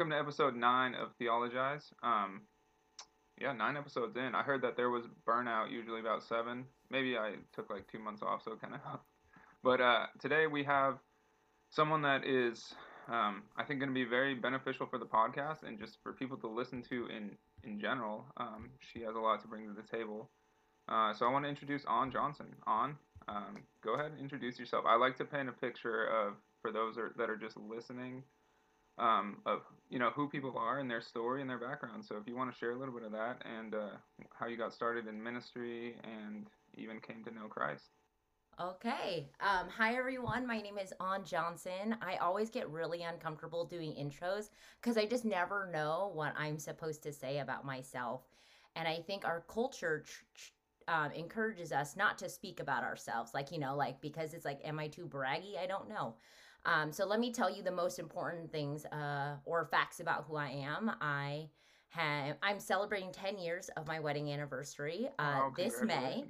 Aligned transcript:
welcome 0.00 0.12
to 0.12 0.18
episode 0.18 0.56
nine 0.56 0.94
of 0.94 1.10
Theologize. 1.18 1.92
Um, 2.02 2.40
yeah, 3.38 3.52
nine 3.52 3.76
episodes 3.76 4.16
in. 4.16 4.34
I 4.34 4.40
heard 4.42 4.62
that 4.62 4.74
there 4.74 4.88
was 4.88 5.04
burnout, 5.28 5.70
usually 5.70 6.00
about 6.00 6.22
seven. 6.22 6.64
Maybe 6.88 7.18
I 7.18 7.34
took 7.54 7.68
like 7.68 7.86
two 7.86 7.98
months 7.98 8.22
off, 8.22 8.40
so 8.42 8.52
it 8.52 8.62
kind 8.62 8.72
of. 8.72 8.80
But 9.62 9.82
uh, 9.82 10.06
today 10.18 10.46
we 10.46 10.64
have 10.64 11.00
someone 11.68 12.00
that 12.00 12.24
is, 12.24 12.72
um, 13.10 13.42
I 13.58 13.64
think, 13.64 13.78
going 13.78 13.90
to 13.90 13.94
be 13.94 14.08
very 14.08 14.34
beneficial 14.34 14.86
for 14.86 14.98
the 14.98 15.04
podcast 15.04 15.64
and 15.68 15.78
just 15.78 15.98
for 16.02 16.14
people 16.14 16.38
to 16.38 16.48
listen 16.48 16.82
to 16.88 17.06
in 17.14 17.32
in 17.62 17.78
general. 17.78 18.24
Um, 18.38 18.70
she 18.78 19.02
has 19.02 19.14
a 19.14 19.20
lot 19.20 19.42
to 19.42 19.48
bring 19.48 19.66
to 19.66 19.74
the 19.74 19.86
table. 19.86 20.30
Uh, 20.88 21.12
so 21.12 21.26
I 21.26 21.30
want 21.30 21.44
to 21.44 21.50
introduce 21.50 21.84
On 21.84 22.10
Johnson. 22.10 22.46
On, 22.66 22.96
um, 23.28 23.64
go 23.84 23.96
ahead 23.96 24.12
and 24.12 24.18
introduce 24.18 24.58
yourself. 24.58 24.86
I 24.88 24.96
like 24.96 25.18
to 25.18 25.26
paint 25.26 25.50
a 25.50 25.52
picture 25.52 26.06
of 26.06 26.36
for 26.62 26.72
those 26.72 26.96
are, 26.96 27.12
that 27.18 27.28
are 27.28 27.36
just 27.36 27.58
listening 27.58 28.22
um, 28.98 29.38
of 29.46 29.60
you 29.88 29.98
know 29.98 30.10
who 30.10 30.28
people 30.28 30.54
are 30.56 30.78
and 30.78 30.90
their 30.90 31.00
story 31.00 31.40
and 31.40 31.50
their 31.50 31.58
background. 31.58 32.04
So 32.04 32.16
if 32.16 32.26
you 32.26 32.36
want 32.36 32.52
to 32.52 32.58
share 32.58 32.72
a 32.72 32.78
little 32.78 32.94
bit 32.94 33.04
of 33.04 33.12
that 33.12 33.42
and 33.44 33.74
uh, 33.74 33.96
how 34.38 34.46
you 34.46 34.56
got 34.56 34.72
started 34.72 35.06
in 35.06 35.22
ministry 35.22 35.96
and 36.04 36.46
even 36.74 37.00
came 37.00 37.24
to 37.24 37.34
know 37.34 37.46
Christ. 37.48 37.84
Okay. 38.60 39.30
Um, 39.40 39.68
hi, 39.70 39.96
everyone. 39.96 40.46
My 40.46 40.60
name 40.60 40.76
is 40.76 40.92
On 41.00 41.24
Johnson. 41.24 41.96
I 42.02 42.16
always 42.16 42.50
get 42.50 42.68
really 42.68 43.02
uncomfortable 43.02 43.64
doing 43.64 43.92
intros 43.92 44.50
because 44.80 44.98
I 44.98 45.06
just 45.06 45.24
never 45.24 45.70
know 45.72 46.10
what 46.12 46.34
I'm 46.36 46.58
supposed 46.58 47.02
to 47.04 47.12
say 47.12 47.38
about 47.38 47.64
myself. 47.64 48.28
And 48.76 48.86
I 48.86 48.96
think 48.96 49.24
our 49.24 49.44
culture 49.48 50.04
um, 50.88 51.10
encourages 51.12 51.72
us 51.72 51.96
not 51.96 52.18
to 52.18 52.28
speak 52.28 52.60
about 52.60 52.82
ourselves. 52.82 53.32
Like, 53.32 53.50
you 53.50 53.58
know, 53.58 53.76
like 53.76 54.00
because 54.02 54.34
it's 54.34 54.44
like, 54.44 54.60
am 54.62 54.78
I 54.78 54.88
too 54.88 55.06
braggy? 55.06 55.58
I 55.58 55.66
don't 55.66 55.88
know. 55.88 56.16
Um, 56.64 56.92
so 56.92 57.06
let 57.06 57.20
me 57.20 57.32
tell 57.32 57.50
you 57.50 57.62
the 57.62 57.70
most 57.70 57.98
important 57.98 58.52
things 58.52 58.84
uh, 58.86 59.36
or 59.44 59.64
facts 59.66 60.00
about 60.00 60.24
who 60.28 60.36
I 60.36 60.48
am. 60.48 60.90
I 61.00 61.48
have 61.88 62.36
I'm 62.42 62.60
celebrating 62.60 63.10
10 63.12 63.38
years 63.38 63.68
of 63.76 63.86
my 63.86 63.98
wedding 63.98 64.30
anniversary 64.32 65.08
uh, 65.18 65.42
Oh, 65.42 65.52
this 65.56 65.82
May, 65.82 66.24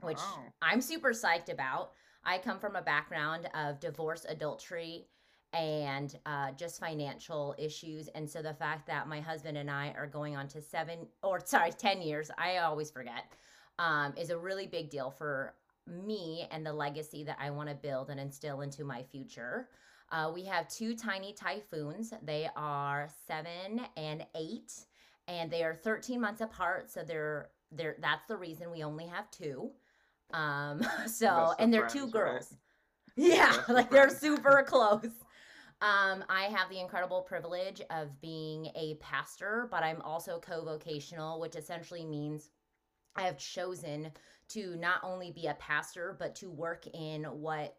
which 0.00 0.18
Wow. 0.18 0.44
I'm 0.60 0.80
super 0.80 1.10
psyched 1.10 1.50
about. 1.50 1.92
I 2.24 2.38
come 2.38 2.58
from 2.58 2.76
a 2.76 2.82
background 2.82 3.48
of 3.54 3.80
divorce, 3.80 4.26
adultery, 4.28 5.06
and 5.52 6.18
uh, 6.26 6.52
just 6.52 6.80
financial 6.80 7.54
issues. 7.58 8.08
And 8.08 8.28
so 8.28 8.42
the 8.42 8.54
fact 8.54 8.86
that 8.86 9.08
my 9.08 9.20
husband 9.20 9.58
and 9.58 9.70
I 9.70 9.92
are 9.96 10.06
going 10.06 10.36
on 10.36 10.48
to 10.48 10.60
seven 10.60 11.06
or 11.22 11.40
sorry, 11.44 11.72
10 11.72 12.02
years, 12.02 12.30
I 12.38 12.58
always 12.58 12.90
forget, 12.90 13.24
um, 13.78 14.14
is 14.16 14.30
a 14.30 14.38
really 14.38 14.66
big 14.66 14.90
deal 14.90 15.10
for 15.10 15.54
me 15.86 16.46
and 16.50 16.64
the 16.64 16.72
legacy 16.72 17.24
that 17.24 17.38
I 17.40 17.50
want 17.50 17.68
to 17.68 17.74
build 17.74 18.10
and 18.10 18.20
instill 18.20 18.60
into 18.60 18.84
my 18.84 19.02
future. 19.02 19.68
Uh, 20.10 20.30
we 20.34 20.44
have 20.44 20.68
two 20.68 20.94
tiny 20.94 21.32
typhoons. 21.32 22.12
They 22.22 22.48
are 22.56 23.08
seven 23.26 23.80
and 23.96 24.26
eight, 24.36 24.72
and 25.28 25.50
they 25.50 25.64
are 25.64 25.74
13 25.74 26.20
months 26.20 26.40
apart. 26.40 26.90
So 26.90 27.02
they're 27.02 27.50
they're 27.70 27.96
that's 28.00 28.26
the 28.26 28.36
reason 28.36 28.70
we 28.70 28.82
only 28.84 29.06
have 29.06 29.30
two. 29.30 29.70
Um, 30.32 30.82
so 31.06 31.54
and 31.58 31.72
they're 31.72 31.86
two 31.86 32.06
friends, 32.06 32.14
right? 32.14 32.42
girls. 32.42 32.54
Yeah, 33.16 33.56
Best 33.56 33.68
of 33.68 33.76
like 33.76 33.90
they're 33.90 34.08
friends. 34.08 34.20
super 34.20 34.62
close. 34.68 35.10
Um, 35.80 36.24
I 36.28 36.44
have 36.44 36.68
the 36.70 36.80
incredible 36.80 37.22
privilege 37.22 37.82
of 37.90 38.20
being 38.20 38.66
a 38.76 38.94
pastor, 39.00 39.68
but 39.70 39.82
I'm 39.82 40.00
also 40.02 40.38
co 40.38 40.64
vocational, 40.64 41.40
which 41.40 41.56
essentially 41.56 42.04
means 42.04 42.50
I 43.16 43.22
have 43.22 43.38
chosen 43.38 44.10
to 44.50 44.76
not 44.76 45.00
only 45.02 45.30
be 45.30 45.46
a 45.46 45.54
pastor, 45.54 46.16
but 46.18 46.34
to 46.36 46.50
work 46.50 46.86
in 46.94 47.24
what 47.24 47.76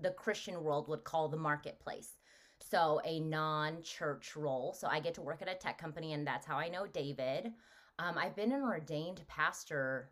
the 0.00 0.10
Christian 0.10 0.62
world 0.62 0.88
would 0.88 1.04
call 1.04 1.28
the 1.28 1.36
marketplace. 1.36 2.14
So, 2.60 3.00
a 3.04 3.20
non 3.20 3.82
church 3.82 4.34
role. 4.34 4.72
So, 4.72 4.88
I 4.88 5.00
get 5.00 5.14
to 5.14 5.22
work 5.22 5.42
at 5.42 5.48
a 5.48 5.54
tech 5.54 5.78
company, 5.78 6.12
and 6.12 6.26
that's 6.26 6.46
how 6.46 6.56
I 6.56 6.68
know 6.68 6.86
David. 6.86 7.52
Um, 7.98 8.16
I've 8.16 8.36
been 8.36 8.52
an 8.52 8.62
ordained 8.62 9.22
pastor. 9.28 10.10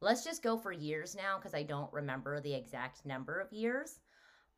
Let's 0.00 0.24
just 0.24 0.42
go 0.42 0.56
for 0.56 0.72
years 0.72 1.14
now 1.14 1.36
because 1.38 1.54
I 1.54 1.62
don't 1.62 1.92
remember 1.92 2.40
the 2.40 2.54
exact 2.54 3.06
number 3.06 3.40
of 3.40 3.52
years. 3.52 4.00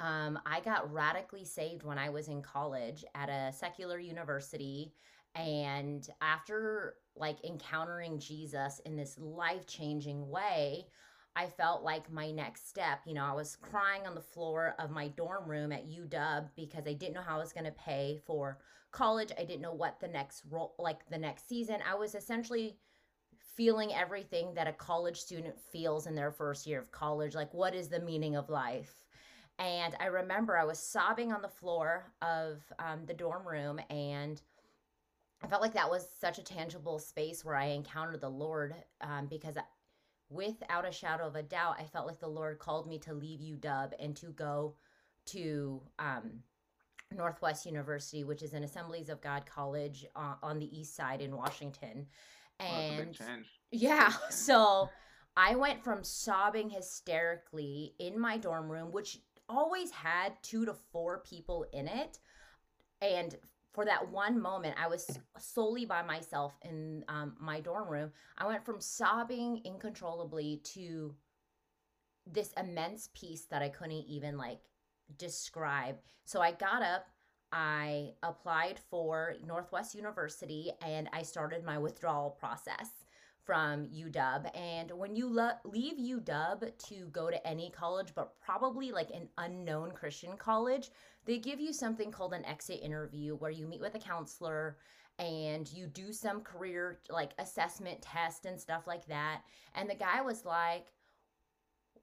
Um, 0.00 0.38
I 0.44 0.60
got 0.60 0.92
radically 0.92 1.44
saved 1.44 1.82
when 1.84 1.98
I 1.98 2.08
was 2.08 2.28
in 2.28 2.42
college 2.42 3.04
at 3.14 3.28
a 3.28 3.52
secular 3.52 3.98
university. 3.98 4.92
And 5.34 6.08
after 6.20 6.96
like 7.16 7.44
encountering 7.44 8.18
Jesus 8.18 8.80
in 8.84 8.96
this 8.96 9.18
life 9.18 9.66
changing 9.66 10.28
way, 10.28 10.86
I 11.36 11.46
felt 11.46 11.82
like 11.82 12.12
my 12.12 12.30
next 12.30 12.68
step, 12.68 13.00
you 13.06 13.14
know, 13.14 13.24
I 13.24 13.32
was 13.32 13.56
crying 13.56 14.06
on 14.06 14.14
the 14.14 14.20
floor 14.20 14.74
of 14.78 14.90
my 14.90 15.08
dorm 15.08 15.48
room 15.48 15.72
at 15.72 15.88
UW 15.88 16.48
because 16.54 16.86
I 16.86 16.92
didn't 16.92 17.14
know 17.14 17.22
how 17.22 17.36
I 17.36 17.40
was 17.40 17.52
going 17.52 17.64
to 17.64 17.72
pay 17.72 18.20
for 18.24 18.58
college. 18.92 19.32
I 19.36 19.44
didn't 19.44 19.62
know 19.62 19.72
what 19.72 19.98
the 19.98 20.08
next 20.08 20.44
role, 20.48 20.74
like 20.78 21.08
the 21.10 21.18
next 21.18 21.48
season. 21.48 21.76
I 21.90 21.96
was 21.96 22.14
essentially 22.14 22.76
feeling 23.56 23.92
everything 23.92 24.54
that 24.54 24.68
a 24.68 24.72
college 24.72 25.20
student 25.20 25.58
feels 25.58 26.06
in 26.06 26.14
their 26.14 26.30
first 26.30 26.66
year 26.66 26.80
of 26.80 26.92
college. 26.92 27.34
Like, 27.34 27.52
what 27.52 27.74
is 27.74 27.88
the 27.88 28.00
meaning 28.00 28.36
of 28.36 28.48
life? 28.48 29.04
And 29.58 29.94
I 30.00 30.06
remember 30.06 30.56
I 30.56 30.64
was 30.64 30.78
sobbing 30.78 31.32
on 31.32 31.42
the 31.42 31.48
floor 31.48 32.12
of 32.22 32.62
um, 32.78 33.04
the 33.06 33.14
dorm 33.14 33.46
room, 33.46 33.80
and 33.88 34.40
I 35.44 35.46
felt 35.46 35.60
like 35.60 35.74
that 35.74 35.90
was 35.90 36.08
such 36.18 36.38
a 36.38 36.42
tangible 36.42 36.98
space 36.98 37.44
where 37.44 37.54
I 37.54 37.66
encountered 37.66 38.22
the 38.22 38.30
Lord 38.30 38.74
um, 39.02 39.26
because, 39.26 39.58
I, 39.58 39.62
without 40.30 40.88
a 40.88 40.90
shadow 40.90 41.26
of 41.26 41.36
a 41.36 41.42
doubt, 41.42 41.76
I 41.78 41.84
felt 41.84 42.06
like 42.06 42.18
the 42.18 42.26
Lord 42.26 42.58
called 42.58 42.88
me 42.88 42.98
to 43.00 43.12
leave 43.12 43.40
UW 43.40 43.92
and 44.00 44.16
to 44.16 44.28
go 44.28 44.74
to 45.26 45.82
um, 45.98 46.40
Northwest 47.14 47.66
University, 47.66 48.24
which 48.24 48.42
is 48.42 48.54
an 48.54 48.64
Assemblies 48.64 49.10
of 49.10 49.20
God 49.20 49.44
college 49.44 50.06
uh, 50.16 50.36
on 50.42 50.58
the 50.58 50.80
east 50.80 50.96
side 50.96 51.20
in 51.20 51.36
Washington. 51.36 52.06
And 52.58 53.12
change. 53.12 53.46
yeah. 53.70 54.12
So 54.30 54.88
I 55.36 55.56
went 55.56 55.84
from 55.84 56.04
sobbing 56.04 56.70
hysterically 56.70 57.92
in 57.98 58.18
my 58.18 58.38
dorm 58.38 58.72
room, 58.72 58.92
which 58.92 59.18
always 59.50 59.90
had 59.90 60.32
two 60.42 60.64
to 60.64 60.72
four 60.72 61.18
people 61.18 61.66
in 61.74 61.86
it. 61.86 62.18
And 63.02 63.36
for 63.74 63.84
that 63.84 64.08
one 64.10 64.40
moment, 64.40 64.76
I 64.80 64.86
was 64.86 65.18
solely 65.36 65.84
by 65.84 66.02
myself 66.02 66.54
in 66.62 67.04
um, 67.08 67.34
my 67.40 67.60
dorm 67.60 67.88
room. 67.88 68.12
I 68.38 68.46
went 68.46 68.64
from 68.64 68.80
sobbing 68.80 69.60
uncontrollably 69.66 70.60
to 70.74 71.14
this 72.24 72.52
immense 72.56 73.10
peace 73.14 73.46
that 73.50 73.62
I 73.62 73.68
couldn't 73.68 74.06
even 74.08 74.38
like 74.38 74.60
describe. 75.18 75.96
So 76.24 76.40
I 76.40 76.52
got 76.52 76.82
up, 76.82 77.06
I 77.52 78.12
applied 78.22 78.78
for 78.90 79.34
Northwest 79.44 79.94
University, 79.94 80.70
and 80.80 81.08
I 81.12 81.22
started 81.22 81.64
my 81.64 81.76
withdrawal 81.76 82.30
process 82.30 83.03
from 83.44 83.86
UW. 83.86 84.56
And 84.56 84.90
when 84.92 85.14
you 85.14 85.32
le- 85.32 85.60
leave 85.64 85.98
UW 85.98 86.78
to 86.88 87.06
go 87.12 87.30
to 87.30 87.46
any 87.46 87.70
college, 87.70 88.08
but 88.14 88.38
probably 88.40 88.90
like 88.90 89.10
an 89.10 89.28
unknown 89.38 89.92
Christian 89.92 90.36
college, 90.36 90.90
they 91.24 91.38
give 91.38 91.60
you 91.60 91.72
something 91.72 92.10
called 92.10 92.32
an 92.32 92.44
exit 92.44 92.80
interview 92.82 93.34
where 93.36 93.50
you 93.50 93.66
meet 93.66 93.80
with 93.80 93.94
a 93.94 93.98
counselor 93.98 94.76
and 95.18 95.72
you 95.72 95.86
do 95.86 96.12
some 96.12 96.40
career 96.40 96.98
like 97.08 97.32
assessment 97.38 98.02
test 98.02 98.46
and 98.46 98.60
stuff 98.60 98.86
like 98.86 99.06
that. 99.06 99.42
And 99.74 99.88
the 99.88 99.94
guy 99.94 100.22
was 100.22 100.44
like, 100.44 100.86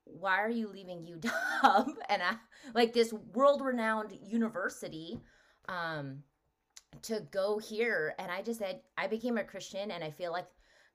why 0.05 0.39
are 0.41 0.49
you 0.49 0.67
leaving 0.67 1.05
UW 1.05 1.93
and 2.09 2.21
I, 2.23 2.35
like 2.73 2.93
this 2.93 3.13
world 3.33 3.61
renowned 3.61 4.17
university 4.21 5.19
um 5.69 6.23
to 7.03 7.21
go 7.31 7.57
here 7.57 8.13
and 8.19 8.31
I 8.31 8.41
just 8.41 8.59
said 8.59 8.81
I 8.97 9.07
became 9.07 9.37
a 9.37 9.43
Christian 9.43 9.91
and 9.91 10.03
I 10.03 10.11
feel 10.11 10.31
like 10.31 10.47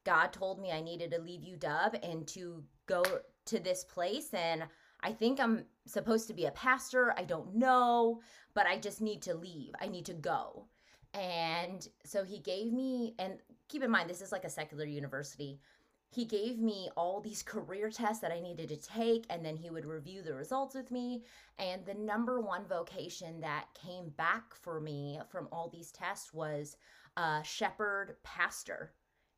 God 0.07 0.33
told 0.33 0.61
me 0.61 0.73
I 0.73 0.81
needed 0.81 1.11
to 1.11 1.21
leave 1.21 1.43
you, 1.43 1.57
UW 1.57 1.99
and 2.03 2.27
to 2.29 2.63
go 2.87 3.03
to 3.47 3.59
this 3.59 3.85
place 3.85 4.33
and 4.33 4.65
I 5.03 5.13
think 5.13 5.39
I'm 5.39 5.67
supposed 5.87 6.27
to 6.29 6.35
be 6.35 6.47
a 6.47 6.51
pastor. 6.53 7.13
I 7.19 7.25
don't 7.25 7.55
know, 7.55 8.23
but 8.55 8.67
I 8.67 8.79
just 8.79 9.03
need 9.03 9.21
to 9.23 9.35
leave. 9.35 9.73
I 9.81 9.89
need 9.89 10.07
to 10.07 10.15
go. 10.15 10.69
And 11.13 11.87
so 12.05 12.25
he 12.25 12.39
gave 12.39 12.73
me 12.73 13.15
and 13.19 13.35
keep 13.69 13.83
in 13.83 13.91
mind 13.91 14.09
this 14.09 14.23
is 14.23 14.33
like 14.33 14.45
a 14.45 14.51
secular 14.51 14.87
university 14.87 15.61
he 16.17 16.25
gave 16.25 16.59
me 16.59 16.89
all 16.97 17.21
these 17.21 17.43
career 17.43 17.91
tests 17.91 18.23
that 18.23 18.33
I 18.33 18.41
needed 18.41 18.69
to 18.69 18.77
take, 18.77 19.27
and 19.29 19.45
then 19.45 19.57
he 19.57 19.71
would 19.71 19.85
review 19.85 20.23
the 20.23 20.35
results 20.35 20.75
with 20.75 20.91
me. 20.91 21.25
And 21.59 21.85
the 21.85 21.95
number 21.95 22.41
one 22.41 22.65
vocation 22.67 23.41
that 23.41 23.67
came 23.75 24.11
back 24.11 24.55
for 24.55 24.81
me 24.81 25.21
from 25.29 25.49
all 25.53 25.69
these 25.69 25.93
tests 25.93 26.33
was 26.33 26.77
uh, 27.17 27.43
shepherd 27.43 28.17
pastor. 28.23 28.93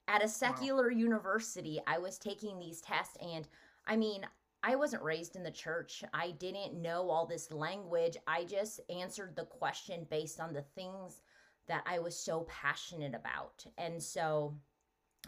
At 0.09 0.25
a 0.25 0.29
secular 0.29 0.91
university, 0.91 1.81
I 1.87 1.99
was 1.99 2.17
taking 2.17 2.59
these 2.59 2.81
tests, 2.81 3.17
and 3.21 3.47
I 3.87 3.95
mean, 3.95 4.27
I 4.63 4.75
wasn't 4.75 5.03
raised 5.03 5.37
in 5.37 5.43
the 5.43 5.51
church. 5.51 6.03
I 6.15 6.31
didn't 6.33 6.81
know 6.81 7.11
all 7.11 7.27
this 7.27 7.53
language. 7.53 8.17
I 8.27 8.45
just 8.45 8.81
answered 8.89 9.37
the 9.37 9.45
question 9.45 10.07
based 10.11 10.41
on 10.41 10.55
the 10.55 10.65
things 10.75 11.21
that 11.69 11.85
I 11.87 11.99
was 11.99 12.19
so 12.19 12.47
passionate 12.49 13.15
about. 13.15 13.65
And 13.77 14.03
so, 14.03 14.55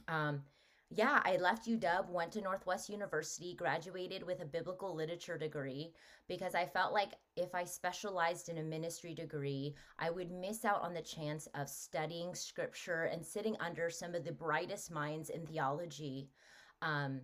um, 0.08 0.42
yeah, 0.92 1.20
I 1.24 1.36
left 1.36 1.68
UW, 1.68 2.10
went 2.10 2.32
to 2.32 2.40
Northwest 2.40 2.88
University, 2.88 3.54
graduated 3.54 4.24
with 4.24 4.40
a 4.42 4.44
biblical 4.44 4.92
literature 4.92 5.38
degree 5.38 5.92
because 6.26 6.56
I 6.56 6.66
felt 6.66 6.92
like 6.92 7.10
if 7.36 7.54
I 7.54 7.62
specialized 7.62 8.48
in 8.48 8.58
a 8.58 8.62
ministry 8.62 9.14
degree, 9.14 9.76
I 10.00 10.10
would 10.10 10.32
miss 10.32 10.64
out 10.64 10.82
on 10.82 10.92
the 10.92 11.00
chance 11.00 11.46
of 11.54 11.68
studying 11.68 12.34
scripture 12.34 13.04
and 13.04 13.24
sitting 13.24 13.56
under 13.60 13.88
some 13.88 14.16
of 14.16 14.24
the 14.24 14.32
brightest 14.32 14.90
minds 14.90 15.30
in 15.30 15.46
theology. 15.46 16.28
Um, 16.82 17.20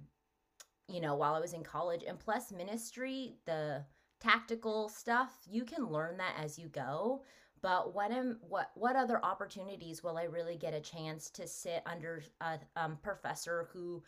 you 0.86 1.00
know, 1.00 1.16
while 1.16 1.34
I 1.34 1.40
was 1.40 1.52
in 1.52 1.64
college, 1.64 2.04
and 2.06 2.20
plus 2.20 2.52
ministry, 2.52 3.34
the 3.46 3.84
tactical 4.20 4.88
stuff, 4.88 5.38
you 5.50 5.64
can 5.64 5.86
learn 5.86 6.18
that 6.18 6.34
as 6.38 6.56
you 6.56 6.68
go. 6.68 7.24
But 7.62 7.94
what 7.94 8.12
am 8.12 8.38
what 8.40 8.70
what 8.74 8.96
other 8.96 9.24
opportunities 9.24 10.02
will 10.02 10.18
I 10.18 10.24
really 10.24 10.56
get 10.56 10.74
a 10.74 10.80
chance 10.80 11.30
to 11.30 11.46
sit 11.46 11.82
under 11.86 12.22
a 12.40 12.58
um, 12.76 12.98
professor 13.02 13.68
who 13.72 14.02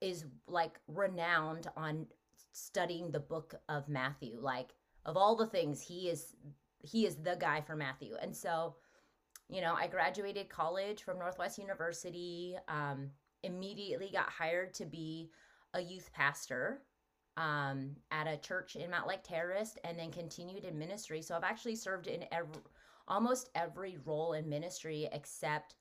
is 0.00 0.24
like 0.46 0.78
renowned 0.86 1.68
on 1.76 2.06
studying 2.52 3.10
the 3.10 3.20
book 3.20 3.54
of 3.68 3.88
Matthew? 3.88 4.38
Like 4.40 4.74
of 5.04 5.16
all 5.16 5.36
the 5.36 5.46
things, 5.46 5.80
he 5.80 6.08
is 6.08 6.34
he 6.80 7.06
is 7.06 7.16
the 7.16 7.36
guy 7.38 7.60
for 7.60 7.76
Matthew. 7.76 8.14
And 8.20 8.34
so, 8.34 8.76
you 9.48 9.60
know, 9.60 9.74
I 9.74 9.86
graduated 9.86 10.48
college 10.48 11.02
from 11.02 11.18
Northwest 11.18 11.58
University. 11.58 12.56
Um, 12.68 13.10
immediately 13.42 14.10
got 14.12 14.30
hired 14.30 14.72
to 14.74 14.84
be 14.86 15.30
a 15.74 15.80
youth 15.80 16.10
pastor 16.12 16.82
um, 17.36 17.96
at 18.10 18.26
a 18.26 18.36
church 18.36 18.76
in 18.76 18.90
Mountlake 18.90 19.22
Terrace, 19.22 19.76
and 19.84 19.98
then 19.98 20.10
continued 20.10 20.64
in 20.64 20.78
ministry. 20.78 21.22
So 21.22 21.34
I've 21.34 21.44
actually 21.44 21.76
served 21.76 22.06
in 22.06 22.24
every 22.30 22.60
almost 23.08 23.50
every 23.54 23.98
role 24.04 24.32
in 24.32 24.48
ministry 24.48 25.08
except 25.12 25.74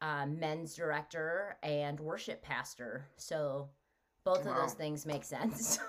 uh, 0.00 0.26
men's 0.26 0.74
director 0.74 1.56
and 1.62 1.98
worship 1.98 2.42
pastor. 2.42 3.06
So 3.16 3.68
both 4.24 4.44
wow. 4.44 4.52
of 4.52 4.56
those 4.58 4.74
things 4.74 5.06
make 5.06 5.24
sense. 5.24 5.78
yeah. 5.78 5.88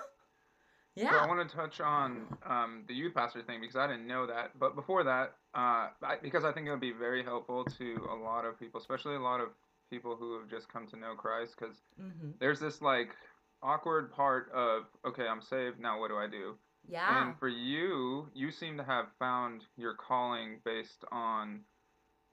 So 1.10 1.16
I 1.16 1.26
want 1.26 1.48
to 1.48 1.56
touch 1.56 1.80
on 1.80 2.26
um, 2.44 2.82
the 2.86 2.94
youth 2.94 3.14
pastor 3.14 3.42
thing 3.42 3.60
because 3.60 3.76
I 3.76 3.86
didn't 3.86 4.06
know 4.06 4.26
that. 4.26 4.58
But 4.58 4.74
before 4.74 5.04
that, 5.04 5.34
uh, 5.54 5.88
I, 6.02 6.16
because 6.20 6.44
I 6.44 6.52
think 6.52 6.66
it 6.66 6.70
would 6.70 6.80
be 6.80 6.92
very 6.92 7.22
helpful 7.22 7.64
to 7.64 8.08
a 8.10 8.14
lot 8.14 8.44
of 8.44 8.58
people, 8.58 8.80
especially 8.80 9.14
a 9.14 9.20
lot 9.20 9.40
of 9.40 9.48
people 9.88 10.16
who 10.16 10.38
have 10.38 10.48
just 10.48 10.68
come 10.68 10.86
to 10.88 10.96
know 10.96 11.14
Christ, 11.14 11.54
because 11.58 11.76
mm-hmm. 12.00 12.30
there's 12.38 12.60
this 12.60 12.82
like 12.82 13.10
awkward 13.62 14.12
part 14.12 14.50
of 14.52 14.84
okay, 15.06 15.26
I'm 15.26 15.40
saved 15.40 15.80
now. 15.80 16.00
What 16.00 16.08
do 16.08 16.16
I 16.16 16.26
do? 16.26 16.56
Yeah. 16.90 17.26
And 17.26 17.38
for 17.38 17.48
you, 17.48 18.28
you 18.34 18.50
seem 18.50 18.76
to 18.76 18.84
have 18.84 19.06
found 19.18 19.62
your 19.76 19.94
calling 19.94 20.60
based 20.64 21.04
on 21.12 21.60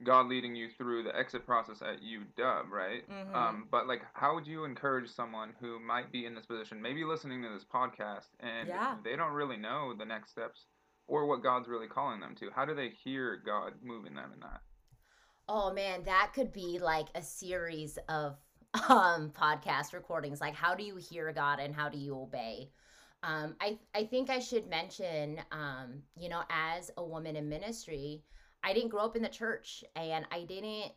God 0.04 0.28
leading 0.28 0.54
you 0.54 0.68
through 0.76 1.02
the 1.02 1.16
exit 1.16 1.44
process 1.44 1.82
at 1.82 2.00
UW, 2.00 2.68
right? 2.70 3.08
Mm-hmm. 3.10 3.34
Um, 3.34 3.68
but 3.70 3.88
like, 3.88 4.02
how 4.14 4.34
would 4.34 4.46
you 4.46 4.64
encourage 4.64 5.10
someone 5.10 5.54
who 5.60 5.80
might 5.80 6.12
be 6.12 6.26
in 6.26 6.34
this 6.34 6.46
position, 6.46 6.80
maybe 6.80 7.04
listening 7.04 7.42
to 7.42 7.48
this 7.48 7.64
podcast, 7.64 8.28
and 8.40 8.68
yeah. 8.68 8.96
they 9.04 9.16
don't 9.16 9.32
really 9.32 9.56
know 9.56 9.94
the 9.98 10.04
next 10.04 10.30
steps 10.30 10.66
or 11.08 11.26
what 11.26 11.42
God's 11.42 11.68
really 11.68 11.88
calling 11.88 12.20
them 12.20 12.36
to? 12.36 12.50
How 12.54 12.64
do 12.64 12.74
they 12.74 12.90
hear 12.90 13.42
God 13.44 13.72
moving 13.82 14.14
them 14.14 14.30
in 14.34 14.40
that? 14.40 14.60
Oh 15.48 15.72
man, 15.72 16.04
that 16.04 16.32
could 16.34 16.52
be 16.52 16.78
like 16.80 17.06
a 17.14 17.22
series 17.22 17.98
of 18.08 18.36
um 18.88 19.30
podcast 19.30 19.92
recordings. 19.94 20.40
Like, 20.40 20.54
how 20.54 20.74
do 20.74 20.84
you 20.84 20.96
hear 20.96 21.32
God 21.32 21.58
and 21.58 21.74
how 21.74 21.88
do 21.88 21.98
you 21.98 22.16
obey? 22.16 22.70
Um, 23.22 23.56
I, 23.60 23.78
I 23.94 24.04
think 24.04 24.30
I 24.30 24.38
should 24.38 24.68
mention, 24.68 25.40
um, 25.50 26.02
you 26.16 26.28
know, 26.28 26.42
as 26.50 26.90
a 26.96 27.04
woman 27.04 27.36
in 27.36 27.48
ministry, 27.48 28.22
I 28.62 28.72
didn't 28.72 28.90
grow 28.90 29.04
up 29.04 29.16
in 29.16 29.22
the 29.22 29.28
church 29.28 29.84
and 29.96 30.24
I 30.30 30.44
didn't, 30.44 30.92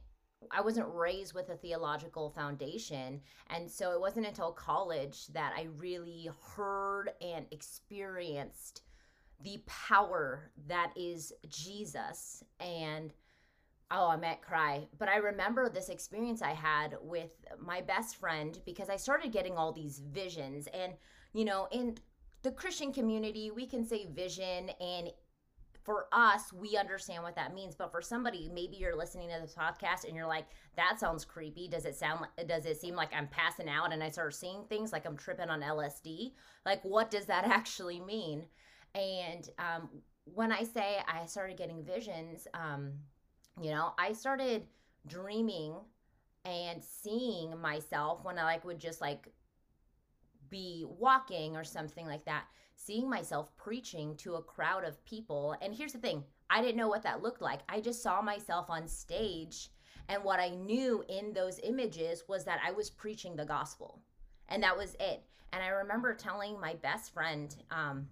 I 0.52 0.62
wasn't 0.62 0.88
raised 0.94 1.34
with 1.34 1.50
a 1.50 1.56
theological 1.56 2.30
foundation. 2.30 3.22
And 3.50 3.70
so 3.70 3.92
it 3.92 4.00
wasn't 4.00 4.28
until 4.28 4.52
college 4.52 5.28
that 5.28 5.54
I 5.56 5.68
really 5.78 6.30
heard 6.56 7.12
and 7.22 7.46
experienced 7.52 8.82
the 9.44 9.64
power 9.66 10.52
that 10.68 10.92
is 10.96 11.34
Jesus. 11.50 12.44
And 12.60 13.14
oh, 13.92 14.10
I 14.10 14.16
might 14.16 14.42
cry. 14.42 14.88
But 14.98 15.10
I 15.10 15.18
remember 15.18 15.70
this 15.70 15.90
experience 15.90 16.42
I 16.42 16.54
had 16.54 16.96
with 17.02 17.46
my 17.60 17.82
best 17.82 18.16
friend 18.16 18.58
because 18.66 18.90
I 18.90 18.96
started 18.96 19.32
getting 19.32 19.58
all 19.58 19.74
these 19.74 20.00
visions. 20.00 20.68
And, 20.74 20.94
you 21.34 21.46
know, 21.46 21.68
in 21.72 21.98
the 22.44 22.52
Christian 22.52 22.92
community, 22.92 23.52
we 23.52 23.66
can 23.66 23.86
say 23.86 24.08
vision 24.14 24.72
and 24.80 25.12
for 25.84 26.06
us, 26.12 26.54
we 26.54 26.78
understand 26.78 27.24
what 27.24 27.36
that 27.36 27.56
means. 27.56 27.76
But 27.76 27.92
for 27.92 28.02
somebody, 28.02 28.50
maybe 28.54 28.78
you're 28.78 28.96
listening 28.96 29.30
to 29.30 29.42
this 29.42 29.56
podcast 29.56 30.06
and 30.06 30.16
you're 30.16 30.28
like, 30.28 30.46
that 30.76 31.00
sounds 31.00 31.26
creepy. 31.26 31.68
Does 31.68 31.86
it 31.86 31.96
sound 31.96 32.22
like, 32.22 32.48
does 32.48 32.66
it 32.66 32.80
seem 32.80 32.96
like 32.96 33.10
I'm 33.16 33.28
passing 33.28 33.68
out 33.68 33.92
and 33.92 34.04
I 34.04 34.10
start 34.10 34.36
seeing 34.36 34.64
things 34.70 34.92
like 34.92 35.06
I'm 35.06 35.18
tripping 35.18 35.50
on 35.50 35.62
LSD? 35.62 36.34
Like, 36.66 36.84
what 36.84 37.10
does 37.10 37.26
that 37.26 37.46
actually 37.48 38.00
mean? 38.00 38.46
And 38.94 39.50
um, 39.58 39.90
when 40.26 40.52
I 40.52 40.64
say 40.64 40.98
I 41.08 41.26
started 41.26 41.58
getting 41.58 41.84
visions, 41.84 42.48
um, 42.54 42.94
you 43.60 43.72
know, 43.72 43.94
I 43.98 44.14
started 44.14 44.68
dreaming 45.08 45.76
and 46.46 46.84
seeing 46.84 47.60
myself 47.60 48.24
when 48.24 48.38
I 48.38 48.44
like 48.44 48.66
would 48.66 48.80
just 48.80 49.02
like 49.02 49.28
be 50.52 50.86
walking 50.88 51.56
or 51.56 51.64
something 51.64 52.06
like 52.06 52.26
that, 52.26 52.44
seeing 52.76 53.10
myself 53.10 53.56
preaching 53.58 54.16
to 54.18 54.36
a 54.36 54.44
crowd 54.44 54.84
of 54.84 55.04
people. 55.06 55.56
And 55.62 55.74
here's 55.74 55.94
the 55.94 56.00
thing 56.00 56.24
I 56.50 56.62
didn't 56.62 56.78
know 56.78 56.90
what 56.90 57.04
that 57.04 57.24
looked 57.24 57.42
like. 57.42 57.62
I 57.68 57.82
just 57.82 58.04
saw 58.04 58.22
myself 58.22 58.70
on 58.70 58.88
stage. 58.88 59.70
And 60.10 60.24
what 60.24 60.40
I 60.40 60.50
knew 60.50 61.04
in 61.08 61.34
those 61.34 61.60
images 61.64 62.26
was 62.28 62.44
that 62.44 62.60
I 62.66 62.72
was 62.72 62.90
preaching 62.90 63.36
the 63.36 63.46
gospel. 63.46 64.02
And 64.50 64.62
that 64.62 64.78
was 64.78 64.96
it. 65.00 65.24
And 65.54 65.64
I 65.64 65.70
remember 65.70 66.14
telling 66.14 66.60
my 66.60 66.76
best 66.76 67.14
friend 67.14 67.56
um, 67.72 68.08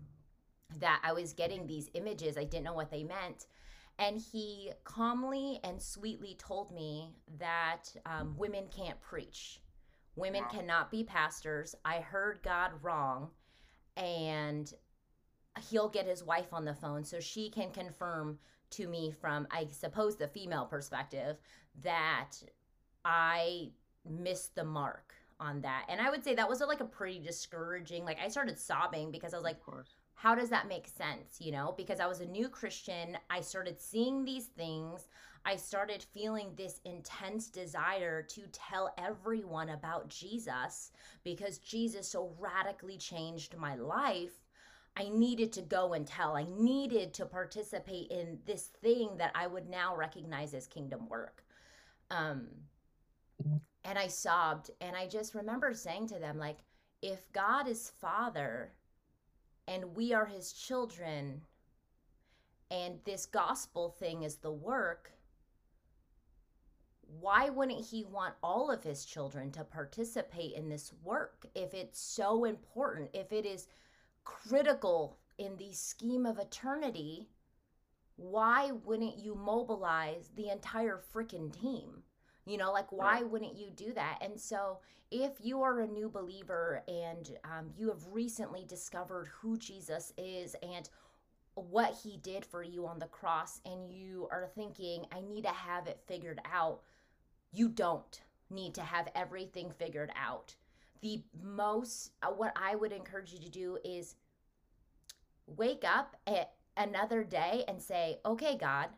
that 0.79 1.01
I 1.03 1.13
was 1.13 1.33
getting 1.33 1.67
these 1.67 1.89
images. 1.93 2.37
I 2.37 2.43
didn't 2.45 2.65
know 2.65 2.73
what 2.73 2.91
they 2.91 3.03
meant. 3.03 3.47
And 3.97 4.21
he 4.21 4.71
calmly 4.85 5.59
and 5.63 5.81
sweetly 5.81 6.37
told 6.39 6.73
me 6.73 7.15
that 7.37 7.83
um, 8.05 8.35
women 8.37 8.65
can't 8.73 8.99
preach 9.01 9.59
Women 10.19 10.43
wow. 10.43 10.49
cannot 10.49 10.91
be 10.91 11.03
pastors. 11.03 11.75
I 11.85 11.97
heard 11.97 12.39
God 12.43 12.71
wrong. 12.81 13.29
And 13.97 14.71
he'll 15.69 15.89
get 15.89 16.05
his 16.05 16.23
wife 16.23 16.53
on 16.53 16.65
the 16.65 16.73
phone 16.73 17.03
so 17.03 17.19
she 17.19 17.49
can 17.49 17.71
confirm 17.71 18.39
to 18.71 18.87
me 18.87 19.11
from, 19.11 19.47
I 19.51 19.65
suppose, 19.71 20.15
the 20.15 20.27
female 20.27 20.65
perspective 20.65 21.37
that 21.83 22.31
I 23.03 23.71
missed 24.07 24.55
the 24.55 24.63
mark 24.63 25.13
on 25.39 25.61
that. 25.61 25.85
And 25.89 26.01
I 26.01 26.09
would 26.09 26.23
say 26.23 26.35
that 26.35 26.49
was 26.49 26.61
like 26.61 26.81
a 26.81 26.85
pretty 26.85 27.19
discouraging, 27.19 28.05
like 28.05 28.19
I 28.23 28.27
started 28.27 28.59
sobbing 28.59 29.11
because 29.11 29.33
I 29.33 29.37
was 29.37 29.43
like, 29.43 29.57
how 30.13 30.35
does 30.35 30.49
that 30.49 30.67
make 30.67 30.87
sense? 30.87 31.37
You 31.39 31.51
know, 31.51 31.73
because 31.77 31.99
I 31.99 32.07
was 32.07 32.19
a 32.19 32.25
new 32.25 32.49
Christian. 32.49 33.17
I 33.29 33.41
started 33.41 33.79
seeing 33.79 34.25
these 34.25 34.47
things. 34.47 35.07
I 35.45 35.55
started 35.55 36.03
feeling 36.13 36.51
this 36.55 36.81
intense 36.85 37.49
desire 37.49 38.21
to 38.23 38.41
tell 38.51 38.93
everyone 38.97 39.69
about 39.69 40.09
Jesus 40.09 40.91
because 41.23 41.57
Jesus 41.59 42.07
so 42.07 42.33
radically 42.37 42.97
changed 42.97 43.57
my 43.57 43.75
life. 43.75 44.33
I 44.97 45.09
needed 45.09 45.53
to 45.53 45.61
go 45.61 45.93
and 45.93 46.05
tell. 46.05 46.35
I 46.35 46.45
needed 46.57 47.13
to 47.15 47.25
participate 47.25 48.11
in 48.11 48.39
this 48.45 48.67
thing 48.81 49.17
that 49.17 49.31
I 49.33 49.47
would 49.47 49.69
now 49.69 49.95
recognize 49.95 50.53
as 50.53 50.67
kingdom 50.67 51.07
work. 51.07 51.43
Um, 52.11 52.47
and 53.85 53.97
I 53.97 54.07
sobbed. 54.07 54.71
And 54.81 54.95
I 54.95 55.07
just 55.07 55.35
remember 55.35 55.73
saying 55.73 56.07
to 56.07 56.19
them, 56.19 56.37
like, 56.37 56.59
if 57.01 57.31
God 57.31 57.67
is 57.67 57.91
Father 58.01 58.73
and 59.67 59.95
we 59.95 60.13
are 60.13 60.25
his 60.25 60.51
children, 60.51 61.41
and 62.71 62.99
this 63.05 63.25
gospel 63.25 63.89
thing 63.89 64.23
is 64.23 64.35
the 64.35 64.51
work, 64.51 65.11
why 67.19 67.49
wouldn't 67.49 67.85
he 67.85 68.03
want 68.03 68.35
all 68.43 68.69
of 68.69 68.83
his 68.83 69.05
children 69.05 69.51
to 69.51 69.63
participate 69.63 70.53
in 70.53 70.69
this 70.69 70.93
work 71.03 71.45
if 71.55 71.73
it's 71.73 71.99
so 71.99 72.45
important, 72.45 73.09
if 73.13 73.31
it 73.31 73.45
is 73.45 73.67
critical 74.23 75.17
in 75.37 75.55
the 75.57 75.73
scheme 75.73 76.25
of 76.25 76.37
eternity? 76.37 77.27
Why 78.15 78.71
wouldn't 78.71 79.17
you 79.17 79.33
mobilize 79.33 80.29
the 80.35 80.49
entire 80.49 81.01
freaking 81.13 81.51
team? 81.51 82.03
You 82.45 82.57
know, 82.57 82.71
like, 82.71 82.91
why 82.91 83.21
wouldn't 83.21 83.57
you 83.57 83.69
do 83.69 83.93
that? 83.93 84.19
And 84.21 84.39
so, 84.39 84.79
if 85.11 85.33
you 85.41 85.61
are 85.61 85.79
a 85.79 85.87
new 85.87 86.09
believer 86.09 86.83
and 86.87 87.37
um, 87.43 87.71
you 87.75 87.89
have 87.89 88.05
recently 88.11 88.65
discovered 88.65 89.29
who 89.41 89.57
Jesus 89.57 90.13
is 90.17 90.55
and 90.61 90.89
what 91.55 91.97
he 92.03 92.17
did 92.17 92.45
for 92.45 92.63
you 92.63 92.85
on 92.87 92.99
the 92.99 93.07
cross, 93.07 93.59
and 93.65 93.91
you 93.91 94.27
are 94.31 94.49
thinking, 94.55 95.05
I 95.11 95.21
need 95.21 95.43
to 95.43 95.49
have 95.49 95.87
it 95.87 95.99
figured 96.07 96.41
out, 96.45 96.81
you 97.51 97.69
don't 97.69 98.21
need 98.49 98.73
to 98.75 98.81
have 98.81 99.09
everything 99.15 99.71
figured 99.71 100.11
out. 100.15 100.55
The 101.01 101.23
most, 101.41 102.11
uh, 102.21 102.27
what 102.27 102.53
I 102.55 102.75
would 102.75 102.91
encourage 102.91 103.31
you 103.31 103.39
to 103.39 103.49
do 103.49 103.77
is 103.83 104.15
wake 105.47 105.83
up 105.83 106.15
another 106.77 107.23
day 107.23 107.63
and 107.67 107.81
say, 107.81 108.19
okay, 108.25 108.57
God, 108.57 108.89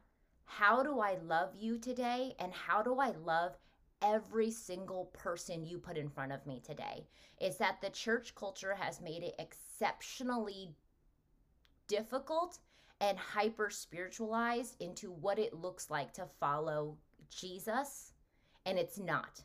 how 0.45 0.83
do 0.83 0.99
I 0.99 1.17
love 1.25 1.53
you 1.57 1.77
today? 1.77 2.35
And 2.39 2.51
how 2.53 2.81
do 2.81 2.99
I 2.99 3.11
love 3.11 3.57
every 4.01 4.51
single 4.51 5.05
person 5.13 5.65
you 5.65 5.77
put 5.77 5.97
in 5.97 6.09
front 6.09 6.31
of 6.31 6.45
me 6.45 6.61
today 6.65 7.05
is 7.39 7.57
that 7.57 7.79
the 7.81 7.89
church 7.89 8.33
culture 8.35 8.75
has 8.75 8.99
made 8.99 9.23
it 9.23 9.35
exceptionally 9.39 10.75
difficult 11.87 12.59
and 12.99 13.17
hyper 13.17 13.69
spiritualized 13.69 14.75
into 14.79 15.11
what 15.11 15.39
it 15.39 15.53
looks 15.53 15.89
like 15.89 16.13
to 16.13 16.25
follow 16.39 16.97
Jesus, 17.29 18.10
and 18.65 18.77
it's 18.77 18.99
not. 18.99 19.41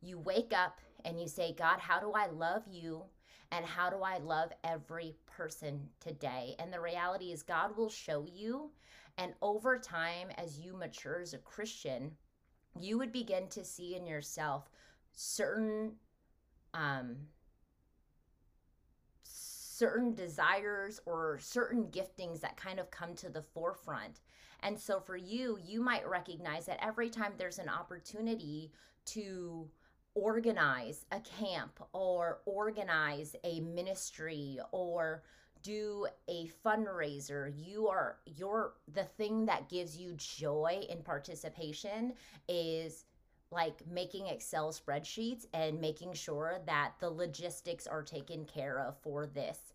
You 0.00 0.18
wake 0.18 0.52
up 0.52 0.80
and 1.04 1.20
you 1.20 1.28
say, 1.28 1.54
God, 1.56 1.78
how 1.78 2.00
do 2.00 2.12
I 2.12 2.26
love 2.26 2.62
you? 2.70 3.02
And 3.50 3.64
how 3.64 3.88
do 3.88 4.02
I 4.02 4.18
love 4.18 4.50
every 4.62 5.14
person 5.26 5.88
today? 6.00 6.54
And 6.58 6.72
the 6.72 6.80
reality 6.80 7.32
is, 7.32 7.42
God 7.42 7.76
will 7.76 7.88
show 7.88 8.26
you. 8.30 8.70
And 9.16 9.32
over 9.40 9.78
time, 9.78 10.28
as 10.36 10.58
you 10.58 10.74
mature 10.74 11.20
as 11.20 11.32
a 11.34 11.38
Christian, 11.38 12.12
you 12.78 12.98
would 12.98 13.10
begin 13.10 13.48
to 13.48 13.64
see 13.64 13.96
in 13.96 14.06
yourself 14.06 14.70
certain 15.12 15.92
um, 16.74 17.16
certain 19.78 20.14
desires 20.14 21.00
or 21.06 21.38
certain 21.40 21.84
giftings 21.84 22.40
that 22.40 22.56
kind 22.56 22.80
of 22.80 22.90
come 22.90 23.14
to 23.14 23.28
the 23.28 23.42
forefront. 23.42 24.20
And 24.62 24.78
so 24.78 25.00
for 25.00 25.16
you, 25.16 25.58
you 25.64 25.80
might 25.80 26.08
recognize 26.08 26.66
that 26.66 26.84
every 26.84 27.10
time 27.10 27.32
there's 27.38 27.58
an 27.58 27.68
opportunity 27.68 28.72
to 29.06 29.68
organize 30.14 31.04
a 31.12 31.20
camp 31.20 31.80
or 31.92 32.40
organize 32.44 33.36
a 33.44 33.60
ministry 33.60 34.58
or 34.72 35.22
do 35.62 36.06
a 36.28 36.48
fundraiser 36.64 37.52
you 37.56 37.88
are 37.88 38.16
your 38.26 38.74
the 38.94 39.04
thing 39.04 39.46
that 39.46 39.68
gives 39.68 39.96
you 39.96 40.12
joy 40.16 40.80
in 40.88 41.02
participation 41.02 42.12
is 42.48 43.04
like 43.50 43.86
making 43.90 44.26
excel 44.26 44.72
spreadsheets 44.72 45.46
and 45.54 45.80
making 45.80 46.12
sure 46.12 46.58
that 46.66 46.92
the 47.00 47.08
logistics 47.08 47.86
are 47.86 48.02
taken 48.02 48.44
care 48.44 48.80
of 48.80 48.96
for 49.02 49.26
this 49.26 49.67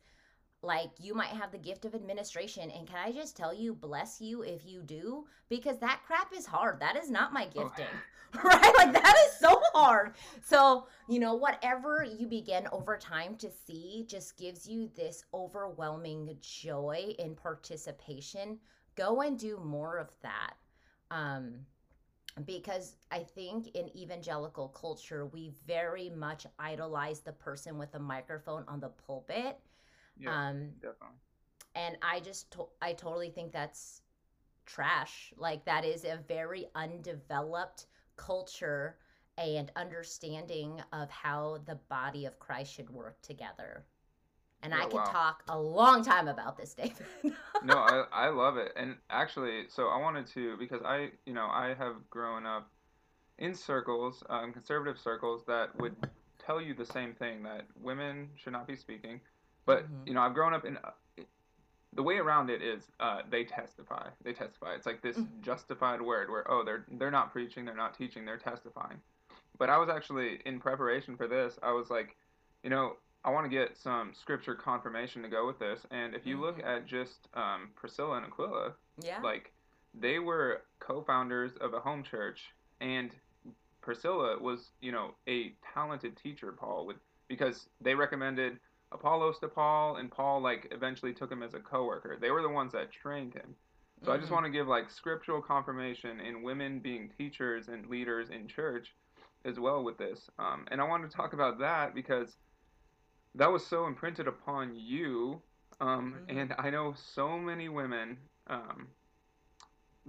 like 0.63 0.91
you 0.99 1.13
might 1.13 1.27
have 1.27 1.51
the 1.51 1.57
gift 1.57 1.85
of 1.85 1.93
administration 1.93 2.71
and 2.71 2.87
can 2.87 2.97
i 2.97 3.11
just 3.11 3.35
tell 3.35 3.53
you 3.53 3.73
bless 3.73 4.21
you 4.21 4.41
if 4.43 4.65
you 4.65 4.81
do? 4.81 5.25
Because 5.49 5.77
that 5.79 6.01
crap 6.05 6.31
is 6.35 6.45
hard. 6.45 6.79
That 6.79 6.95
is 6.95 7.11
not 7.11 7.33
my 7.33 7.47
oh, 7.55 7.63
gifting 7.63 7.93
right? 8.43 8.73
Like 8.77 8.93
that 8.93 9.15
is 9.27 9.39
so 9.39 9.61
hard. 9.73 10.15
So 10.43 10.87
you 11.07 11.19
know 11.19 11.35
whatever 11.35 12.03
you 12.03 12.27
begin 12.27 12.67
over 12.71 12.97
time 12.97 13.35
to 13.37 13.49
see 13.51 14.05
just 14.07 14.37
gives 14.37 14.67
you 14.67 14.89
this 14.95 15.25
overwhelming 15.33 16.35
joy 16.41 17.13
in 17.19 17.35
participation. 17.35 18.57
Go 18.95 19.21
and 19.21 19.37
do 19.37 19.59
more 19.63 19.97
of 19.97 20.09
that. 20.21 20.53
Um 21.11 21.65
because 22.45 22.95
I 23.11 23.19
think 23.19 23.67
in 23.75 23.95
evangelical 23.95 24.69
culture, 24.69 25.27
we 25.27 25.51
very 25.67 26.09
much 26.09 26.47
idolize 26.57 27.19
the 27.19 27.31
person 27.31 27.77
with 27.77 27.93
a 27.93 27.99
microphone 27.99 28.63
on 28.67 28.79
the 28.79 28.89
pulpit 28.89 29.59
yeah, 30.17 30.49
um, 30.49 30.69
definitely. 30.81 31.17
And 31.75 31.97
I 32.01 32.19
just, 32.19 32.51
to- 32.51 32.69
I 32.81 32.93
totally 32.93 33.29
think 33.29 33.51
that's 33.51 34.01
trash. 34.65 35.33
Like 35.37 35.65
that 35.65 35.85
is 35.85 36.03
a 36.05 36.19
very 36.27 36.67
undeveloped 36.75 37.87
culture 38.15 38.97
and 39.37 39.71
understanding 39.75 40.81
of 40.91 41.09
how 41.09 41.59
the 41.65 41.75
body 41.89 42.25
of 42.25 42.39
Christ 42.39 42.73
should 42.73 42.89
work 42.89 43.21
together. 43.21 43.85
And 44.61 44.71
yeah, 44.71 44.79
I 44.79 44.85
could 44.85 44.95
wow. 44.95 45.03
talk 45.05 45.43
a 45.49 45.59
long 45.59 46.03
time 46.03 46.27
about 46.27 46.57
this, 46.57 46.73
David. 46.75 47.05
no, 47.63 47.75
I, 47.77 48.05
I 48.13 48.29
love 48.29 48.57
it. 48.57 48.71
And 48.75 48.95
actually, 49.09 49.63
so 49.67 49.87
I 49.87 49.99
wanted 49.99 50.27
to, 50.27 50.55
because 50.57 50.81
I, 50.83 51.09
you 51.25 51.33
know, 51.33 51.47
I 51.47 51.73
have 51.77 51.95
grown 52.09 52.45
up 52.45 52.69
in 53.39 53.55
circles, 53.55 54.23
um, 54.29 54.53
conservative 54.53 54.99
circles, 54.99 55.43
that 55.47 55.75
would 55.79 55.95
tell 56.45 56.61
you 56.61 56.73
the 56.73 56.85
same 56.85 57.13
thing 57.13 57.43
that 57.43 57.65
women 57.81 58.29
should 58.35 58.53
not 58.53 58.67
be 58.67 58.75
speaking. 58.75 59.19
But 59.65 59.83
mm-hmm. 59.83 60.07
you 60.07 60.13
know, 60.13 60.21
I've 60.21 60.33
grown 60.33 60.53
up 60.53 60.65
in. 60.65 60.77
Uh, 60.77 60.91
the 61.95 62.03
way 62.03 62.17
around 62.17 62.49
it 62.49 62.61
is 62.61 62.83
uh, 62.99 63.21
they 63.29 63.43
testify. 63.43 64.07
They 64.23 64.33
testify. 64.33 64.73
It's 64.73 64.85
like 64.85 65.01
this 65.01 65.17
mm-hmm. 65.17 65.41
justified 65.41 66.01
word 66.01 66.29
where 66.29 66.49
oh 66.51 66.63
they're 66.63 66.85
they're 66.93 67.11
not 67.11 67.31
preaching, 67.31 67.65
they're 67.65 67.75
not 67.75 67.97
teaching, 67.97 68.25
they're 68.25 68.37
testifying. 68.37 68.97
But 69.57 69.69
I 69.69 69.77
was 69.77 69.89
actually 69.89 70.39
in 70.45 70.59
preparation 70.59 71.15
for 71.15 71.27
this. 71.27 71.59
I 71.61 71.71
was 71.71 71.89
like, 71.89 72.15
you 72.63 72.69
know, 72.69 72.93
I 73.23 73.29
want 73.29 73.45
to 73.45 73.49
get 73.49 73.77
some 73.77 74.11
scripture 74.19 74.55
confirmation 74.55 75.21
to 75.21 75.29
go 75.29 75.45
with 75.45 75.59
this. 75.59 75.85
And 75.91 76.15
if 76.15 76.25
you 76.25 76.35
mm-hmm. 76.35 76.45
look 76.45 76.63
at 76.63 76.87
just 76.87 77.27
um, 77.35 77.69
Priscilla 77.75 78.17
and 78.17 78.25
Aquila, 78.25 78.73
yeah, 79.01 79.19
like 79.21 79.51
they 79.93 80.19
were 80.19 80.61
co-founders 80.79 81.51
of 81.61 81.73
a 81.73 81.79
home 81.79 82.03
church, 82.03 82.41
and 82.81 83.11
Priscilla 83.81 84.39
was 84.39 84.71
you 84.81 84.91
know 84.91 85.13
a 85.27 85.53
talented 85.73 86.17
teacher, 86.17 86.51
Paul, 86.51 86.85
with 86.85 86.97
because 87.27 87.67
they 87.81 87.95
recommended 87.95 88.59
Apollos 88.93 89.39
to 89.39 89.47
Paul, 89.47 89.97
and 89.97 90.11
Paul 90.11 90.41
like 90.41 90.67
eventually 90.71 91.13
took 91.13 91.31
him 91.31 91.43
as 91.43 91.53
a 91.53 91.59
coworker. 91.59 92.17
They 92.19 92.31
were 92.31 92.41
the 92.41 92.49
ones 92.49 92.73
that 92.73 92.91
trained 92.91 93.33
him. 93.33 93.55
So 94.01 94.03
mm-hmm. 94.03 94.11
I 94.11 94.17
just 94.17 94.25
mm-hmm. 94.25 94.35
want 94.35 94.45
to 94.45 94.51
give 94.51 94.67
like 94.67 94.89
scriptural 94.89 95.41
confirmation 95.41 96.19
in 96.19 96.43
women 96.43 96.79
being 96.79 97.09
teachers 97.17 97.67
and 97.67 97.87
leaders 97.87 98.29
in 98.29 98.47
church 98.47 98.93
as 99.45 99.59
well 99.59 99.83
with 99.83 99.97
this. 99.97 100.29
Um, 100.39 100.65
and 100.71 100.79
I 100.79 100.83
wanted 100.85 101.09
to 101.09 101.15
talk 101.15 101.33
about 101.33 101.59
that 101.59 101.93
because 101.95 102.35
that 103.35 103.51
was 103.51 103.65
so 103.65 103.87
imprinted 103.87 104.27
upon 104.27 104.75
you. 104.75 105.41
Um, 105.81 106.15
mm-hmm. 106.29 106.37
And 106.37 106.55
I 106.57 106.69
know 106.69 106.93
so 106.95 107.37
many 107.37 107.69
women 107.69 108.17
um, 108.47 108.87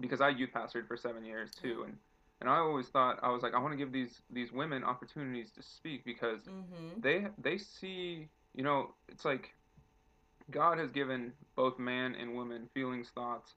because 0.00 0.20
I 0.20 0.28
youth 0.30 0.50
pastored 0.54 0.86
for 0.86 0.96
seven 0.96 1.24
years 1.24 1.50
too, 1.50 1.84
and 1.86 1.96
and 2.40 2.50
I 2.50 2.56
always 2.56 2.88
thought 2.88 3.18
I 3.22 3.30
was 3.30 3.42
like 3.42 3.54
I 3.54 3.58
want 3.58 3.72
to 3.72 3.76
give 3.76 3.92
these 3.92 4.20
these 4.30 4.52
women 4.52 4.84
opportunities 4.84 5.50
to 5.52 5.62
speak 5.62 6.04
because 6.04 6.40
mm-hmm. 6.40 7.00
they 7.00 7.26
they 7.40 7.58
see 7.58 8.28
you 8.54 8.62
know, 8.62 8.90
it's 9.08 9.24
like 9.24 9.50
God 10.50 10.78
has 10.78 10.90
given 10.90 11.32
both 11.56 11.78
man 11.78 12.14
and 12.14 12.34
woman 12.34 12.68
feelings, 12.74 13.10
thoughts 13.14 13.54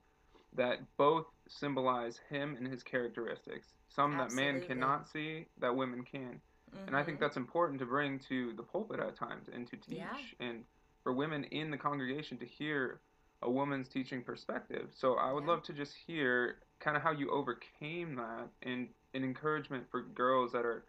that 0.56 0.78
both 0.96 1.26
symbolize 1.48 2.20
him 2.30 2.56
and 2.56 2.66
his 2.66 2.82
characteristics. 2.82 3.68
Some 3.88 4.14
Absolutely. 4.14 4.44
that 4.44 4.52
man 4.52 4.68
cannot 4.68 5.08
see, 5.08 5.46
that 5.60 5.74
women 5.74 6.02
can. 6.02 6.40
Mm-hmm. 6.74 6.88
And 6.88 6.96
I 6.96 7.02
think 7.02 7.16
mm-hmm. 7.16 7.24
that's 7.24 7.36
important 7.36 7.78
to 7.80 7.86
bring 7.86 8.18
to 8.28 8.52
the 8.56 8.62
pulpit 8.62 9.00
at 9.00 9.16
times 9.16 9.48
and 9.52 9.66
to 9.68 9.76
teach 9.76 9.98
yeah. 9.98 10.46
and 10.46 10.64
for 11.02 11.12
women 11.12 11.44
in 11.44 11.70
the 11.70 11.76
congregation 11.76 12.38
to 12.38 12.46
hear 12.46 13.00
a 13.42 13.50
woman's 13.50 13.88
teaching 13.88 14.22
perspective. 14.22 14.88
So 14.94 15.14
I 15.14 15.32
would 15.32 15.44
yeah. 15.44 15.50
love 15.50 15.62
to 15.64 15.72
just 15.72 15.92
hear 16.06 16.56
kind 16.80 16.96
of 16.96 17.02
how 17.02 17.12
you 17.12 17.30
overcame 17.30 18.16
that 18.16 18.48
and 18.62 18.88
an 19.14 19.24
encouragement 19.24 19.84
for 19.90 20.02
girls 20.02 20.52
that 20.52 20.64
are 20.64 20.84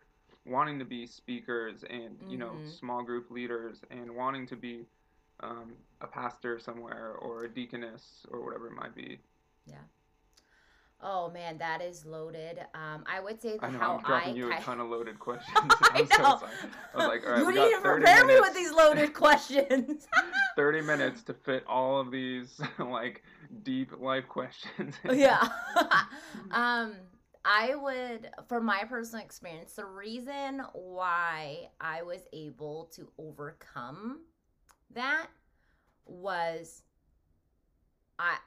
wanting 0.50 0.80
to 0.80 0.86
be 0.86 1.06
speakers 1.06 1.84
and 1.90 2.18
you 2.28 2.38
know 2.38 2.50
mm-hmm. 2.50 2.70
small 2.70 3.04
group 3.04 3.30
leaders 3.32 3.82
and 3.92 4.16
wanting 4.16 4.48
to 4.48 4.56
be 4.56 4.86
um, 5.42 5.74
a 6.02 6.08
pastor 6.08 6.60
somewhere 6.60 7.14
or 7.20 7.46
a 7.46 7.50
deaconess 7.50 8.26
or 8.32 8.44
whatever 8.44 8.68
it 8.68 8.74
might 8.74 8.96
be. 8.96 9.20
Yeah. 9.68 9.76
Oh 11.02 11.30
man, 11.32 11.58
that 11.60 11.82
is 11.82 12.06
loaded. 12.06 12.60
Um, 12.74 13.06
I 13.06 13.22
would 13.22 13.42
say 13.42 13.58
that 13.58 13.64
I 13.64 13.70
know, 13.72 13.80
how 13.80 13.96
I'm 13.96 14.04
dropping 14.04 14.34
I 14.34 14.36
you 14.36 14.52
a 14.52 14.60
ton 14.60 14.82
of 14.82 14.90
loaded 14.90 15.18
questions. 15.20 15.56
I 15.82 16.02
know. 16.18 16.40
So 16.40 16.48
I 16.94 16.98
was 16.98 17.08
like, 17.08 17.26
all 17.26 17.32
right, 17.32 17.40
you 17.40 17.48
we 17.48 17.54
need 17.54 17.74
to 17.76 17.82
prepare 17.82 18.26
minutes. 18.26 18.28
me 18.28 18.40
with 18.42 18.54
these 18.54 18.72
loaded 18.74 19.14
questions. 19.14 20.08
Thirty 20.58 20.82
minutes 20.82 21.24
to 21.24 21.34
fit 21.34 21.64
all 21.68 22.02
of 22.02 22.12
these 22.12 22.60
like 22.80 23.24
deep 23.64 23.92
life 24.00 24.28
questions. 24.28 24.96
yeah. 25.10 25.48
um 26.52 26.96
I 27.46 27.76
would, 27.76 28.30
from 28.48 28.66
my 28.66 28.84
personal 28.84 29.24
experience, 29.24 29.74
the 29.74 29.86
reason 29.86 30.62
why 30.74 31.70
I 31.80 32.04
was 32.04 32.22
able 32.34 32.92
to 32.96 33.10
overcome 33.18 34.22
that 34.94 35.28
was 36.06 36.84
I 38.18 38.38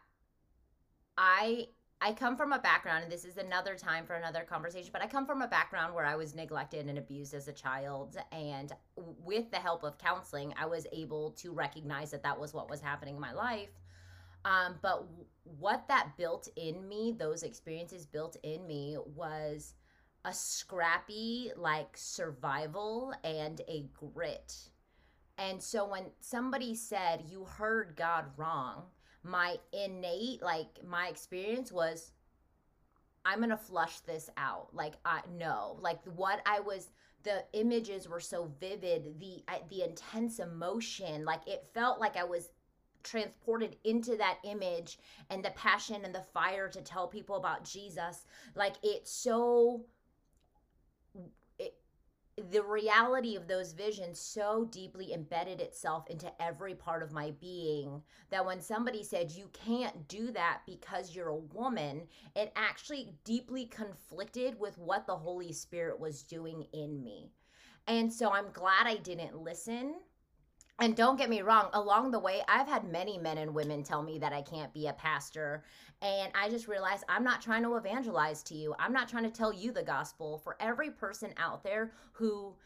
I 1.16 1.66
I 2.04 2.12
come 2.12 2.37
from 2.37 2.52
a 2.52 2.58
background, 2.58 3.04
and 3.04 3.12
this 3.12 3.25
is 3.25 3.37
another 3.37 3.76
time 3.76 4.06
for 4.06 4.14
another 4.14 4.42
conversation, 4.42 4.90
but 4.92 5.02
I 5.02 5.06
come 5.06 5.25
from 5.25 5.40
a 5.40 5.46
background 5.46 5.94
where 5.94 6.04
I 6.04 6.16
was 6.16 6.34
neglected 6.34 6.87
and 6.87 6.99
abused 6.99 7.32
as 7.32 7.46
a 7.46 7.52
child. 7.52 8.16
And 8.32 8.72
with 8.96 9.52
the 9.52 9.58
help 9.58 9.84
of 9.84 9.99
counseling, 9.99 10.52
I 10.58 10.66
was 10.66 10.84
able 10.92 11.30
to 11.38 11.52
recognize 11.52 12.11
that 12.11 12.25
that 12.25 12.40
was 12.40 12.52
what 12.52 12.68
was 12.68 12.80
happening 12.80 13.14
in 13.14 13.20
my 13.20 13.32
life. 13.32 13.70
Um, 14.44 14.76
but 14.82 15.06
what 15.44 15.87
that 15.88 16.16
built 16.16 16.49
in 16.56 16.88
me, 16.88 17.14
those 17.16 17.42
experiences 17.42 18.06
built 18.06 18.37
in 18.42 18.66
me, 18.66 18.96
was 19.14 19.75
a 20.25 20.32
scrappy, 20.32 21.52
like 21.56 21.96
survival 21.96 23.12
and 23.25 23.61
a 23.68 23.87
grit. 23.92 24.54
And 25.38 25.62
so 25.62 25.88
when 25.88 26.04
somebody 26.20 26.75
said, 26.75 27.25
You 27.28 27.44
heard 27.44 27.94
God 27.96 28.26
wrong, 28.37 28.84
my 29.25 29.56
innate, 29.72 30.42
like 30.42 30.84
my 30.87 31.08
experience 31.08 31.72
was, 31.72 32.12
I'm 33.25 33.40
gonna 33.40 33.56
flush 33.56 34.00
this 34.00 34.30
out. 34.37 34.68
Like, 34.72 34.94
I 35.04 35.20
no, 35.38 35.78
like 35.80 36.04
what 36.04 36.40
I 36.46 36.61
was, 36.61 36.90
the 37.22 37.44
images 37.52 38.08
were 38.08 38.20
so 38.20 38.50
vivid, 38.61 39.18
the 39.20 39.44
the 39.70 39.84
intense 39.84 40.38
emotion, 40.38 41.25
like 41.25 41.46
it 41.46 41.68
felt 41.72 42.00
like 42.00 42.16
I 42.16 42.25
was 42.25 42.50
transported 43.02 43.76
into 43.85 44.16
that 44.16 44.38
image 44.44 44.99
and 45.30 45.44
the 45.44 45.50
passion 45.50 46.04
and 46.04 46.14
the 46.14 46.23
fire 46.35 46.68
to 46.68 46.80
tell 46.80 47.06
people 47.06 47.37
about 47.37 47.64
Jesus. 47.64 48.26
Like 48.54 48.75
it's 48.82 49.12
so 49.12 49.85
the 52.50 52.62
reality 52.62 53.37
of 53.37 53.47
those 53.47 53.73
visions 53.73 54.18
so 54.18 54.66
deeply 54.71 55.12
embedded 55.12 55.61
itself 55.61 56.09
into 56.09 56.32
every 56.42 56.75
part 56.75 57.02
of 57.02 57.12
my 57.12 57.30
being 57.40 58.02
that 58.30 58.44
when 58.44 58.61
somebody 58.61 59.04
said 59.04 59.30
you 59.30 59.49
can't 59.52 60.09
do 60.09 60.32
that 60.32 60.61
because 60.66 61.14
you're 61.14 61.28
a 61.28 61.37
woman, 61.37 62.02
it 62.35 62.50
actually 62.56 63.12
deeply 63.25 63.66
conflicted 63.66 64.59
with 64.59 64.78
what 64.78 65.06
the 65.06 65.16
Holy 65.16 65.52
Spirit 65.52 66.00
was 66.00 66.23
doing 66.23 66.66
in 66.73 67.02
me. 67.02 67.30
And 67.87 68.11
so 68.11 68.30
I'm 68.30 68.50
glad 68.52 68.87
I 68.87 68.97
didn't 68.97 69.37
listen. 69.37 69.97
And 70.82 70.96
don't 70.96 71.16
get 71.16 71.30
me 71.30 71.42
wrong, 71.42 71.68
along 71.74 72.10
the 72.10 72.18
way, 72.18 72.42
I've 72.48 72.66
had 72.66 72.90
many 72.90 73.16
men 73.16 73.38
and 73.38 73.54
women 73.54 73.84
tell 73.84 74.02
me 74.02 74.18
that 74.18 74.32
I 74.32 74.42
can't 74.42 74.74
be 74.74 74.88
a 74.88 74.92
pastor. 74.92 75.62
And 76.02 76.32
I 76.34 76.48
just 76.48 76.66
realized 76.66 77.04
I'm 77.08 77.22
not 77.22 77.40
trying 77.40 77.62
to 77.62 77.76
evangelize 77.76 78.42
to 78.42 78.56
you. 78.56 78.74
I'm 78.80 78.92
not 78.92 79.08
trying 79.08 79.22
to 79.22 79.30
tell 79.30 79.52
you 79.52 79.70
the 79.70 79.84
gospel. 79.84 80.38
For 80.38 80.56
every 80.58 80.90
person 80.90 81.34
out 81.36 81.62
there 81.62 81.92
who 82.10 82.56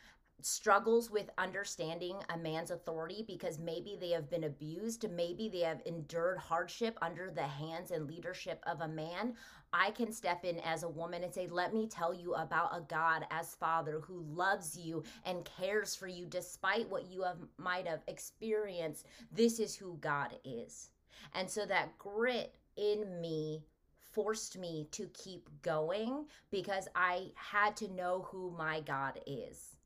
struggles 0.41 1.11
with 1.11 1.29
understanding 1.37 2.17
a 2.31 2.39
man's 2.39 2.71
authority 2.71 3.23
because 3.27 3.59
maybe 3.59 3.99
they 4.01 4.11
have 4.11 4.31
been 4.31 4.45
abused, 4.45 5.11
maybe 5.11 5.51
they 5.51 5.61
have 5.61 5.83
endured 5.85 6.39
hardship 6.39 6.97
under 7.03 7.31
the 7.31 7.43
hands 7.43 7.91
and 7.91 8.07
leadership 8.07 8.63
of 8.67 8.81
a 8.81 8.89
man, 8.89 9.35
I 9.79 9.91
can 9.91 10.11
step 10.11 10.45
in 10.45 10.59
as 10.61 10.85
a 10.85 10.89
woman 10.89 11.23
and 11.23 11.33
say, 11.33 11.49
Let 11.49 11.75
me 11.75 11.87
tell 11.87 12.15
you 12.15 12.35
about 12.35 12.75
a 12.75 12.81
God 12.81 13.27
as 13.31 13.55
Father 13.55 14.01
who 14.01 14.25
loves 14.35 14.77
you 14.77 15.03
and 15.27 15.45
cares 15.45 15.95
for 15.95 16.09
you 16.09 16.25
despite 16.25 16.89
what 16.89 17.11
you 17.11 17.23
have, 17.23 17.37
might 17.59 17.87
have 17.87 18.03
experienced. 18.09 19.07
This 19.31 19.61
is 19.61 19.77
who 19.77 19.99
God 20.01 20.35
is. 20.45 20.89
And 21.35 21.49
so 21.49 21.67
that 21.67 21.99
grit 21.99 22.55
in 22.77 23.21
me 23.21 23.65
forced 24.13 24.57
me 24.57 24.89
to 24.93 25.11
keep 25.13 25.51
going 25.61 26.25
because 26.51 26.89
I 26.95 27.33
had 27.35 27.77
to 27.77 27.93
know 27.93 28.27
who 28.31 28.55
my 28.57 28.81
God 28.81 29.21
is. 29.27 29.77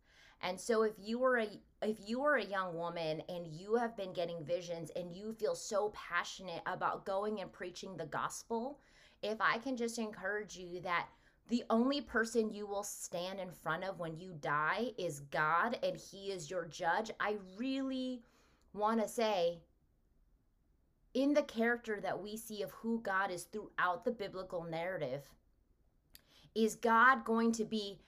And 0.43 0.59
so 0.59 0.83
if 0.83 0.93
you 0.99 1.19
were 1.19 1.39
a 1.39 1.49
if 1.83 1.97
you 2.07 2.23
are 2.23 2.37
a 2.37 2.45
young 2.45 2.77
woman 2.77 3.23
and 3.29 3.47
you 3.47 3.75
have 3.75 3.97
been 3.97 4.13
getting 4.13 4.45
visions 4.45 4.91
and 4.95 5.13
you 5.13 5.33
feel 5.33 5.55
so 5.55 5.93
passionate 5.95 6.63
about 6.67 7.07
going 7.07 7.41
and 7.41 7.53
preaching 7.53 7.97
the 7.97 8.07
gospel, 8.07 8.79
if 9.23 9.41
I 9.41 9.59
can 9.59 9.77
just 9.77 9.99
encourage 9.99 10.57
you 10.57 10.81
that 10.81 11.07
the 11.49 11.65
only 11.69 12.01
person 12.01 12.53
you 12.53 12.67
will 12.67 12.85
stand 12.85 13.41
in 13.41 13.51
front 13.51 13.85
of 13.85 13.99
when 13.99 14.17
you 14.17 14.33
die 14.41 14.93
is 14.97 15.21
God 15.31 15.79
and 15.83 15.97
he 15.97 16.31
is 16.31 16.51
your 16.51 16.65
judge, 16.67 17.11
I 17.19 17.37
really 17.57 18.23
want 18.73 19.01
to 19.03 19.09
say 19.09 19.59
in 21.13 21.35
the 21.35 21.43
character 21.43 22.01
that 22.01 22.23
we 22.23 22.37
see 22.37 22.63
of 22.63 22.71
who 22.71 23.01
God 23.01 23.31
is 23.31 23.45
throughout 23.45 24.05
the 24.05 24.13
biblical 24.13 24.63
narrative, 24.63 25.23
is 26.55 26.77
God 26.77 27.25
going 27.25 27.53
to 27.53 27.65
be 27.65 27.99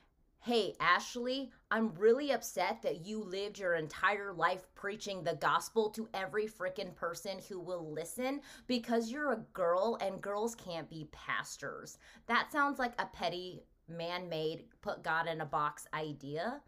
Hey, 0.45 0.75
Ashley, 0.81 1.53
I'm 1.71 1.95
really 1.95 2.33
upset 2.33 2.83
that 2.83 3.07
you 3.07 3.23
lived 3.23 3.61
your 3.61 3.75
entire 3.75 4.33
life 4.33 4.67
preaching 4.75 5.23
the 5.23 5.37
gospel 5.37 5.89
to 5.91 6.09
every 6.15 6.49
freaking 6.49 6.97
person 6.97 7.39
who 7.49 7.61
will 7.61 7.93
listen 7.93 8.41
because 8.67 9.09
you're 9.09 9.35
a 9.35 9.45
girl 9.53 9.97
and 10.01 10.21
girls 10.21 10.57
can't 10.57 10.91
be 10.91 11.09
pastors. 11.13 11.97
That 12.27 12.51
sounds 12.51 12.81
like 12.81 12.95
a 12.99 13.07
petty, 13.07 13.63
man 13.87 14.29
made, 14.29 14.65
put 14.81 15.05
God 15.05 15.29
in 15.29 15.43
a 15.43 15.47
box 15.47 15.87
idea. 15.95 16.61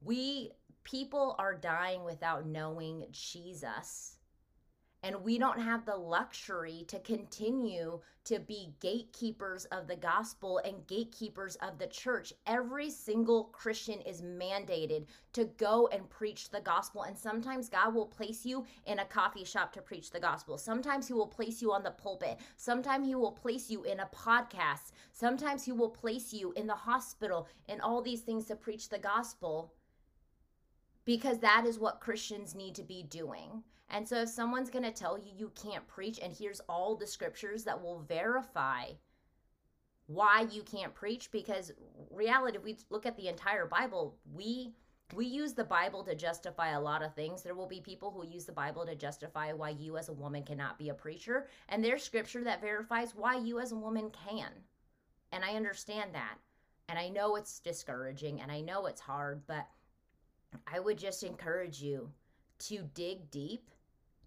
We, 0.00 0.52
people 0.84 1.34
are 1.40 1.56
dying 1.56 2.04
without 2.04 2.46
knowing 2.46 3.06
Jesus. 3.10 4.18
And 5.04 5.24
we 5.24 5.36
don't 5.36 5.60
have 5.60 5.84
the 5.84 5.96
luxury 5.96 6.84
to 6.86 7.00
continue 7.00 8.00
to 8.24 8.38
be 8.38 8.72
gatekeepers 8.78 9.64
of 9.66 9.88
the 9.88 9.96
gospel 9.96 10.58
and 10.64 10.86
gatekeepers 10.86 11.56
of 11.56 11.78
the 11.78 11.88
church. 11.88 12.32
Every 12.46 12.88
single 12.88 13.44
Christian 13.44 14.00
is 14.02 14.22
mandated 14.22 15.06
to 15.32 15.46
go 15.56 15.88
and 15.88 16.08
preach 16.08 16.50
the 16.50 16.60
gospel. 16.60 17.02
And 17.02 17.18
sometimes 17.18 17.68
God 17.68 17.94
will 17.94 18.06
place 18.06 18.46
you 18.46 18.64
in 18.86 19.00
a 19.00 19.04
coffee 19.04 19.44
shop 19.44 19.72
to 19.72 19.82
preach 19.82 20.12
the 20.12 20.20
gospel. 20.20 20.56
Sometimes 20.56 21.08
He 21.08 21.14
will 21.14 21.26
place 21.26 21.60
you 21.60 21.72
on 21.72 21.82
the 21.82 21.90
pulpit. 21.90 22.38
Sometimes 22.56 23.08
He 23.08 23.16
will 23.16 23.32
place 23.32 23.68
you 23.70 23.82
in 23.82 23.98
a 23.98 24.10
podcast. 24.14 24.92
Sometimes 25.12 25.64
He 25.64 25.72
will 25.72 25.90
place 25.90 26.32
you 26.32 26.52
in 26.52 26.68
the 26.68 26.74
hospital 26.74 27.48
and 27.68 27.80
all 27.80 28.02
these 28.02 28.20
things 28.20 28.44
to 28.46 28.54
preach 28.54 28.88
the 28.88 28.98
gospel 28.98 29.72
because 31.04 31.40
that 31.40 31.64
is 31.66 31.80
what 31.80 32.00
Christians 32.00 32.54
need 32.54 32.76
to 32.76 32.82
be 32.82 33.02
doing. 33.02 33.64
And 33.92 34.08
so 34.08 34.22
if 34.22 34.30
someone's 34.30 34.70
going 34.70 34.84
to 34.84 34.90
tell 34.90 35.18
you 35.18 35.30
you 35.36 35.52
can't 35.54 35.86
preach, 35.86 36.18
and 36.20 36.32
here's 36.32 36.60
all 36.68 36.96
the 36.96 37.06
scriptures 37.06 37.62
that 37.64 37.80
will 37.80 38.00
verify 38.00 38.86
why 40.06 40.46
you 40.50 40.62
can't 40.62 40.94
preach, 40.94 41.30
because 41.30 41.72
reality, 42.10 42.56
if 42.56 42.64
we 42.64 42.76
look 42.90 43.06
at 43.06 43.16
the 43.16 43.28
entire 43.28 43.66
Bible, 43.66 44.16
we 44.34 44.72
we 45.14 45.26
use 45.26 45.52
the 45.52 45.64
Bible 45.64 46.02
to 46.04 46.14
justify 46.14 46.70
a 46.70 46.80
lot 46.80 47.02
of 47.02 47.14
things. 47.14 47.42
There 47.42 47.54
will 47.54 47.66
be 47.66 47.82
people 47.82 48.10
who 48.10 48.26
use 48.26 48.46
the 48.46 48.52
Bible 48.52 48.86
to 48.86 48.94
justify 48.94 49.52
why 49.52 49.70
you 49.70 49.98
as 49.98 50.08
a 50.08 50.14
woman 50.14 50.42
cannot 50.42 50.78
be 50.78 50.88
a 50.88 50.94
preacher, 50.94 51.48
and 51.68 51.84
there's 51.84 52.02
scripture 52.02 52.42
that 52.44 52.62
verifies 52.62 53.14
why 53.14 53.36
you 53.36 53.60
as 53.60 53.72
a 53.72 53.76
woman 53.76 54.10
can. 54.10 54.50
And 55.32 55.44
I 55.44 55.54
understand 55.54 56.14
that. 56.14 56.38
And 56.88 56.98
I 56.98 57.08
know 57.08 57.36
it's 57.36 57.60
discouraging 57.60 58.40
and 58.40 58.52
I 58.52 58.60
know 58.60 58.86
it's 58.86 59.00
hard, 59.00 59.42
but 59.46 59.66
I 60.66 60.78
would 60.78 60.98
just 60.98 61.22
encourage 61.22 61.80
you 61.80 62.10
to 62.60 62.82
dig 62.94 63.30
deep 63.30 63.70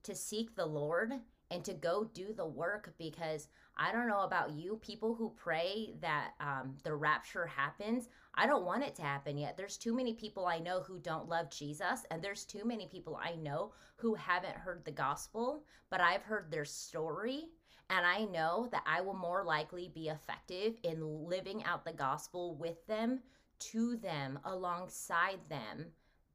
to 0.05 0.15
seek 0.15 0.55
the 0.55 0.65
Lord 0.65 1.13
and 1.51 1.63
to 1.63 1.73
go 1.73 2.09
do 2.13 2.33
the 2.33 2.45
work 2.45 2.93
because 2.97 3.47
I 3.77 3.91
don't 3.91 4.07
know 4.07 4.21
about 4.21 4.51
you, 4.51 4.79
people 4.81 5.13
who 5.13 5.33
pray 5.35 5.95
that 6.01 6.31
um, 6.39 6.77
the 6.83 6.95
rapture 6.95 7.45
happens. 7.45 8.09
I 8.35 8.47
don't 8.47 8.65
want 8.65 8.83
it 8.83 8.95
to 8.95 9.01
happen 9.01 9.37
yet. 9.37 9.57
There's 9.57 9.77
too 9.77 9.93
many 9.93 10.13
people 10.13 10.45
I 10.45 10.59
know 10.59 10.81
who 10.81 10.99
don't 10.99 11.29
love 11.29 11.49
Jesus, 11.49 12.05
and 12.09 12.21
there's 12.21 12.45
too 12.45 12.63
many 12.63 12.87
people 12.87 13.19
I 13.21 13.35
know 13.35 13.73
who 13.97 14.15
haven't 14.15 14.55
heard 14.55 14.85
the 14.85 14.91
gospel, 14.91 15.63
but 15.89 16.01
I've 16.01 16.23
heard 16.23 16.49
their 16.49 16.65
story. 16.65 17.49
And 17.89 18.05
I 18.05 18.25
know 18.25 18.67
that 18.71 18.83
I 18.87 19.01
will 19.01 19.13
more 19.13 19.43
likely 19.43 19.91
be 19.93 20.07
effective 20.07 20.77
in 20.83 21.27
living 21.27 21.63
out 21.65 21.85
the 21.85 21.93
gospel 21.93 22.55
with 22.55 22.85
them, 22.87 23.19
to 23.59 23.97
them, 23.97 24.39
alongside 24.45 25.39
them, 25.49 25.85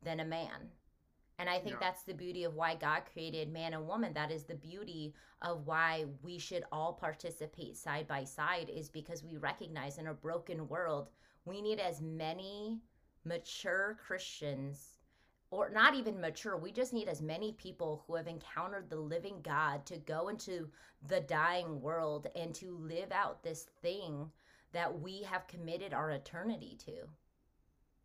than 0.03 0.21
a 0.21 0.25
man. 0.25 0.71
And 1.40 1.48
I 1.48 1.59
think 1.59 1.76
yeah. 1.81 1.87
that's 1.88 2.03
the 2.03 2.12
beauty 2.12 2.44
of 2.44 2.55
why 2.55 2.74
God 2.74 3.05
created 3.11 3.50
man 3.50 3.72
and 3.72 3.88
woman. 3.88 4.12
That 4.12 4.31
is 4.31 4.44
the 4.44 4.57
beauty 4.57 5.14
of 5.40 5.66
why 5.66 6.05
we 6.22 6.38
should 6.38 6.64
all 6.70 6.92
participate 6.92 7.79
side 7.79 8.07
by 8.07 8.24
side, 8.24 8.68
is 8.68 8.90
because 8.90 9.24
we 9.24 9.38
recognize 9.38 9.96
in 9.96 10.09
a 10.09 10.12
broken 10.12 10.68
world, 10.68 11.09
we 11.46 11.62
need 11.62 11.81
as 11.81 12.03
many 12.03 12.83
mature 13.24 13.96
Christians, 14.07 14.98
or 15.50 15.70
not 15.70 15.94
even 15.94 16.20
mature, 16.20 16.59
we 16.59 16.72
just 16.72 16.92
need 16.92 17.09
as 17.09 17.22
many 17.22 17.53
people 17.53 18.05
who 18.07 18.16
have 18.16 18.26
encountered 18.26 18.90
the 18.90 19.00
living 19.00 19.40
God 19.42 19.87
to 19.87 19.96
go 19.96 20.29
into 20.29 20.68
the 21.09 21.22
dying 21.22 21.81
world 21.81 22.26
and 22.37 22.55
to 22.57 22.76
live 22.76 23.12
out 23.12 23.42
this 23.42 23.66
thing 23.81 24.31
that 24.72 25.00
we 25.00 25.22
have 25.22 25.48
committed 25.48 25.94
our 25.94 26.11
eternity 26.11 26.76
to. 26.85 26.92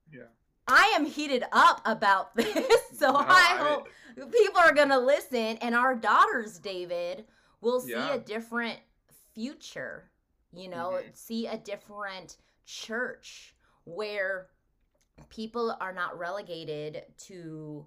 Yeah. 0.10 0.30
I 0.68 0.94
am 0.96 1.06
heated 1.06 1.44
up 1.52 1.82
about 1.86 2.36
this. 2.36 2.82
So 2.94 3.12
no, 3.12 3.20
I, 3.20 3.24
I 3.28 3.58
hope 3.58 3.88
people 4.16 4.60
are 4.60 4.74
going 4.74 4.90
to 4.90 5.00
listen 5.00 5.58
and 5.58 5.76
our 5.76 5.96
daughters, 5.96 6.60
David, 6.60 7.26
will 7.62 7.80
see 7.80 7.92
yeah. 7.92 8.14
a 8.14 8.20
different 8.20 8.80
future, 9.34 10.10
you 10.54 10.70
know, 10.70 10.92
mm-hmm. 10.98 11.10
see 11.14 11.48
a 11.48 11.58
different 11.58 12.38
church 12.66 13.54
where 13.84 14.48
people 15.30 15.76
are 15.80 15.94
not 15.94 16.18
relegated 16.18 17.04
to 17.18 17.86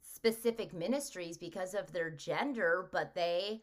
specific 0.00 0.72
ministries 0.72 1.38
because 1.38 1.74
of 1.74 1.92
their 1.92 2.10
gender, 2.10 2.88
but 2.92 3.14
they 3.14 3.60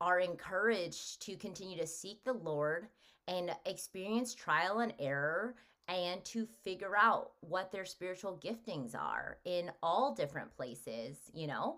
are 0.00 0.20
encouraged 0.20 1.22
to 1.22 1.36
continue 1.36 1.78
to 1.78 1.86
seek 1.86 2.24
the 2.24 2.32
Lord 2.32 2.88
and 3.26 3.50
experience 3.64 4.34
trial 4.34 4.80
and 4.80 4.92
error 4.98 5.54
and 5.88 6.24
to 6.24 6.46
figure 6.62 6.96
out 6.96 7.32
what 7.40 7.70
their 7.70 7.84
spiritual 7.84 8.40
giftings 8.42 8.94
are 8.94 9.38
in 9.44 9.70
all 9.82 10.14
different 10.14 10.54
places, 10.56 11.16
you 11.32 11.46
know? 11.46 11.76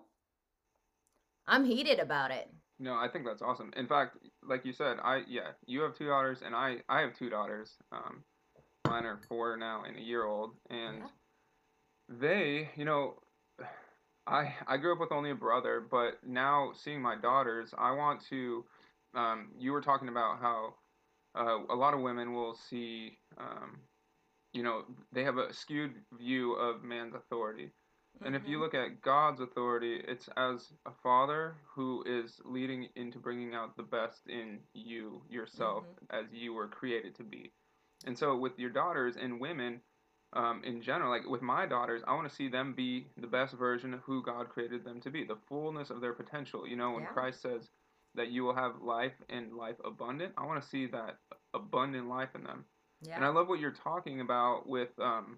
I'm 1.45 1.65
heated 1.65 1.99
about 1.99 2.31
it. 2.31 2.49
No, 2.79 2.93
I 2.93 3.07
think 3.11 3.25
that's 3.25 3.41
awesome. 3.41 3.71
In 3.75 3.87
fact, 3.87 4.17
like 4.43 4.65
you 4.65 4.73
said, 4.73 4.97
I 5.03 5.21
yeah, 5.27 5.51
you 5.65 5.81
have 5.81 5.97
two 5.97 6.07
daughters 6.07 6.39
and 6.45 6.55
I 6.55 6.77
I 6.87 7.01
have 7.01 7.17
two 7.17 7.29
daughters. 7.29 7.71
Um 7.91 8.23
mine 8.87 9.05
are 9.05 9.19
4 9.27 9.57
now 9.57 9.83
and 9.85 9.97
a 9.97 10.01
year 10.01 10.23
old 10.23 10.51
and 10.69 10.99
yeah. 10.99 11.07
they, 12.07 12.69
you 12.75 12.85
know, 12.85 13.15
I 14.27 14.53
I 14.67 14.77
grew 14.77 14.93
up 14.93 14.99
with 14.99 15.11
only 15.11 15.31
a 15.31 15.35
brother, 15.35 15.83
but 15.89 16.19
now 16.25 16.71
seeing 16.75 17.01
my 17.01 17.15
daughters, 17.15 17.73
I 17.77 17.91
want 17.91 18.21
to 18.29 18.63
um 19.15 19.49
you 19.57 19.71
were 19.71 19.81
talking 19.81 20.09
about 20.09 20.39
how 20.39 20.75
uh, 21.37 21.59
a 21.69 21.75
lot 21.75 21.93
of 21.93 22.01
women 22.01 22.33
will 22.33 22.57
see 22.69 23.17
um, 23.37 23.77
you 24.57 24.63
know, 24.63 24.85
they 25.11 25.23
have 25.23 25.37
a 25.37 25.53
skewed 25.53 25.93
view 26.17 26.53
of 26.53 26.83
man's 26.83 27.13
authority. 27.13 27.69
And 28.25 28.35
if 28.35 28.41
you 28.47 28.57
mm-hmm. 28.57 28.63
look 28.63 28.73
at 28.73 29.01
God's 29.03 29.39
authority, 29.39 30.01
it's 30.07 30.27
as 30.35 30.73
a 30.87 30.91
father 31.03 31.53
who 31.75 32.03
is 32.07 32.41
leading 32.43 32.87
into 32.95 33.19
bringing 33.19 33.53
out 33.53 33.77
the 33.77 33.83
best 33.83 34.21
in 34.27 34.57
you, 34.73 35.21
yourself, 35.29 35.83
mm-hmm. 35.83 36.19
as 36.19 36.25
you 36.33 36.53
were 36.53 36.67
created 36.67 37.13
to 37.17 37.23
be. 37.23 37.51
And 38.07 38.17
so 38.17 38.35
with 38.35 38.57
your 38.57 38.71
daughters 38.71 39.15
and 39.21 39.39
women, 39.39 39.81
um, 40.33 40.63
in 40.65 40.81
general, 40.81 41.11
like 41.11 41.29
with 41.29 41.43
my 41.43 41.67
daughters, 41.67 42.01
I 42.07 42.15
want 42.15 42.27
to 42.27 42.35
see 42.35 42.49
them 42.49 42.73
be 42.75 43.05
the 43.17 43.27
best 43.27 43.53
version 43.53 43.93
of 43.93 43.99
who 43.99 44.23
God 44.23 44.49
created 44.49 44.83
them 44.83 44.99
to 45.01 45.11
be, 45.11 45.23
the 45.23 45.37
fullness 45.47 45.91
of 45.91 46.01
their 46.01 46.13
potential. 46.13 46.67
You 46.67 46.77
know, 46.77 46.93
when 46.93 47.03
Yeah. 47.03 47.09
Christ 47.09 47.41
says 47.41 47.69
that 48.15 48.29
you 48.29 48.43
will 48.43 48.55
have 48.55 48.81
life 48.81 49.13
and 49.29 49.53
life 49.53 49.77
abundant, 49.85 50.33
I 50.35 50.45
want 50.47 50.59
to 50.63 50.67
see 50.67 50.87
that 50.87 51.19
abundant 51.53 52.09
life 52.09 52.33
in 52.33 52.43
them. 52.43 52.65
And 53.15 53.25
I 53.25 53.29
love 53.29 53.47
what 53.47 53.59
you're 53.59 53.71
talking 53.71 54.21
about 54.21 54.67
with 54.67 54.89
um, 54.99 55.37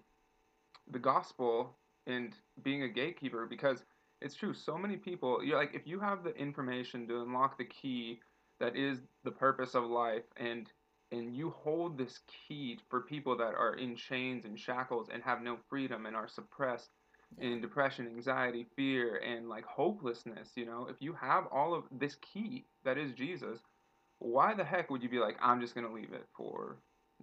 the 0.90 0.98
gospel 0.98 1.76
and 2.06 2.34
being 2.62 2.82
a 2.82 2.88
gatekeeper 2.88 3.46
because 3.46 3.84
it's 4.20 4.34
true. 4.34 4.54
So 4.54 4.76
many 4.76 4.96
people, 4.96 5.42
you're 5.44 5.58
like, 5.58 5.74
if 5.74 5.86
you 5.86 6.00
have 6.00 6.24
the 6.24 6.34
information 6.36 7.06
to 7.08 7.22
unlock 7.22 7.58
the 7.58 7.64
key 7.64 8.20
that 8.58 8.76
is 8.76 8.98
the 9.24 9.30
purpose 9.30 9.74
of 9.74 9.84
life, 9.84 10.24
and 10.36 10.70
and 11.12 11.34
you 11.34 11.50
hold 11.50 11.98
this 11.98 12.20
key 12.48 12.78
for 12.88 13.00
people 13.00 13.36
that 13.36 13.54
are 13.54 13.74
in 13.74 13.96
chains 13.96 14.44
and 14.44 14.58
shackles 14.58 15.08
and 15.12 15.22
have 15.24 15.42
no 15.42 15.56
freedom 15.68 16.06
and 16.06 16.14
are 16.14 16.28
suppressed 16.28 16.90
in 17.38 17.60
depression, 17.60 18.06
anxiety, 18.06 18.66
fear, 18.76 19.16
and 19.16 19.48
like 19.48 19.64
hopelessness, 19.64 20.50
you 20.54 20.66
know, 20.66 20.86
if 20.88 20.96
you 21.00 21.12
have 21.12 21.46
all 21.52 21.74
of 21.74 21.84
this 21.90 22.16
key 22.16 22.64
that 22.84 22.96
is 22.98 23.12
Jesus, 23.12 23.58
why 24.18 24.54
the 24.54 24.64
heck 24.64 24.90
would 24.90 25.02
you 25.02 25.08
be 25.08 25.18
like, 25.18 25.36
I'm 25.42 25.60
just 25.60 25.74
gonna 25.74 25.92
leave 25.92 26.12
it 26.12 26.26
for 26.36 26.76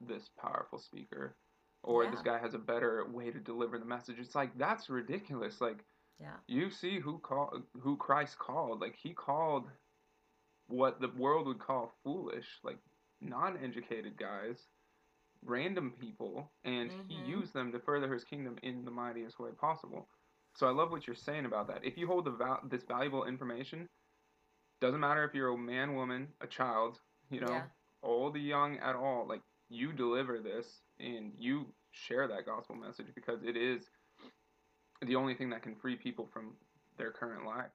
this 0.05 0.29
powerful 0.39 0.79
speaker, 0.79 1.35
or 1.83 2.07
this 2.07 2.21
guy 2.21 2.37
has 2.39 2.53
a 2.53 2.59
better 2.59 3.05
way 3.11 3.31
to 3.31 3.39
deliver 3.39 3.77
the 3.79 3.85
message? 3.85 4.19
It's 4.19 4.35
like 4.35 4.57
that's 4.57 4.89
ridiculous. 4.89 5.61
Like 5.61 5.85
Yeah. 6.19 6.37
you 6.47 6.69
see 6.69 6.99
who 6.99 7.19
call 7.19 7.61
who 7.79 7.97
Christ 7.97 8.37
called. 8.39 8.81
Like 8.81 8.95
he 8.95 9.13
called 9.13 9.69
what 10.67 10.99
the 10.99 11.09
world 11.09 11.47
would 11.47 11.59
call 11.59 11.93
foolish, 12.03 12.59
like 12.63 12.79
non-educated 13.21 14.17
guys, 14.17 14.67
random 15.43 15.91
people, 15.99 16.51
and 16.63 16.91
he 17.07 17.15
Mhm. 17.15 17.27
used 17.27 17.53
them 17.53 17.71
to 17.71 17.79
further 17.79 18.11
his 18.13 18.23
kingdom 18.23 18.57
in 18.63 18.83
the 18.85 18.91
mightiest 18.91 19.39
way 19.39 19.51
possible. 19.51 20.09
So 20.55 20.67
I 20.67 20.71
love 20.71 20.91
what 20.91 21.07
you're 21.07 21.15
saying 21.15 21.45
about 21.45 21.67
that. 21.67 21.85
If 21.85 21.97
you 21.97 22.07
hold 22.07 22.25
the 22.25 22.31
val- 22.31 22.61
this 22.63 22.83
valuable 22.83 23.25
information, 23.25 23.89
doesn't 24.79 24.99
matter 24.99 25.23
if 25.23 25.33
you're 25.33 25.49
a 25.49 25.57
man, 25.57 25.95
woman, 25.95 26.33
a 26.41 26.47
child, 26.47 27.01
you 27.29 27.39
know, 27.39 27.47
Yeah. 27.51 27.69
old 28.03 28.35
or 28.35 28.39
young 28.39 28.77
at 28.79 28.95
all, 28.95 29.25
like 29.27 29.41
you 29.69 29.93
deliver 29.93 30.39
this 30.39 30.81
and 30.99 31.31
you 31.37 31.65
share 31.91 32.27
that 32.27 32.45
gospel 32.45 32.75
message 32.75 33.07
because 33.15 33.43
it 33.43 33.57
is 33.57 33.89
the 35.01 35.15
only 35.15 35.35
thing 35.35 35.49
that 35.49 35.61
can 35.61 35.75
free 35.75 35.95
people 35.95 36.27
from 36.31 36.53
their 36.97 37.11
current 37.11 37.45
life. 37.45 37.71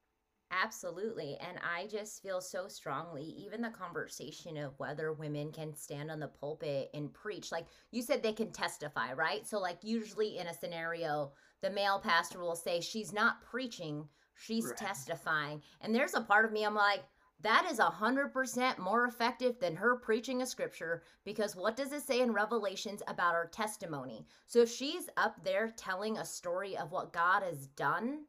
Absolutely. 0.50 1.38
And 1.40 1.58
I 1.64 1.86
just 1.86 2.22
feel 2.22 2.40
so 2.42 2.68
strongly, 2.68 3.22
even 3.24 3.62
the 3.62 3.70
conversation 3.70 4.58
of 4.58 4.78
whether 4.78 5.12
women 5.12 5.50
can 5.50 5.74
stand 5.74 6.10
on 6.10 6.20
the 6.20 6.28
pulpit 6.28 6.90
and 6.92 7.12
preach. 7.12 7.50
Like 7.50 7.66
you 7.90 8.02
said, 8.02 8.22
they 8.22 8.34
can 8.34 8.52
testify, 8.52 9.14
right? 9.14 9.46
So, 9.46 9.58
like, 9.58 9.78
usually 9.82 10.36
in 10.36 10.48
a 10.48 10.54
scenario, 10.54 11.32
the 11.62 11.70
male 11.70 11.98
pastor 12.00 12.40
will 12.40 12.54
say, 12.56 12.80
She's 12.82 13.14
not 13.14 13.40
preaching, 13.40 14.06
she's 14.34 14.66
Right. 14.66 14.76
testifying. 14.76 15.62
And 15.80 15.94
there's 15.94 16.14
a 16.14 16.20
part 16.20 16.44
of 16.44 16.52
me, 16.52 16.64
I'm 16.64 16.74
like, 16.74 17.04
that 17.42 17.66
is 17.70 17.78
a 17.78 17.84
hundred 17.84 18.32
percent 18.32 18.78
more 18.78 19.04
effective 19.06 19.58
than 19.60 19.76
her 19.76 19.96
preaching 19.96 20.42
a 20.42 20.46
scripture 20.46 21.02
because 21.24 21.56
what 21.56 21.76
does 21.76 21.92
it 21.92 22.02
say 22.02 22.20
in 22.20 22.32
Revelations 22.32 23.02
about 23.08 23.34
our 23.34 23.46
testimony? 23.46 24.26
So 24.46 24.60
if 24.60 24.70
she's 24.70 25.08
up 25.16 25.42
there 25.44 25.72
telling 25.76 26.18
a 26.18 26.24
story 26.24 26.76
of 26.76 26.92
what 26.92 27.12
God 27.12 27.42
has 27.42 27.66
done, 27.68 28.24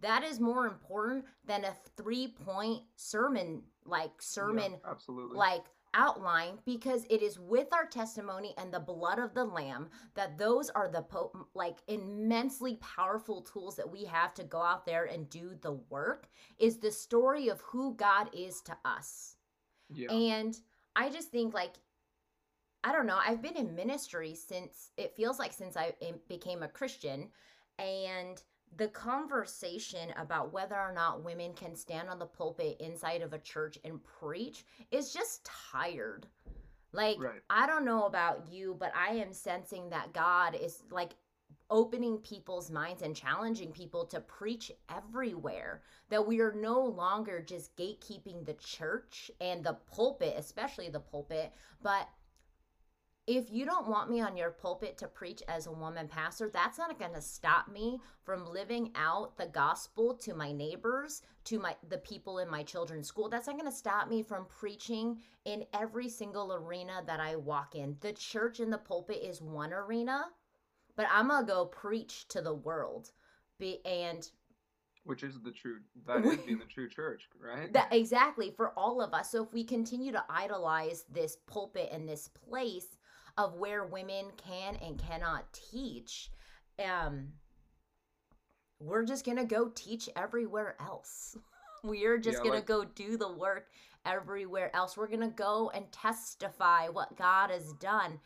that 0.00 0.22
is 0.24 0.40
more 0.40 0.66
important 0.66 1.24
than 1.44 1.64
a 1.64 1.74
three 1.96 2.28
point 2.28 2.82
sermon 2.96 3.62
like 3.84 4.20
sermon 4.20 4.72
Yeah, 4.72 4.90
absolutely. 4.90 5.36
like 5.36 5.64
outline 5.96 6.58
because 6.64 7.04
it 7.10 7.22
is 7.22 7.38
with 7.38 7.72
our 7.72 7.86
testimony 7.86 8.54
and 8.58 8.72
the 8.72 8.78
blood 8.78 9.18
of 9.18 9.34
the 9.34 9.44
lamb 9.44 9.88
that 10.14 10.38
those 10.38 10.70
are 10.70 10.88
the 10.88 11.02
po- 11.02 11.32
like 11.54 11.78
immensely 11.88 12.76
powerful 12.76 13.40
tools 13.42 13.74
that 13.76 13.90
we 13.90 14.04
have 14.04 14.34
to 14.34 14.44
go 14.44 14.60
out 14.60 14.86
there 14.86 15.06
and 15.06 15.28
do 15.30 15.56
the 15.62 15.72
work 15.90 16.28
is 16.58 16.78
the 16.78 16.92
story 16.92 17.48
of 17.48 17.60
who 17.62 17.94
God 17.94 18.28
is 18.32 18.60
to 18.62 18.76
us. 18.84 19.36
yeah. 19.92 20.12
And 20.12 20.56
I 20.94 21.08
just 21.10 21.30
think 21.30 21.54
like 21.54 21.74
I 22.84 22.92
don't 22.92 23.06
know, 23.06 23.18
I've 23.18 23.42
been 23.42 23.56
in 23.56 23.74
ministry 23.74 24.36
since 24.36 24.90
it 24.96 25.16
feels 25.16 25.40
like 25.40 25.52
since 25.52 25.76
I 25.76 25.94
became 26.28 26.62
a 26.62 26.68
Christian 26.68 27.30
and 27.80 28.40
the 28.76 28.88
conversation 28.88 30.12
about 30.16 30.52
whether 30.52 30.76
or 30.76 30.92
not 30.92 31.24
women 31.24 31.54
can 31.54 31.74
stand 31.74 32.08
on 32.08 32.18
the 32.18 32.26
pulpit 32.26 32.76
inside 32.80 33.22
of 33.22 33.32
a 33.32 33.38
church 33.38 33.78
and 33.84 34.02
preach 34.04 34.64
is 34.90 35.12
just 35.12 35.44
tired. 35.44 36.26
Like 36.92 37.20
Right. 37.20 37.42
I 37.50 37.66
don't 37.66 37.84
know 37.84 38.04
about 38.06 38.46
you, 38.50 38.76
but 38.78 38.92
I 38.94 39.14
am 39.14 39.32
sensing 39.32 39.90
that 39.90 40.12
God 40.12 40.54
is 40.54 40.82
like 40.90 41.14
opening 41.68 42.18
people's 42.18 42.70
minds 42.70 43.02
and 43.02 43.16
challenging 43.16 43.72
people 43.72 44.04
to 44.06 44.20
preach 44.20 44.70
everywhere. 44.94 45.82
That 46.10 46.26
we 46.26 46.40
are 46.40 46.52
no 46.52 46.80
longer 46.80 47.40
just 47.40 47.76
gatekeeping 47.76 48.44
the 48.44 48.54
church 48.54 49.30
and 49.40 49.64
the 49.64 49.74
pulpit, 49.92 50.34
especially 50.38 50.88
the 50.88 51.00
pulpit, 51.00 51.52
but 51.82 52.08
if 53.26 53.50
you 53.50 53.64
don't 53.64 53.88
want 53.88 54.08
me 54.08 54.20
on 54.20 54.36
your 54.36 54.50
pulpit 54.50 54.96
to 54.98 55.08
preach 55.08 55.42
as 55.48 55.66
a 55.66 55.72
woman 55.72 56.06
pastor, 56.06 56.48
that's 56.48 56.78
not 56.78 56.96
going 56.98 57.14
to 57.14 57.20
stop 57.20 57.68
me 57.68 58.00
from 58.24 58.46
living 58.46 58.92
out 58.94 59.36
the 59.36 59.46
gospel 59.46 60.14
to 60.14 60.34
my 60.34 60.52
neighbors, 60.52 61.22
to 61.44 61.58
my 61.58 61.74
the 61.88 61.98
people 61.98 62.38
in 62.38 62.48
my 62.48 62.62
children's 62.62 63.08
school. 63.08 63.28
That's 63.28 63.48
not 63.48 63.58
going 63.58 63.70
to 63.70 63.76
stop 63.76 64.08
me 64.08 64.22
from 64.22 64.46
preaching 64.46 65.18
in 65.44 65.64
every 65.74 66.08
single 66.08 66.54
arena 66.54 67.02
that 67.06 67.18
I 67.18 67.34
walk 67.36 67.74
in. 67.74 67.96
The 68.00 68.12
church 68.12 68.60
and 68.60 68.72
the 68.72 68.78
pulpit 68.78 69.22
is 69.22 69.42
one 69.42 69.72
arena, 69.72 70.26
but 70.94 71.06
I'm 71.10 71.28
going 71.28 71.44
to 71.44 71.52
go 71.52 71.66
preach 71.66 72.28
to 72.28 72.40
the 72.40 72.54
world. 72.54 73.10
Be 73.58 73.80
and 73.84 74.28
Which 75.04 75.24
is 75.24 75.40
the 75.40 75.50
true 75.50 75.78
that 76.06 76.24
is 76.24 76.36
being 76.38 76.58
the 76.58 76.64
true 76.66 76.88
church, 76.88 77.28
right? 77.40 77.72
that 77.72 77.92
exactly 77.92 78.52
for 78.56 78.70
all 78.76 79.00
of 79.00 79.14
us. 79.14 79.32
So 79.32 79.42
if 79.42 79.52
we 79.52 79.64
continue 79.64 80.12
to 80.12 80.24
idolize 80.28 81.04
this 81.10 81.38
pulpit 81.46 81.88
and 81.90 82.08
this 82.08 82.28
place 82.28 82.86
of 83.38 83.54
where 83.54 83.84
women 83.84 84.26
can 84.36 84.76
and 84.76 84.98
cannot 84.98 85.52
teach, 85.52 86.30
um, 86.84 87.32
we're 88.78 89.04
just 89.04 89.24
gonna 89.24 89.44
go 89.44 89.68
teach 89.74 90.08
everywhere 90.16 90.76
else. 90.80 91.36
We're 91.84 92.18
just 92.18 92.42
Yeah, 92.42 92.50
gonna 92.50 92.62
go 92.62 92.84
do 92.84 93.16
the 93.16 93.32
work 93.32 93.68
everywhere 94.04 94.74
else. 94.74 94.96
We're 94.96 95.06
gonna 95.08 95.28
go 95.30 95.70
and 95.70 95.90
testify 95.92 96.88
what 96.88 97.16
God 97.16 97.50
has 97.50 97.72
done 97.74 98.20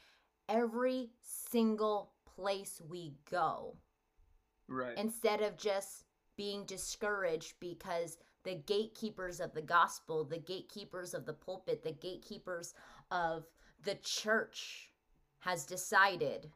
every 0.48 1.10
single 1.22 2.12
place 2.24 2.80
we 2.88 3.14
go 3.30 3.76
right. 4.68 4.96
instead 4.96 5.42
of 5.42 5.56
just 5.56 6.04
being 6.36 6.64
discouraged 6.64 7.54
because 7.60 8.18
the 8.44 8.54
gatekeepers 8.54 9.40
of 9.40 9.52
the 9.52 9.62
gospel, 9.62 10.24
the 10.24 10.38
gatekeepers 10.38 11.12
of 11.14 11.26
the 11.26 11.34
pulpit, 11.34 11.82
the 11.82 11.92
gatekeepers 11.92 12.74
of 13.10 13.44
the 13.84 13.96
church 13.96 14.89
has 15.40 15.64
decided 15.64 16.50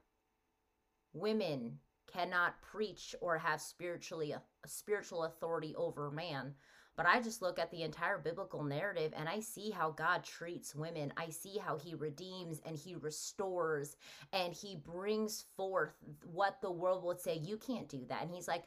women 1.12 1.78
cannot 2.06 2.60
preach 2.62 3.14
or 3.20 3.38
have 3.38 3.60
spiritually 3.60 4.32
a, 4.32 4.42
spiritual 4.66 5.24
authority 5.24 5.74
over 5.76 6.10
man. 6.10 6.54
But 6.96 7.06
I 7.06 7.20
just 7.20 7.42
look 7.42 7.58
at 7.58 7.72
the 7.72 7.82
entire 7.82 8.18
biblical 8.18 8.62
narrative 8.62 9.12
and 9.16 9.28
I 9.28 9.40
see 9.40 9.70
how 9.70 9.90
God 9.90 10.22
treats 10.22 10.76
women. 10.76 11.12
I 11.16 11.28
see 11.28 11.58
how 11.58 11.76
he 11.76 11.94
redeems 11.94 12.60
and 12.64 12.76
he 12.76 12.94
restores 12.94 13.96
and 14.32 14.54
he 14.54 14.76
brings 14.76 15.44
forth 15.56 15.94
what 16.22 16.60
the 16.60 16.70
world 16.70 17.02
would 17.02 17.20
say 17.20 17.38
you 17.38 17.56
can't 17.56 17.88
do 17.88 18.04
that. 18.08 18.22
And 18.22 18.30
he's 18.30 18.46
like, 18.46 18.64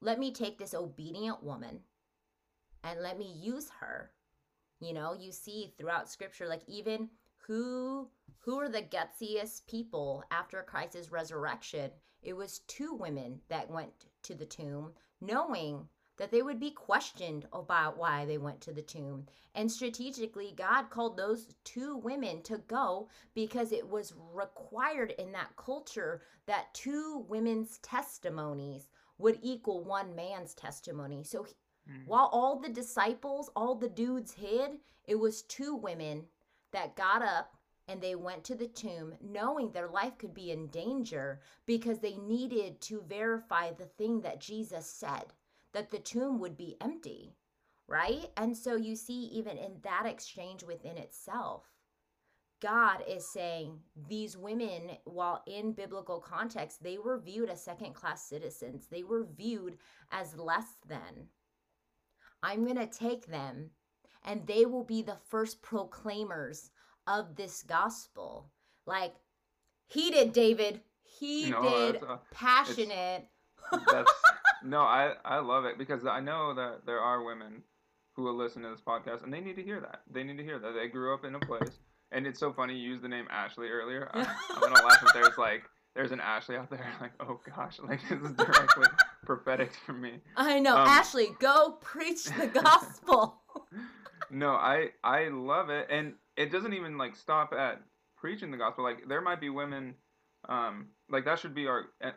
let 0.00 0.18
me 0.18 0.32
take 0.32 0.58
this 0.58 0.74
obedient 0.74 1.42
woman 1.42 1.80
and 2.82 3.00
let 3.00 3.16
me 3.16 3.32
use 3.32 3.70
her. 3.80 4.10
You 4.80 4.92
know, 4.92 5.14
you 5.14 5.30
see 5.30 5.72
throughout 5.78 6.10
scripture 6.10 6.48
like 6.48 6.62
even 6.66 7.08
who 7.46 8.08
who 8.38 8.58
are 8.60 8.68
the 8.68 8.82
gutsiest 8.82 9.66
people 9.66 10.22
after 10.30 10.62
Christ's 10.62 11.10
resurrection? 11.10 11.90
It 12.22 12.34
was 12.34 12.60
two 12.60 12.94
women 12.94 13.40
that 13.48 13.70
went 13.70 14.06
to 14.22 14.34
the 14.34 14.46
tomb 14.46 14.92
knowing 15.20 15.88
that 16.16 16.30
they 16.30 16.42
would 16.42 16.60
be 16.60 16.70
questioned 16.70 17.46
about 17.52 17.96
why 17.98 18.24
they 18.24 18.38
went 18.38 18.60
to 18.60 18.72
the 18.72 18.82
tomb. 18.82 19.26
And 19.54 19.70
strategically, 19.70 20.52
God 20.56 20.88
called 20.90 21.16
those 21.16 21.48
two 21.64 21.96
women 21.96 22.42
to 22.42 22.58
go 22.58 23.08
because 23.34 23.72
it 23.72 23.88
was 23.88 24.14
required 24.32 25.12
in 25.12 25.32
that 25.32 25.56
culture 25.56 26.22
that 26.46 26.72
two 26.72 27.24
women's 27.28 27.78
testimonies 27.78 28.88
would 29.18 29.38
equal 29.42 29.82
one 29.82 30.14
man's 30.14 30.54
testimony. 30.54 31.24
So 31.24 31.42
he- 31.42 31.54
Mhm. 31.88 32.06
while 32.06 32.28
all 32.32 32.60
the 32.60 32.68
disciples, 32.68 33.50
all 33.56 33.74
the 33.74 33.88
dudes 33.88 34.32
hid, 34.32 34.80
it 35.06 35.16
was 35.16 35.42
two 35.42 35.74
women 35.74 36.28
that 36.74 36.96
got 36.96 37.22
up 37.22 37.56
and 37.88 38.00
they 38.00 38.14
went 38.14 38.44
to 38.44 38.54
the 38.54 38.66
tomb 38.66 39.14
knowing 39.22 39.70
their 39.70 39.88
life 39.88 40.18
could 40.18 40.34
be 40.34 40.50
in 40.50 40.68
danger 40.68 41.40
because 41.66 41.98
they 41.98 42.16
needed 42.16 42.80
to 42.82 43.02
verify 43.08 43.70
the 43.72 43.86
thing 43.86 44.20
that 44.20 44.40
Jesus 44.40 44.86
said 44.86 45.32
that 45.72 45.90
the 45.90 45.98
tomb 45.98 46.38
would 46.38 46.56
be 46.56 46.76
empty, 46.80 47.34
right? 47.88 48.30
And 48.36 48.56
so 48.56 48.76
you 48.76 48.96
see, 48.96 49.24
even 49.32 49.56
in 49.56 49.76
that 49.82 50.06
exchange 50.06 50.62
within 50.62 50.96
itself, 50.96 51.64
God 52.60 53.02
is 53.06 53.28
saying 53.28 53.80
these 54.08 54.38
women, 54.38 54.92
while 55.04 55.42
in 55.46 55.72
biblical 55.72 56.20
context, 56.20 56.82
they 56.82 56.96
were 56.96 57.18
viewed 57.18 57.50
as 57.50 57.62
second 57.62 57.94
class 57.94 58.26
citizens, 58.26 58.86
they 58.90 59.02
were 59.02 59.26
viewed 59.36 59.76
as 60.10 60.36
less 60.36 60.76
than. 60.88 61.28
I'm 62.42 62.64
going 62.64 62.76
to 62.76 62.86
take 62.86 63.26
them 63.26 63.70
and 64.24 64.46
they 64.46 64.64
will 64.66 64.84
be 64.84 65.02
the 65.02 65.18
first 65.28 65.62
proclaimers 65.62 66.70
of 67.06 67.36
this 67.36 67.62
gospel. 67.62 68.50
Like 68.86 69.14
he 69.86 70.10
did, 70.10 70.32
David. 70.32 70.80
He 71.02 71.50
No, 71.50 71.62
did 71.92 72.02
uh, 72.02 72.18
passionate. 72.32 73.26
No, 74.66 74.80
I 74.80 75.12
I 75.26 75.38
love 75.40 75.66
it 75.66 75.76
because 75.76 76.06
I 76.06 76.20
know 76.20 76.54
that 76.54 76.86
there 76.86 76.98
are 77.00 77.22
women 77.22 77.62
who 78.14 78.22
will 78.22 78.34
listen 78.34 78.62
to 78.62 78.70
this 78.70 78.80
podcast 78.80 79.22
and 79.22 79.32
they 79.32 79.40
need 79.40 79.56
to 79.56 79.62
hear 79.62 79.78
that. 79.80 80.00
They 80.10 80.22
need 80.24 80.38
to 80.38 80.42
hear 80.42 80.58
that 80.58 80.72
they 80.72 80.88
grew 80.88 81.12
up 81.12 81.24
in 81.24 81.34
a 81.34 81.38
place. 81.40 81.70
And 82.12 82.26
it's 82.26 82.40
so 82.40 82.50
funny 82.52 82.74
you 82.74 82.90
used 82.90 83.02
the 83.02 83.08
name 83.08 83.26
Ashley 83.30 83.68
earlier. 83.68 84.08
I, 84.14 84.20
I'm 84.20 84.60
gonna 84.60 84.82
laugh 84.86 85.02
if 85.02 85.12
there's 85.12 85.36
like 85.36 85.64
there's 85.94 86.12
an 86.12 86.20
Ashley 86.20 86.56
out 86.56 86.70
there 86.70 86.86
like 87.00 87.12
oh 87.20 87.40
gosh 87.54 87.78
like 87.86 88.00
this 88.08 88.20
is 88.22 88.32
directly 88.32 88.86
prophetic 89.26 89.72
for 89.84 89.92
me. 89.92 90.20
I 90.36 90.60
know, 90.60 90.76
Um, 90.78 90.88
Ashley, 90.88 91.28
go 91.40 91.76
preach 91.82 92.24
the 92.24 92.46
gospel. 92.46 93.42
No, 94.34 94.50
I 94.50 94.88
I 95.04 95.28
love 95.28 95.70
it, 95.70 95.86
and 95.90 96.14
it 96.36 96.50
doesn't 96.50 96.74
even 96.74 96.98
like 96.98 97.14
stop 97.14 97.52
at 97.52 97.80
preaching 98.16 98.50
the 98.50 98.56
gospel. 98.56 98.82
Like 98.82 99.06
there 99.08 99.20
might 99.20 99.40
be 99.40 99.48
women, 99.48 99.94
um, 100.48 100.88
like 101.08 101.24
that 101.26 101.38
should 101.38 101.54
be 101.54 101.68
our 101.68 101.84
uh, 102.02 102.10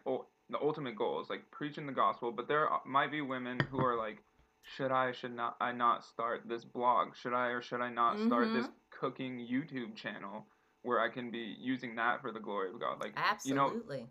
the 0.50 0.58
ultimate 0.60 0.96
goal 0.96 1.22
is 1.22 1.30
like 1.30 1.52
preaching 1.52 1.86
the 1.86 1.94
gospel. 1.94 2.32
But 2.32 2.48
there 2.48 2.68
might 2.88 3.12
be 3.12 3.22
women 3.22 3.60
who 3.70 3.80
are 3.80 3.96
like, 3.96 4.18
should 4.64 4.92
I 4.92 5.12
should 5.12 5.36
not 5.36 5.58
I 5.62 5.72
not 5.74 6.04
start 6.04 6.42
this 6.50 6.66
blog? 6.66 7.10
Should 7.16 7.34
I 7.34 7.50
or 7.50 7.62
should 7.62 7.82
I 7.82 7.92
not 7.92 8.20
start 8.26 8.52
this 8.52 8.68
cooking 8.90 9.38
YouTube 9.38 9.96
channel 9.96 10.48
where 10.82 11.00
I 11.00 11.10
can 11.10 11.30
be 11.30 11.56
using 11.60 11.96
that 11.98 12.24
for 12.24 12.32
the 12.32 12.40
glory 12.40 12.72
of 12.72 12.80
God? 12.80 13.00
Like 13.00 13.14
you 13.44 13.54
know, 13.54 13.66
Absolutely. 13.68 14.08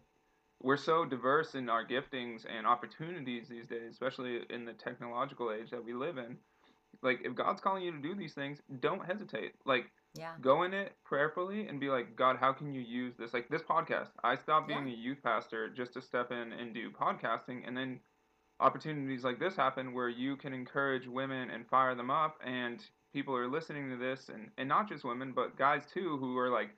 we're 0.63 0.77
so 0.77 1.05
diverse 1.05 1.57
in 1.57 1.69
our 1.69 1.85
giftings 1.85 2.47
and 2.47 2.69
opportunities 2.69 3.49
these 3.49 3.67
days, 3.67 3.91
especially 3.91 4.43
in 4.49 4.65
the 4.65 4.75
technological 4.75 5.51
age 5.51 5.71
that 5.71 5.85
we 5.85 5.93
live 5.93 6.19
in. 6.19 6.37
Like, 7.03 7.21
if 7.25 7.35
God's 7.35 7.61
calling 7.61 7.83
you 7.83 7.93
to 7.93 7.99
do 7.99 8.15
these 8.15 8.35
things, 8.35 8.61
don't 8.81 9.05
hesitate. 9.05 9.53
Like, 9.65 9.91
yeah. 10.15 10.33
go 10.41 10.63
in 10.63 10.73
it 10.73 10.93
prayerfully 11.05 11.67
and 11.69 11.79
be 11.79 11.89
like, 11.91 12.17
God, 12.17 12.37
how 12.39 12.53
can 12.53 12.73
you 12.73 12.81
use 12.81 13.15
this? 13.19 13.35
Like, 13.35 13.49
this 13.49 13.63
podcast, 13.63 14.09
I 14.25 14.37
stopped 14.37 14.69
being 14.69 14.87
Yeah. 14.87 14.95
a 14.95 14.97
youth 14.97 15.23
pastor 15.23 15.69
just 15.69 15.93
to 15.95 16.03
step 16.03 16.31
in 16.33 16.53
and 16.53 16.73
do 16.75 16.91
podcasting. 16.91 17.67
And 17.67 17.77
then 17.77 18.01
opportunities 18.61 19.25
like 19.25 19.39
this 19.39 19.55
happen 19.57 19.93
where 19.93 20.09
you 20.09 20.37
can 20.37 20.53
encourage 20.55 21.07
women 21.07 21.51
and 21.51 21.69
fire 21.69 21.95
them 21.95 22.11
up. 22.11 22.39
And 22.45 22.83
people 23.13 23.37
are 23.37 23.49
listening 23.49 23.91
to 23.91 23.97
this, 23.97 24.29
and, 24.29 24.51
and 24.59 24.69
not 24.69 24.89
just 24.89 25.05
women, 25.05 25.33
but 25.35 25.57
guys 25.57 25.83
too, 25.93 26.17
who 26.19 26.37
are 26.39 26.51
like, 26.51 26.71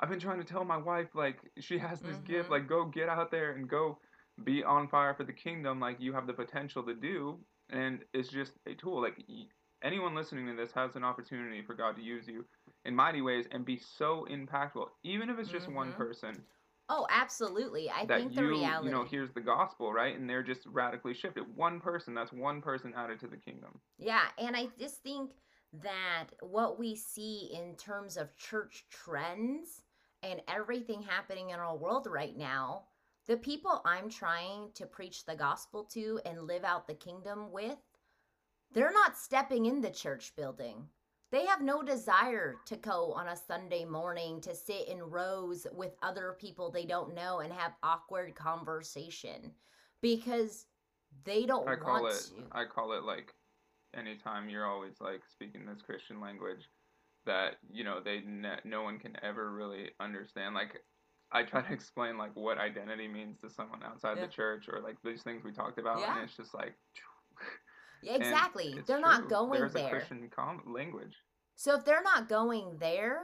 I've 0.00 0.08
been 0.08 0.20
trying 0.20 0.38
to 0.38 0.44
tell 0.44 0.64
my 0.64 0.76
wife, 0.76 1.08
like, 1.14 1.38
she 1.60 1.78
has 1.78 2.00
this 2.00 2.16
gift. 2.18 2.48
Mhm. 2.48 2.52
Like, 2.52 2.68
go 2.68 2.84
get 2.84 3.08
out 3.08 3.30
there 3.30 3.52
and 3.52 3.68
go 3.68 3.98
be 4.42 4.64
on 4.64 4.88
fire 4.88 5.14
for 5.14 5.22
the 5.24 5.32
kingdom. 5.32 5.78
Like, 5.80 6.00
you 6.00 6.12
have 6.12 6.26
the 6.26 6.32
potential 6.32 6.82
to 6.84 6.94
do. 6.94 7.38
And 7.70 8.04
it's 8.12 8.28
just 8.28 8.52
a 8.66 8.74
tool. 8.74 9.00
Like, 9.00 9.16
anyone 9.84 10.14
listening 10.14 10.46
to 10.46 10.54
this 10.54 10.72
has 10.72 10.96
an 10.96 11.04
opportunity 11.04 11.62
for 11.62 11.74
God 11.74 11.96
to 11.96 12.02
use 12.02 12.26
you 12.26 12.44
in 12.84 12.94
mighty 12.96 13.20
ways 13.22 13.46
and 13.52 13.64
be 13.64 13.78
so 13.78 14.26
impactful, 14.30 14.88
even 15.04 15.30
if 15.30 15.38
it's 15.38 15.50
just 15.50 15.68
one 15.68 15.92
Mhm. 15.92 15.94
person 15.94 16.44
Oh, 16.88 17.06
absolutely. 17.10 17.90
I 17.90 18.06
that 18.06 18.06
think 18.06 18.34
you 18.34 18.42
the 18.42 18.44
reality. 18.46 18.84
you 18.84 18.90
know 18.90 19.04
here's 19.04 19.32
the 19.32 19.40
gospel, 19.40 19.92
right? 19.92 20.16
And 20.16 20.28
they're 20.30 20.42
just 20.44 20.66
radically 20.66 21.14
shifted. 21.14 21.56
One 21.56 21.80
person, 21.80 22.14
that's 22.14 22.32
one 22.32 22.60
person 22.62 22.94
added 22.94 23.18
to 23.20 23.26
the 23.28 23.36
kingdom. 23.36 23.80
Yeah, 23.98 24.28
and 24.38 24.56
I 24.56 24.66
just 24.78 25.02
think 25.02 25.32
that 25.72 26.28
what 26.40 26.78
we 26.78 26.94
see 26.94 27.50
in 27.52 27.76
terms 27.76 28.16
of 28.16 28.36
church 28.36 28.86
trends 28.88 29.82
and 30.22 30.42
everything 30.48 31.02
happening 31.02 31.50
in 31.50 31.58
our 31.58 31.76
world 31.76 32.06
right 32.06 32.36
now, 32.36 32.88
the 33.26 33.36
people 33.36 33.82
I'm 33.84 34.08
trying 34.08 34.72
to 34.74 34.86
preach 34.86 35.24
the 35.24 35.36
gospel 35.36 35.84
to 35.86 36.20
and 36.24 36.42
live 36.46 36.64
out 36.64 36.86
the 36.86 36.94
kingdom 36.94 37.50
with, 37.50 37.78
they're 38.74 38.92
not 38.92 39.16
stepping 39.16 39.66
in 39.66 39.80
the 39.80 39.90
church 39.90 40.32
building. 40.36 40.88
They 41.30 41.46
have 41.46 41.62
no 41.62 41.82
desire 41.82 42.56
to 42.66 42.76
go 42.76 43.12
on 43.12 43.28
a 43.28 43.36
Sunday 43.36 43.84
morning 43.84 44.40
to 44.42 44.54
sit 44.54 44.88
in 44.88 45.02
rows 45.02 45.66
with 45.72 45.96
other 46.02 46.36
people 46.38 46.70
they 46.70 46.84
don't 46.84 47.14
know 47.14 47.40
and 47.40 47.52
have 47.52 47.72
awkward 47.82 48.34
conversation 48.34 49.52
because 50.00 50.66
they 51.24 51.44
don't 51.46 51.68
I 51.68 51.76
call 51.76 52.02
want 52.02 52.14
it 52.14 52.20
to. 52.36 52.44
I 52.52 52.64
call 52.66 52.92
it 52.92 53.02
like 53.04 53.32
anytime 53.96 54.48
you're 54.48 54.66
always 54.66 55.00
like 55.00 55.22
speaking 55.28 55.64
this 55.66 55.82
Christian 55.82 56.20
language 56.20 56.68
that 57.26 57.56
you 57.72 57.84
know 57.84 58.00
they 58.04 58.20
ne- 58.26 58.60
no 58.64 58.82
one 58.82 58.98
can 58.98 59.16
ever 59.22 59.50
really 59.50 59.90
understand. 60.00 60.54
Like 60.54 60.82
I 61.32 61.42
try 61.42 61.62
to 61.62 61.72
explain 61.72 62.16
like 62.18 62.36
what 62.36 62.58
identity 62.58 63.08
means 63.08 63.40
to 63.40 63.50
someone 63.50 63.82
outside 63.82 64.18
Yeah. 64.18 64.26
the 64.26 64.32
church 64.32 64.68
or 64.68 64.80
like 64.80 64.96
these 65.02 65.22
things 65.22 65.42
we 65.42 65.52
talked 65.52 65.78
about, 65.78 65.98
Yeah. 66.00 66.14
and 66.14 66.24
it's 66.24 66.36
just 66.36 66.54
like 66.54 66.74
exactly. 68.06 68.76
They're 68.86 69.00
not 69.00 69.28
going 69.28 69.60
There's 69.60 69.72
there. 69.72 69.86
a 69.86 69.90
Christian 69.90 70.30
com- 70.34 70.62
language. 70.66 71.16
So 71.56 71.74
if 71.76 71.84
they're 71.84 72.02
not 72.02 72.28
going 72.28 72.76
there, 72.78 73.22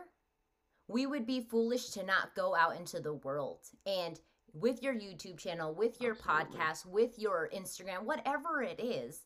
we 0.88 1.06
would 1.06 1.26
be 1.26 1.40
foolish 1.40 1.90
to 1.90 2.04
not 2.04 2.34
go 2.34 2.54
out 2.54 2.76
into 2.76 3.00
the 3.00 3.14
world. 3.14 3.60
And 3.86 4.20
with 4.52 4.82
your 4.82 4.94
YouTube 4.94 5.38
channel, 5.38 5.74
with 5.74 6.00
your 6.00 6.12
Absolutely. 6.12 6.58
podcast, 6.58 6.86
with 6.86 7.18
your 7.18 7.48
Instagram, 7.54 8.04
whatever 8.04 8.62
it 8.62 8.80
is, 8.80 9.22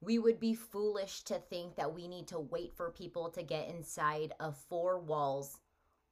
we 0.00 0.18
would 0.18 0.38
be 0.38 0.54
foolish 0.54 1.22
to 1.24 1.34
think 1.34 1.76
that 1.76 1.94
we 1.94 2.08
need 2.08 2.28
to 2.28 2.38
wait 2.38 2.74
for 2.76 2.90
people 2.90 3.30
to 3.30 3.42
get 3.42 3.68
inside 3.68 4.34
of 4.40 4.58
four 4.68 5.00
walls 5.00 5.58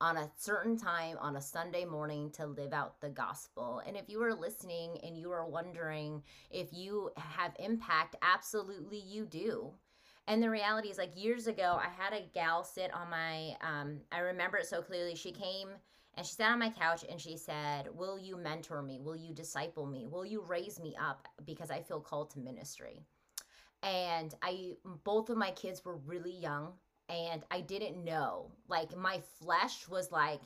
on 0.02 0.16
a 0.16 0.28
certain 0.36 0.76
time 0.76 1.16
on 1.20 1.36
a 1.36 1.40
Sunday 1.40 1.84
morning 1.84 2.28
to 2.32 2.44
live 2.44 2.72
out 2.72 3.00
the 3.00 3.08
gospel. 3.08 3.80
And 3.86 3.96
if 3.96 4.08
you 4.08 4.20
are 4.24 4.34
listening 4.34 4.98
and 5.04 5.16
you 5.16 5.30
are 5.30 5.46
wondering 5.46 6.24
if 6.50 6.72
you 6.72 7.10
have 7.16 7.52
impact, 7.60 8.16
absolutely 8.20 8.98
you 8.98 9.26
do. 9.26 9.70
And 10.26 10.42
the 10.42 10.50
reality 10.50 10.88
is, 10.88 10.98
like 10.98 11.12
years 11.14 11.46
ago, 11.46 11.80
I 11.80 11.88
had 11.96 12.12
a 12.12 12.26
gal 12.34 12.64
sit 12.64 12.92
on 12.92 13.10
my, 13.10 13.56
um, 13.60 14.00
I 14.10 14.18
remember 14.18 14.56
it 14.56 14.66
so 14.66 14.82
clearly. 14.82 15.14
She 15.14 15.30
came 15.30 15.68
and 16.16 16.26
she 16.26 16.34
sat 16.34 16.50
on 16.50 16.58
my 16.58 16.70
couch 16.70 17.04
and 17.08 17.20
she 17.20 17.36
said, 17.36 17.86
Will 17.94 18.18
you 18.18 18.36
mentor 18.36 18.82
me? 18.82 18.98
Will 18.98 19.16
you 19.16 19.32
disciple 19.32 19.86
me? 19.86 20.08
Will 20.10 20.26
you 20.26 20.42
raise 20.42 20.80
me 20.80 20.96
up? 21.00 21.28
Because 21.46 21.70
I 21.70 21.80
feel 21.80 22.00
called 22.00 22.30
to 22.30 22.40
ministry. 22.40 23.04
And 23.84 24.34
I, 24.42 24.72
both 25.04 25.30
of 25.30 25.36
my 25.36 25.52
kids 25.52 25.84
were 25.84 25.96
really 25.96 26.36
young 26.36 26.72
and 27.12 27.42
I 27.50 27.60
didn't 27.60 28.04
know. 28.04 28.50
Like, 28.68 28.96
my 28.96 29.20
flesh 29.40 29.86
was 29.88 30.10
like, 30.10 30.40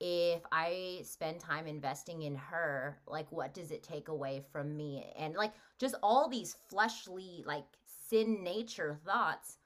if 0.00 0.42
I 0.52 1.00
spend 1.04 1.40
time 1.40 1.66
investing 1.66 2.22
in 2.22 2.34
her, 2.36 2.98
like, 3.06 3.30
what 3.32 3.54
does 3.54 3.70
it 3.70 3.82
take 3.82 4.08
away 4.08 4.42
from 4.52 4.76
me? 4.76 5.12
And 5.18 5.34
like, 5.34 5.52
just 5.78 5.94
all 6.02 6.28
these 6.28 6.56
fleshly, 6.68 7.42
like, 7.46 7.64
sin 8.08 8.44
nature 8.44 8.98
thoughts. 9.06 9.58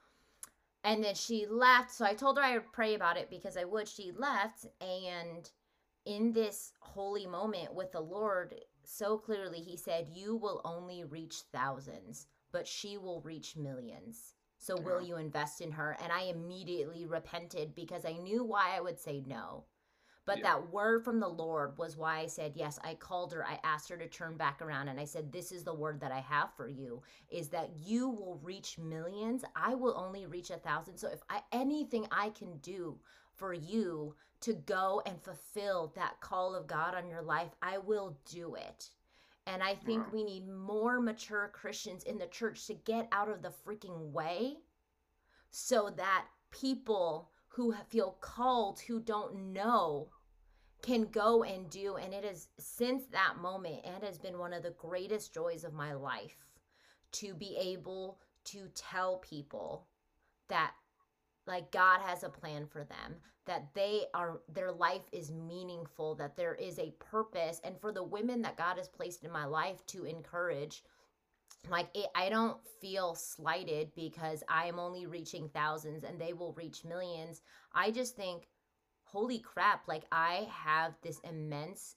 And 0.83 1.03
then 1.03 1.15
she 1.15 1.45
left. 1.49 1.91
So 1.91 2.05
I 2.05 2.13
told 2.13 2.37
her 2.37 2.43
I 2.43 2.53
would 2.53 2.71
pray 2.71 2.95
about 2.95 3.17
it 3.17 3.29
because 3.29 3.57
I 3.57 3.65
would. 3.65 3.87
She 3.87 4.11
left. 4.15 4.65
And 4.79 5.49
in 6.05 6.31
this 6.31 6.71
holy 6.79 7.25
moment 7.25 7.73
with 7.73 7.91
the 7.91 7.99
Lord, 7.99 8.55
so 8.85 9.17
clearly, 9.17 9.59
He 9.59 9.75
said, 9.75 10.07
You 10.13 10.37
will 10.37 10.61
only 10.63 11.03
reach 11.03 11.43
thousands, 11.51 12.27
but 12.53 12.65
she 12.65 12.97
will 12.97 13.21
reach 13.21 13.57
millions. 13.57 14.35
So 14.59 14.75
uh-huh. 14.75 14.83
will 14.83 15.01
you 15.01 15.17
invest 15.17 15.61
in 15.61 15.71
her? 15.71 15.97
And 16.03 16.11
I 16.11 16.23
immediately 16.23 17.05
repented 17.05 17.73
because 17.73 18.05
I 18.05 18.13
knew 18.13 18.43
why 18.43 18.75
I 18.77 18.81
would 18.81 18.99
say 18.99 19.23
no. 19.25 19.65
But 20.25 20.39
Yeah. 20.39 20.43
that 20.43 20.69
word 20.69 21.03
from 21.03 21.19
the 21.19 21.27
Lord 21.27 21.77
was 21.79 21.97
why 21.97 22.19
I 22.19 22.27
said 22.27 22.55
yes. 22.55 22.77
I 22.83 22.93
called 22.93 23.33
her. 23.33 23.43
I 23.43 23.59
asked 23.63 23.89
her 23.89 23.97
to 23.97 24.07
turn 24.07 24.37
back 24.37 24.61
around 24.61 24.89
and 24.89 24.99
I 24.99 25.05
said, 25.05 25.31
This 25.31 25.51
is 25.51 25.63
the 25.63 25.73
word 25.73 25.99
that 26.01 26.11
I 26.11 26.19
have 26.19 26.53
for 26.53 26.67
you 26.67 27.01
is 27.29 27.49
that 27.49 27.71
you 27.77 28.09
will 28.09 28.39
reach 28.43 28.77
millions. 28.77 29.43
I 29.55 29.73
will 29.73 29.97
only 29.97 30.27
reach 30.27 30.51
a 30.51 30.57
thousand. 30.57 30.97
So 30.97 31.07
if 31.07 31.23
I 31.29 31.41
anything 31.51 32.05
I 32.11 32.29
can 32.29 32.57
do 32.59 32.99
for 33.33 33.53
you 33.53 34.13
to 34.41 34.53
go 34.53 35.01
and 35.05 35.21
fulfill 35.23 35.93
that 35.95 36.19
call 36.21 36.53
of 36.53 36.67
God 36.67 36.93
on 36.93 37.07
your 37.07 37.23
life, 37.23 37.55
I 37.61 37.79
will 37.79 38.17
do 38.25 38.55
it. 38.55 38.91
And 39.47 39.63
I 39.63 39.75
think 39.75 40.05
Wow. 40.05 40.11
we 40.13 40.23
need 40.23 40.47
more 40.47 40.99
mature 40.99 41.49
Christians 41.53 42.03
in 42.03 42.17
the 42.19 42.27
church 42.27 42.67
to 42.67 42.73
get 42.75 43.07
out 43.11 43.29
of 43.29 43.41
the 43.41 43.49
freaking 43.65 44.11
way 44.11 44.57
so 45.49 45.89
that 45.97 46.27
people 46.51 47.31
who 47.47 47.73
feel 47.89 48.17
called, 48.21 48.79
who 48.79 48.99
don't 48.99 49.53
know, 49.53 50.09
can 50.81 51.05
go 51.05 51.43
and 51.43 51.69
do. 51.69 51.95
And 51.95 52.13
it 52.13 52.23
is 52.23 52.47
since 52.59 53.05
that 53.07 53.37
moment, 53.37 53.85
it 53.85 54.03
has 54.03 54.17
been 54.19 54.37
one 54.37 54.53
of 54.53 54.63
the 54.63 54.71
greatest 54.71 55.33
joys 55.33 55.63
of 55.63 55.73
my 55.73 55.93
life 55.93 56.45
to 57.13 57.33
be 57.33 57.57
able 57.57 58.19
to 58.45 58.67
tell 58.75 59.17
people 59.17 59.87
that 60.47 60.73
like 61.49 61.71
God 61.71 61.99
has 62.01 62.23
a 62.23 62.29
plan 62.29 62.65
for 62.65 62.85
them, 62.85 63.15
that 63.45 63.73
they 63.73 64.03
are 64.13 64.39
their 64.53 64.71
life 64.71 65.01
is 65.11 65.31
meaningful, 65.31 66.15
that 66.15 66.37
there 66.37 66.55
is 66.55 66.79
a 66.79 66.93
purpose, 66.99 67.59
and 67.65 67.79
for 67.81 67.91
the 67.91 68.03
women 68.03 68.41
that 68.43 68.57
God 68.57 68.77
has 68.77 68.87
placed 68.87 69.23
in 69.25 69.31
my 69.31 69.45
life 69.45 69.85
to 69.87 70.05
encourage 70.05 70.83
like 71.69 71.89
it, 71.93 72.07
I 72.15 72.29
don't 72.29 72.57
feel 72.79 73.15
slighted 73.15 73.93
because 73.95 74.43
I'm 74.47 74.79
only 74.79 75.05
reaching 75.07 75.49
thousands 75.49 76.05
and 76.05 76.19
they 76.19 76.31
will 76.31 76.53
reach 76.53 76.85
millions. 76.85 77.41
I 77.73 77.91
just 77.91 78.15
think 78.15 78.47
holy 79.03 79.39
crap, 79.39 79.87
like 79.87 80.05
I 80.11 80.47
have 80.51 80.93
this 81.01 81.19
immense 81.21 81.95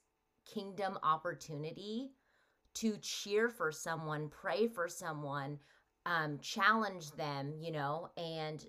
kingdom 0.51 0.97
opportunity 1.03 2.11
to 2.75 2.97
cheer 2.97 3.49
for 3.49 3.71
someone, 3.71 4.29
pray 4.29 4.67
for 4.67 4.89
someone, 4.89 5.59
um, 6.05 6.39
challenge 6.39 7.11
them, 7.11 7.53
you 7.59 7.71
know, 7.71 8.09
and 8.17 8.65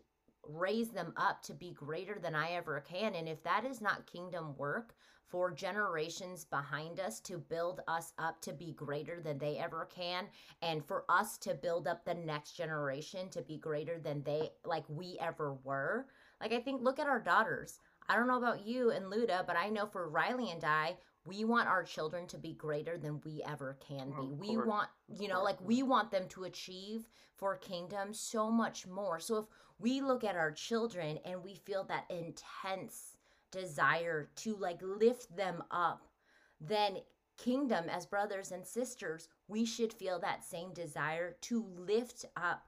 raise 0.49 0.91
them 0.91 1.13
up 1.17 1.43
to 1.43 1.55
be 1.55 1.73
greater 1.73 2.19
than 2.21 2.35
I 2.35 2.53
ever 2.53 2.81
can. 2.81 3.15
And 3.15 3.29
if 3.29 3.43
that 3.45 3.65
is 3.65 3.81
not 3.81 4.07
kingdom 4.07 4.57
work 4.57 4.95
for 5.27 5.51
generations 5.51 6.45
behind 6.45 7.01
us 7.01 7.19
to 7.19 7.39
build 7.39 7.81
us 7.89 8.13
up 8.19 8.41
to 8.43 8.53
be 8.53 8.73
greater 8.73 9.21
than 9.21 9.39
they 9.39 9.59
ever 9.59 9.89
can, 9.93 10.27
and 10.63 10.85
for 10.87 11.05
us 11.09 11.39
to 11.39 11.55
build 11.55 11.89
up 11.89 12.05
the 12.05 12.15
next 12.15 12.53
generation 12.53 13.29
to 13.31 13.43
be 13.43 13.57
greater 13.57 13.99
than 13.99 14.23
they, 14.23 14.51
like 14.65 14.85
we 14.89 15.19
ever 15.21 15.55
were, 15.65 16.07
like 16.41 16.53
I 16.53 16.61
think, 16.61 16.83
look 16.83 16.99
at 16.99 17.09
our 17.09 17.21
daughters. 17.21 17.81
I 18.09 18.17
don't 18.17 18.29
know 18.29 18.39
about 18.39 18.67
you 18.67 18.91
and 18.91 19.07
Luda, 19.07 19.47
but 19.47 19.57
I 19.57 19.71
know 19.71 19.87
for 19.87 20.09
Riley 20.09 20.51
and 20.51 20.63
I, 20.63 20.97
we 21.27 21.45
want 21.45 21.69
our 21.69 21.83
children 21.83 22.27
to 22.29 22.39
be 22.39 22.53
greater 22.53 22.99
than 22.99 23.21
we 23.25 23.43
ever 23.47 23.77
can 23.87 24.11
be. 24.11 24.33
Of 24.33 24.39
we 24.39 24.55
course, 24.55 24.69
want, 24.69 24.89
you 25.19 25.29
know, 25.29 25.43
like 25.43 25.61
we 25.61 25.83
want 25.83 26.11
them 26.11 26.29
to 26.31 26.45
achieve 26.45 27.07
for 27.37 27.57
kingdom 27.57 28.13
so 28.13 28.51
much 28.51 28.87
more. 28.87 29.19
So 29.21 29.39
if 29.39 29.45
we 29.79 30.01
look 30.01 30.23
at 30.23 30.37
our 30.37 30.53
children 30.53 31.19
and 31.25 31.43
we 31.43 31.55
feel 31.55 31.85
that 31.85 32.11
intense 32.11 33.17
desire 33.51 34.29
to 34.37 34.57
like 34.57 34.81
lift 34.83 35.35
them 35.35 35.63
up, 35.71 36.07
then 36.61 36.99
kingdom 37.37 37.89
as 37.89 38.07
brothers 38.07 38.53
and 38.53 38.67
sisters, 38.67 39.29
we 39.49 39.65
should 39.65 39.93
feel 39.93 40.19
that 40.21 40.45
same 40.45 40.73
desire 40.73 41.37
to 41.43 41.67
lift 41.77 42.25
up 42.37 42.67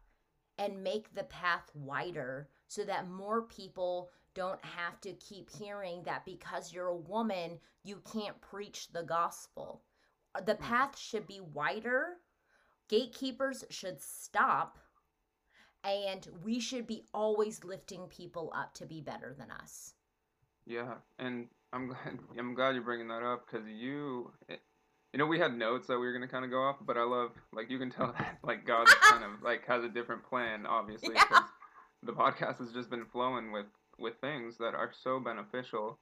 and 0.59 0.83
make 0.83 1.15
the 1.15 1.25
path 1.25 1.71
wider 1.75 2.49
so 2.69 2.85
that 2.85 3.09
more 3.09 3.43
people 3.43 4.11
don't 4.35 4.65
have 4.65 5.01
to 5.01 5.13
keep 5.15 5.51
hearing 5.51 6.03
that 6.05 6.25
because 6.25 6.73
you're 6.73 6.89
a 6.89 6.97
woman, 6.97 7.59
you 7.85 8.03
can't 8.13 8.41
preach 8.41 8.89
the 8.89 9.03
gospel. 9.03 9.83
The 10.45 10.55
Mm. 10.61 10.61
path 10.61 10.99
should 10.99 11.27
be 11.27 11.41
wider. 11.41 12.19
Gatekeepers 12.89 13.65
should 13.71 14.01
stop. 14.03 14.79
And 15.85 16.27
we 16.43 16.61
should 16.61 16.87
be 16.87 17.07
always 17.15 17.65
lifting 17.65 18.09
people 18.09 18.53
up 18.55 18.75
to 18.75 18.85
be 18.87 19.01
better 19.01 19.33
than 19.33 19.51
us. 19.51 19.95
Yeah, 20.67 20.95
and 21.19 21.49
I'm 21.73 21.87
glad 21.89 22.19
I'm 22.39 22.55
glad 22.55 22.75
you're 22.75 22.85
bringing 22.85 23.09
that 23.09 23.23
up 23.23 23.47
because 23.47 23.67
you, 23.69 24.33
it, 24.49 24.61
you 25.13 25.19
know, 25.19 25.27
we 25.27 25.39
had 25.39 25.57
notes 25.57 25.87
that 25.87 25.99
we 25.99 26.07
were 26.07 26.13
gonna 26.13 26.29
kind 26.29 26.45
of 26.45 26.51
go 26.51 26.63
off, 26.63 26.77
but 26.85 26.97
I 26.97 27.03
love 27.05 27.31
like 27.53 27.71
you 27.71 27.79
can 27.79 27.91
tell 27.91 28.13
that 28.19 28.39
like 28.43 28.67
God 28.67 28.89
kind 29.01 29.25
of 29.25 29.43
like 29.43 29.65
has 29.67 29.85
a 29.85 29.89
different 29.89 30.25
plan, 30.25 30.67
obviously, 30.67 31.15
Yeah. 31.31 31.41
The 32.07 32.13
podcast 32.13 32.59
has 32.59 32.73
just 32.73 32.91
been 32.91 33.05
flowing 33.07 33.53
with 33.53 33.67
with 33.99 34.15
things 34.21 34.59
that 34.59 34.75
are 34.75 34.93
so 34.93 35.19
beneficial. 35.19 35.99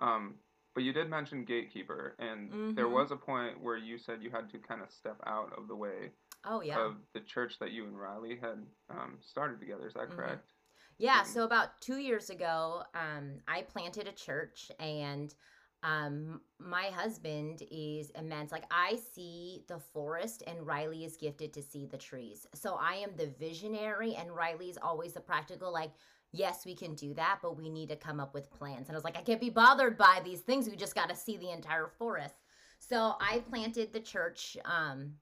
Um, 0.00 0.34
but 0.74 0.84
you 0.84 0.92
did 0.92 1.08
mention 1.08 1.44
gatekeeper, 1.44 2.14
and 2.18 2.76
there 2.76 2.86
Mhm. 2.86 2.92
was 2.92 3.10
a 3.10 3.16
point 3.16 3.60
where 3.60 3.76
you 3.76 3.98
said 3.98 4.22
you 4.22 4.30
had 4.30 4.50
to 4.50 4.58
kind 4.58 4.82
of 4.82 4.90
step 4.92 5.18
out 5.26 5.52
of 5.58 5.66
the 5.66 5.74
way 5.74 6.12
Oh, 6.44 6.60
yeah. 6.60 6.78
of 6.78 6.96
the 7.14 7.20
church 7.20 7.58
that 7.58 7.72
you 7.72 7.84
and 7.86 7.98
Riley 7.98 8.36
had 8.36 8.66
um, 8.90 9.18
started 9.22 9.60
together. 9.60 9.86
Is 9.88 9.94
that 9.94 10.10
Mhm. 10.10 10.16
correct? 10.16 10.52
Yeah, 10.98 11.22
Mhm. 11.22 11.26
so 11.26 11.44
about 11.44 11.80
two 11.80 11.96
years 11.98 12.28
ago, 12.30 12.84
um, 12.94 13.40
I 13.48 13.62
planted 13.62 14.06
a 14.08 14.12
church, 14.12 14.70
and 14.78 15.34
um, 15.82 16.40
my 16.58 16.84
husband 16.86 17.62
is 17.70 18.10
immense. 18.10 18.50
Like, 18.50 18.64
I 18.70 18.98
see 19.14 19.62
the 19.68 19.78
forest, 19.78 20.42
and 20.46 20.66
Riley 20.66 21.04
is 21.04 21.16
gifted 21.16 21.52
to 21.52 21.62
see 21.62 21.86
the 21.86 21.96
trees. 21.96 22.46
So 22.54 22.76
I 22.80 22.94
am 22.96 23.10
the 23.16 23.32
visionary, 23.38 24.14
and 24.16 24.34
Riley's 24.34 24.78
always 24.80 25.12
the 25.12 25.20
practical, 25.20 25.72
like, 25.72 25.92
yes, 26.32 26.66
we 26.66 26.74
can 26.74 26.94
do 26.94 27.14
that, 27.14 27.38
but 27.42 27.56
we 27.56 27.70
need 27.70 27.88
to 27.88 27.96
come 27.96 28.20
up 28.20 28.34
with 28.34 28.50
plans. 28.50 28.88
And 28.88 28.96
I 28.96 28.98
was 28.98 29.04
like, 29.04 29.16
I 29.16 29.22
can't 29.22 29.40
be 29.40 29.50
bothered 29.50 29.96
by 29.96 30.20
these 30.24 30.40
things. 30.40 30.68
We 30.68 30.76
just 30.76 30.94
got 30.94 31.08
to 31.08 31.16
see 31.16 31.36
the 31.36 31.50
entire 31.50 31.86
forest. 31.98 32.34
So 32.80 33.14
I 33.20 33.42
planted 33.50 33.92
the 33.92 34.00
church, 34.00 34.56
um, 34.64 35.12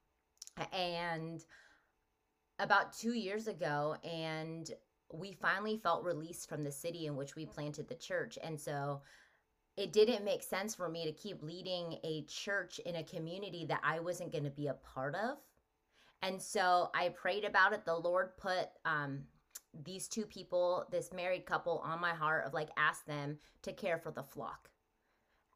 and 0.73 1.45
about 2.59 2.95
two 2.95 3.13
years 3.13 3.47
ago, 3.47 3.97
and 4.03 4.71
we 5.13 5.33
finally 5.33 5.77
felt 5.77 6.03
released 6.03 6.49
from 6.49 6.65
the 6.65 6.73
city 6.73 7.07
in 7.07 7.15
which 7.15 7.37
we 7.37 7.45
planted 7.45 7.87
the 7.89 7.95
church. 7.95 8.39
And 8.43 8.59
so 8.59 9.03
it 9.77 9.93
didn't 9.93 10.25
make 10.25 10.43
sense 10.43 10.75
for 10.75 10.89
me 10.89 11.05
to 11.05 11.13
keep 11.13 11.43
leading 11.43 11.99
a 12.03 12.25
church 12.29 12.79
in 12.81 12.97
a 12.97 13.05
community 13.05 13.67
that 13.67 13.81
I 13.85 14.01
wasn't 14.01 14.33
going 14.33 14.45
to 14.45 14.51
be 14.51 14.69
a 14.69 14.75
part 14.75 15.15
of. 15.15 15.37
And 16.23 16.41
so 16.41 16.91
I 16.95 17.11
prayed 17.11 17.45
about 17.45 17.75
it. 17.75 17.85
The 17.85 17.95
Lord 17.95 18.37
put 18.39 18.69
um, 18.87 19.21
these 19.85 20.09
two 20.09 20.25
people, 20.25 20.87
this 20.91 21.13
married 21.13 21.45
couple, 21.45 21.83
on 21.85 22.01
my 22.01 22.15
heart 22.15 22.47
of 22.47 22.55
like, 22.55 22.71
ask 22.79 23.05
them 23.05 23.37
to 23.63 23.73
care 23.73 23.99
for 23.99 24.11
the 24.11 24.23
flock. 24.23 24.71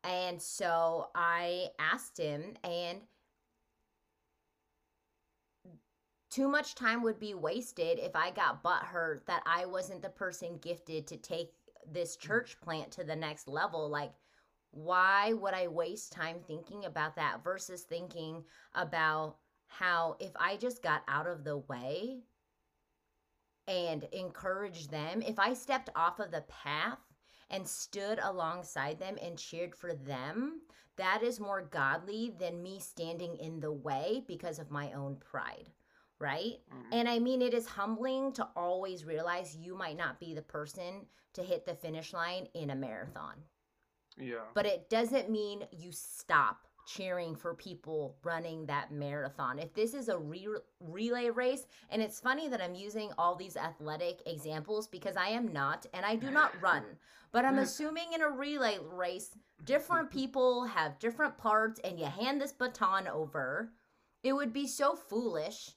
And 0.05 0.41
so 0.41 1.09
I 1.15 1.69
asked 1.79 2.19
him, 2.19 2.55
and 2.63 3.01
too 6.31 6.49
much 6.49 6.75
time 6.75 7.03
would 7.03 7.19
be 7.19 7.35
wasted 7.35 7.99
if 7.99 8.15
I 8.15 8.31
got 8.31 8.63
butthurt 8.63 9.27
that 9.27 9.43
I 9.47 9.67
wasn't 9.67 10.03
the 10.03 10.11
person 10.11 10.59
gifted 10.63 11.07
to 11.09 11.17
take 11.17 11.53
this 11.90 12.16
mm. 12.16 12.21
church 12.21 12.61
plant 12.61 12.90
to 12.93 13.05
the 13.05 13.16
next 13.16 13.49
level. 13.49 13.88
Like, 13.88 14.12
why 14.73 15.33
would 15.33 15.55
I 15.55 15.66
waste 15.69 16.12
time 16.12 16.37
thinking 16.47 16.85
about 16.85 17.16
that 17.16 17.43
versus 17.43 17.83
thinking 17.83 18.45
about 18.75 19.37
how 19.66 20.16
if 20.21 20.31
I 20.38 20.57
just 20.57 20.83
got 20.83 21.03
out 21.09 21.27
of 21.27 21.45
the 21.45 21.59
way 21.59 22.21
and 23.66 24.05
encouraged 24.12 24.90
them, 24.90 25.23
if 25.23 25.38
I 25.38 25.55
stepped 25.55 25.90
off 25.95 26.19
of 26.19 26.31
the 26.31 26.45
path 26.49 26.99
and 27.51 27.66
stood 27.66 28.21
alongside 28.23 28.99
them 28.99 29.16
and 29.21 29.38
cheered 29.38 29.75
for 29.75 29.95
them, 29.95 30.61
that 30.97 31.23
is 31.23 31.40
more 31.40 31.62
godly 31.62 32.35
than 32.38 32.62
me 32.62 32.79
standing 32.79 33.37
in 33.37 33.61
the 33.61 33.73
way 33.73 34.23
because 34.27 34.59
of 34.59 34.71
my 34.71 34.93
own 34.93 35.16
pride 35.16 35.71
right? 36.21 36.61
Mhm. 36.71 36.89
And 36.93 37.09
I 37.09 37.19
mean, 37.19 37.43
it 37.43 37.55
is 37.55 37.67
humbling 37.67 38.33
to 38.35 38.49
always 38.55 39.05
realize 39.05 39.57
you 39.57 39.75
might 39.75 39.97
not 39.97 40.21
be 40.21 40.35
the 40.35 40.43
person 40.43 41.07
to 41.33 41.43
hit 41.43 41.65
the 41.65 41.75
finish 41.75 42.13
line 42.13 42.47
in 42.55 42.71
a 42.71 42.77
marathon. 42.77 43.43
Yeah. 44.17 44.45
But 44.55 44.67
it 44.67 44.91
doesn't 44.91 45.31
mean 45.31 45.67
you 45.73 45.93
stop 45.93 46.67
cheering 46.87 47.37
for 47.37 47.55
people 47.55 48.17
running 48.25 48.67
that 48.67 48.91
marathon. 48.91 49.59
If 49.59 49.73
this 49.75 49.95
is 49.95 50.09
a 50.09 50.19
re- 50.19 50.49
relay 50.81 51.31
race, 51.31 51.67
and 51.89 52.03
it's 52.03 52.21
funny 52.21 52.49
that 52.49 52.61
I'm 52.61 52.75
using 52.75 53.13
all 53.17 53.37
these 53.37 53.57
athletic 53.57 54.23
examples 54.27 54.89
because 54.89 55.17
I 55.17 55.29
am 55.29 55.53
not, 55.53 55.87
and 55.95 56.05
I 56.05 56.17
do 56.17 56.31
not 56.31 56.53
run, 56.61 56.83
but 57.33 57.45
I'm 57.45 57.59
assuming 57.67 58.13
in 58.13 58.23
a 58.23 58.29
relay 58.29 58.79
race, 58.81 59.37
different 59.65 60.11
people 60.21 60.65
have 60.65 60.99
different 60.99 61.39
parts, 61.39 61.81
and 61.81 61.99
you 61.99 62.07
hand 62.07 62.41
this 62.41 62.53
baton 62.53 63.07
over. 63.07 63.73
It 64.23 64.33
would 64.33 64.53
be 64.53 64.67
so 64.67 64.97
foolish 64.97 65.77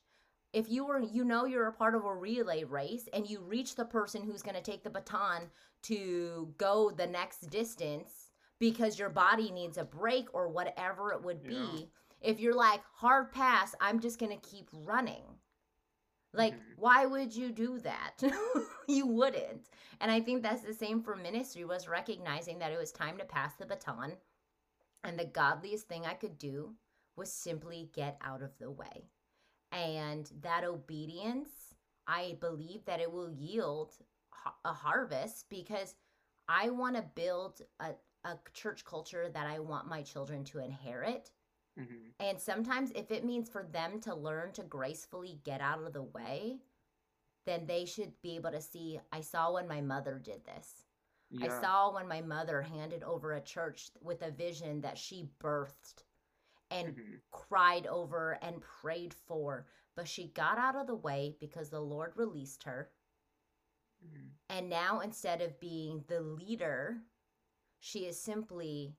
if 0.54 0.70
you 0.70 0.86
were 0.86 1.00
you 1.00 1.24
know 1.24 1.46
you're 1.46 1.68
a 1.68 1.74
part 1.74 1.96
of 1.96 2.06
a 2.06 2.14
relay 2.14 2.64
race 2.64 3.10
and 3.14 3.30
you 3.30 3.42
reach 3.42 3.76
the 3.76 3.86
person 3.86 4.22
who's 4.24 4.44
going 4.44 4.56
to 4.56 4.62
take 4.62 4.84
the 4.84 4.90
baton 4.90 5.42
to 5.82 6.54
go 6.58 6.92
the 6.92 7.08
next 7.08 7.50
distance 7.50 8.32
because 8.60 8.98
your 9.00 9.10
body 9.10 9.52
needs 9.52 9.78
a 9.78 9.84
break 9.84 10.28
or 10.34 10.48
whatever 10.48 11.12
it 11.12 11.24
would 11.24 11.44
be 11.44 11.90
Yeah. 12.22 12.30
if 12.32 12.40
you're 12.40 12.56
like 12.56 12.82
hard 12.94 13.32
pass 13.32 13.76
i'm 13.82 14.00
just 14.00 14.20
going 14.20 14.32
to 14.32 14.50
keep 14.50 14.70
running. 14.72 15.24
Like 16.36 16.54
Mhm. 16.56 16.78
why 16.78 17.06
would 17.06 17.36
you 17.36 17.52
do 17.52 17.80
that? 17.80 18.22
You 18.88 19.08
wouldn't. 19.08 19.70
And 20.02 20.12
i 20.12 20.20
think 20.20 20.44
that's 20.44 20.64
the 20.64 20.74
same 20.74 21.02
for 21.02 21.16
ministry 21.16 21.64
was 21.66 21.88
recognizing 21.88 22.60
that 22.60 22.72
it 22.72 22.80
was 22.80 22.92
time 22.92 23.18
to 23.18 23.26
pass 23.26 23.56
the 23.56 23.66
baton. 23.66 24.14
And 25.04 25.18
the 25.18 25.26
godliest 25.26 25.88
thing 25.88 26.06
i 26.06 26.14
could 26.14 26.38
do 26.38 26.76
was 27.16 27.32
simply 27.32 27.90
get 27.94 28.18
out 28.22 28.42
of 28.42 28.58
the 28.60 28.72
way 28.72 29.10
and 29.74 30.32
that 30.42 30.64
obedience 30.64 31.50
i 32.08 32.38
believe 32.40 32.86
that 32.86 33.02
it 33.02 33.12
will 33.12 33.30
yield 33.32 33.94
a 34.66 34.74
harvest 34.74 35.46
because 35.50 35.96
i 36.48 36.70
want 36.70 36.96
to 36.96 37.04
build 37.16 37.62
a, 37.80 37.92
a 38.26 38.38
church 38.54 38.86
culture 38.86 39.30
that 39.34 39.48
i 39.48 39.60
want 39.60 39.88
my 39.88 40.02
children 40.02 40.44
to 40.44 40.60
inherit. 40.60 41.32
Hmm 41.78 41.84
and 42.20 42.40
sometimes 42.40 42.92
if 42.96 43.12
it 43.12 43.26
means 43.26 43.50
for 43.50 43.64
them 43.64 44.00
to 44.02 44.14
learn 44.16 44.52
to 44.54 44.64
gracefully 44.64 45.40
get 45.44 45.60
out 45.62 45.82
of 45.84 45.94
the 45.94 46.04
way 46.04 46.60
then 47.46 47.66
they 47.66 47.86
should 47.86 48.12
be 48.22 48.36
able 48.36 48.52
to 48.52 48.62
see 48.62 49.00
i 49.12 49.22
saw 49.22 49.52
when 49.54 49.68
my 49.68 49.82
mother 49.82 50.20
did 50.24 50.46
this. 50.46 50.86
Yeah. 51.30 51.46
I 51.46 51.62
saw 51.62 51.94
when 51.94 52.08
my 52.08 52.22
mother 52.22 52.62
handed 52.62 53.02
over 53.04 53.34
a 53.34 53.42
church 53.42 53.90
with 54.02 54.22
a 54.22 54.30
vision 54.30 54.82
that 54.82 54.98
she 54.98 55.30
birthed 55.42 56.04
and 56.74 56.96
Mhm. 56.96 57.22
cried 57.32 57.88
over 57.88 58.34
and 58.42 58.62
prayed 58.62 59.14
for, 59.14 59.68
but 59.96 60.08
she 60.08 60.28
got 60.30 60.58
out 60.58 60.76
of 60.76 60.88
the 60.88 60.96
way 60.96 61.38
because 61.40 61.70
the 61.70 61.82
Lord 61.82 62.18
released 62.18 62.64
her. 62.64 62.92
Mhm. 64.02 64.40
And 64.50 64.70
now 64.70 65.00
instead 65.02 65.42
of 65.42 65.60
being 65.60 66.04
the 66.08 66.22
leader, 66.22 67.02
she 67.80 68.06
is 68.08 68.20
simply 68.20 68.98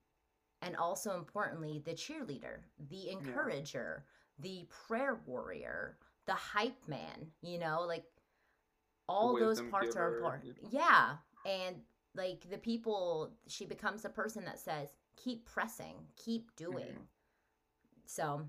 and 0.63 0.77
also 0.77 1.17
importantly 1.17 1.81
the 1.81 1.95
cheerleader, 1.95 2.65
the 2.79 3.11
encourager, 3.11 4.07
the 4.39 4.65
prayer 4.71 5.15
warrior, 5.27 5.99
the 6.27 6.35
hype 6.35 6.89
man, 6.89 7.33
you 7.43 7.59
know, 7.59 7.83
like 7.83 8.07
all 9.09 9.37
those 9.37 9.61
parts 9.63 9.97
are 9.97 10.09
important. 10.09 10.59
Yeah. 10.71 11.19
And 11.45 11.85
like 12.15 12.49
the 12.51 12.59
people 12.59 13.37
she 13.47 13.67
becomes 13.67 14.05
a 14.05 14.11
person 14.11 14.45
that 14.47 14.59
says 14.61 14.97
keep 15.17 15.45
pressing 15.47 16.09
keep 16.17 16.55
doing 16.57 16.87
Mhm. 16.97 17.09
So 18.07 18.47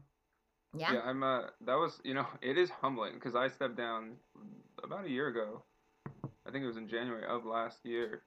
yeah, 0.78 0.94
Yeah, 0.94 1.02
I'm. 1.06 1.24
Uh, 1.24 1.42
that 1.66 1.76
was, 1.76 2.00
you 2.04 2.14
know, 2.14 2.28
it 2.42 2.58
is 2.58 2.70
humbling 2.70 3.14
because 3.16 3.36
I 3.36 3.48
stepped 3.48 3.78
down 3.78 4.14
about 4.84 5.06
a 5.06 5.10
year 5.10 5.28
ago. 5.28 5.64
I 6.48 6.52
think 6.52 6.64
it 6.64 6.68
was 6.68 6.78
in 6.78 6.88
January 6.88 7.26
of 7.26 7.46
last 7.46 7.80
year, 7.84 8.22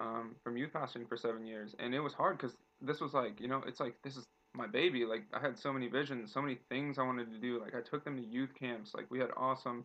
um, 0.00 0.36
from 0.42 0.56
youth 0.56 0.72
pastoring 0.72 1.08
for 1.08 1.16
seven 1.16 1.46
years, 1.46 1.74
and 1.78 1.94
it 1.94 2.00
was 2.00 2.14
hard 2.14 2.38
because 2.38 2.56
this 2.80 3.00
was 3.00 3.12
like, 3.12 3.40
you 3.40 3.48
know, 3.48 3.62
it's 3.66 3.80
like 3.80 3.96
this 4.02 4.16
is 4.16 4.26
my 4.54 4.66
baby. 4.66 5.04
Like 5.04 5.24
I 5.32 5.40
had 5.40 5.58
so 5.58 5.72
many 5.72 5.88
visions, 5.88 6.32
so 6.32 6.40
many 6.40 6.58
things 6.68 6.98
I 6.98 7.02
wanted 7.02 7.30
to 7.32 7.38
do. 7.38 7.60
Like 7.60 7.74
I 7.74 7.80
took 7.80 8.04
them 8.04 8.16
to 8.16 8.22
youth 8.22 8.50
camps. 8.58 8.94
Like 8.94 9.06
we 9.10 9.18
had 9.18 9.30
awesome, 9.36 9.84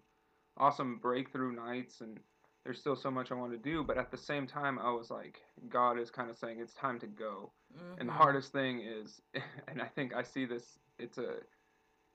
awesome 0.58 1.00
breakthrough 1.02 1.54
nights, 1.54 2.02
and 2.02 2.20
there's 2.66 2.80
still 2.80 2.96
so 2.96 3.12
much 3.12 3.32
I 3.32 3.36
want 3.36 3.54
to 3.54 3.58
do. 3.60 3.84
But 3.84 3.98
at 3.98 4.12
the 4.12 4.18
same 4.18 4.48
time, 4.48 4.80
I 4.80 4.92
was 4.92 5.12
like, 5.12 5.42
God 5.70 6.00
is 6.00 6.12
kind 6.12 6.30
of 6.30 6.38
saying 6.38 6.60
it's 6.60 6.74
time 6.74 7.00
to 7.00 7.08
go. 7.08 7.52
And 8.00 8.10
the 8.10 8.14
Mhm. 8.14 8.18
hardest 8.18 8.52
thing 8.52 8.82
is, 8.82 9.22
and 9.68 9.82
I 9.82 9.88
think 9.88 10.14
I 10.16 10.24
see 10.24 10.46
this, 10.46 10.80
it's 11.00 11.18
a, 11.18 11.38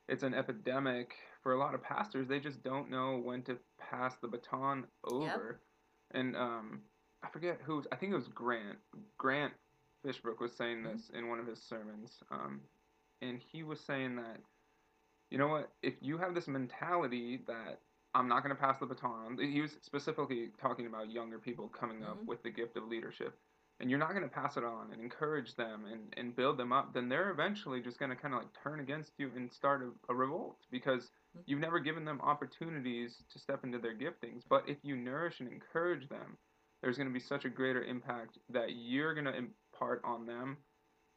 it's 0.09 0.25
an 0.25 0.35
epidemic 0.35 1.15
for 1.43 1.53
a 1.53 1.59
lot 1.59 1.75
of 1.75 1.83
pastors. 1.83 2.29
They 2.29 2.41
just 2.41 2.63
don't 2.63 2.91
know 2.91 3.17
when 3.19 3.43
to 3.45 3.59
pass 3.79 4.17
the 4.17 4.29
baton 4.29 4.87
over. 5.05 5.61
And 6.13 6.37
um, 6.37 6.83
I 7.23 7.29
forget 7.29 7.61
who. 7.63 7.85
I 7.93 7.97
think 7.97 8.13
it 8.13 8.17
was 8.17 8.29
Grant. 8.29 8.79
Grant 9.19 9.55
Fishbook 10.05 10.41
was 10.41 10.53
saying 10.53 10.83
Mhm. 10.83 10.93
this 10.93 11.11
in 11.11 11.29
one 11.29 11.39
of 11.39 11.47
his 11.47 11.63
sermons. 11.63 12.23
Um, 12.31 12.61
and 13.23 13.39
he 13.39 13.63
was 13.63 13.81
saying 13.81 14.17
that, 14.17 14.41
you 15.31 15.39
know 15.39 15.49
what? 15.49 15.71
If 15.83 15.95
you 16.03 16.19
have 16.19 16.35
this 16.35 16.49
mentality 16.49 17.39
that 17.47 17.81
I'm 18.15 18.29
not 18.29 18.43
going 18.43 18.55
to 18.55 18.61
pass 18.61 18.79
the 18.79 18.87
baton, 18.87 19.39
he 19.39 19.61
was 19.61 19.77
specifically 19.83 20.51
talking 20.61 20.87
about 20.87 21.11
younger 21.11 21.39
people 21.39 21.69
coming 21.69 22.03
up 22.05 22.19
Mhm. 22.19 22.27
with 22.27 22.43
the 22.43 22.51
gift 22.51 22.77
of 22.77 22.89
leadership 22.89 23.39
and 23.81 23.89
you're 23.89 23.99
not 23.99 24.11
going 24.11 24.23
to 24.23 24.29
pass 24.29 24.57
it 24.59 24.65
on 24.65 24.93
and 24.93 25.01
encourage 25.01 25.57
them 25.57 25.87
and, 25.87 26.13
and 26.19 26.37
build 26.37 26.59
them 26.59 26.73
up, 26.73 26.93
then 26.93 27.09
they're 27.09 27.31
eventually 27.31 27.81
just 27.81 27.99
going 27.99 28.11
to 28.11 28.17
kind 28.17 28.35
of 28.35 28.41
like 28.41 28.53
turn 28.63 28.81
against 28.81 29.13
you 29.19 29.31
and 29.35 29.51
start 29.51 29.83
a, 29.83 30.13
a 30.13 30.15
revolt 30.15 30.59
because 30.71 31.11
Mhm. 31.37 31.43
you've 31.47 31.61
never 31.61 31.81
given 31.81 32.05
them 32.05 32.21
opportunities 32.21 33.25
to 33.31 33.39
step 33.39 33.65
into 33.65 33.79
their 33.79 33.95
giftings. 33.97 34.43
But 34.47 34.69
if 34.69 34.85
you 34.85 34.97
nourish 34.97 35.41
and 35.41 35.51
encourage 35.51 36.09
them, 36.09 36.37
there's 36.83 36.97
going 36.97 37.09
to 37.09 37.13
be 37.15 37.21
such 37.21 37.45
a 37.47 37.51
greater 37.51 37.83
impact 37.83 38.39
that 38.51 38.73
you're 38.75 39.15
going 39.15 39.27
to 39.27 39.37
impart 39.37 40.03
on 40.05 40.27
them, 40.27 40.59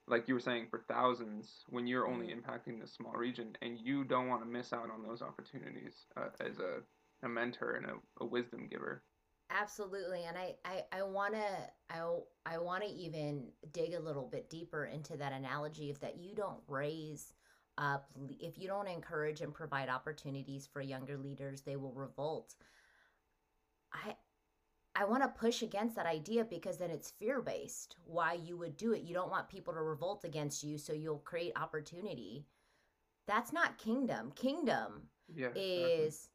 like 0.08 0.28
you 0.28 0.34
were 0.34 0.40
saying, 0.40 0.68
for 0.70 0.86
thousands 0.88 1.64
when 1.70 1.88
you're 1.88 2.08
only 2.08 2.28
Mhm. 2.28 2.34
impacting 2.34 2.80
this 2.80 2.94
small 2.94 3.14
region. 3.14 3.56
And 3.62 3.80
you 3.80 4.04
don't 4.04 4.28
want 4.28 4.42
to 4.44 4.50
miss 4.50 4.74
out 4.74 4.90
on 4.92 5.04
those 5.04 5.22
opportunities 5.22 6.06
uh, 6.18 6.30
as 6.40 6.60
a, 6.60 6.82
a 7.24 7.30
mentor 7.30 7.74
and 7.74 7.86
a, 7.88 7.96
a 8.22 8.26
wisdom 8.26 8.68
giver. 8.70 9.04
Absolutely. 9.50 10.24
And 10.26 10.38
I, 10.38 10.56
I, 10.66 10.84
I 10.92 11.04
want 11.04 11.36
to, 11.36 11.70
I, 11.90 12.02
I 12.46 12.58
want 12.58 12.84
to 12.84 12.90
even 12.90 13.52
dig 13.72 13.94
a 13.94 14.00
little 14.00 14.28
bit 14.28 14.50
deeper 14.50 14.86
into 14.86 15.16
that 15.18 15.32
analogy 15.34 15.92
of 15.92 16.00
that 16.00 16.18
you 16.18 16.34
don't 16.34 16.62
raise 16.68 17.34
up, 17.78 18.10
if 18.40 18.58
you 18.58 18.68
don't 18.68 18.88
encourage 18.88 19.42
and 19.42 19.54
provide 19.54 19.90
opportunities 19.90 20.66
for 20.68 20.82
younger 20.82 21.18
leaders, 21.18 21.62
they 21.62 21.76
will 21.76 21.94
revolt. 21.94 22.56
I, 23.94 24.16
I 24.96 25.06
want 25.06 25.24
to 25.24 25.30
push 25.30 25.64
against 25.64 25.96
that 25.96 26.06
idea 26.06 26.46
because 26.46 26.78
then 26.78 26.92
it's 26.92 27.12
fear 27.12 27.42
based. 27.42 27.96
Why 28.06 28.34
you 28.34 28.58
would 28.58 28.78
do 28.78 28.94
it. 28.94 29.02
You 29.04 29.14
don't 29.14 29.32
want 29.32 29.50
people 29.50 29.74
to 29.74 29.82
revolt 29.82 30.24
against 30.24 30.64
you, 30.64 30.78
so 30.78 30.94
you'll 30.94 31.18
create 31.20 31.54
opportunity. 31.56 32.46
That's 33.28 33.52
not 33.52 33.78
kingdom. 33.78 34.32
Kingdom 34.36 35.10
Yeah. 35.28 35.50
is 35.56 36.30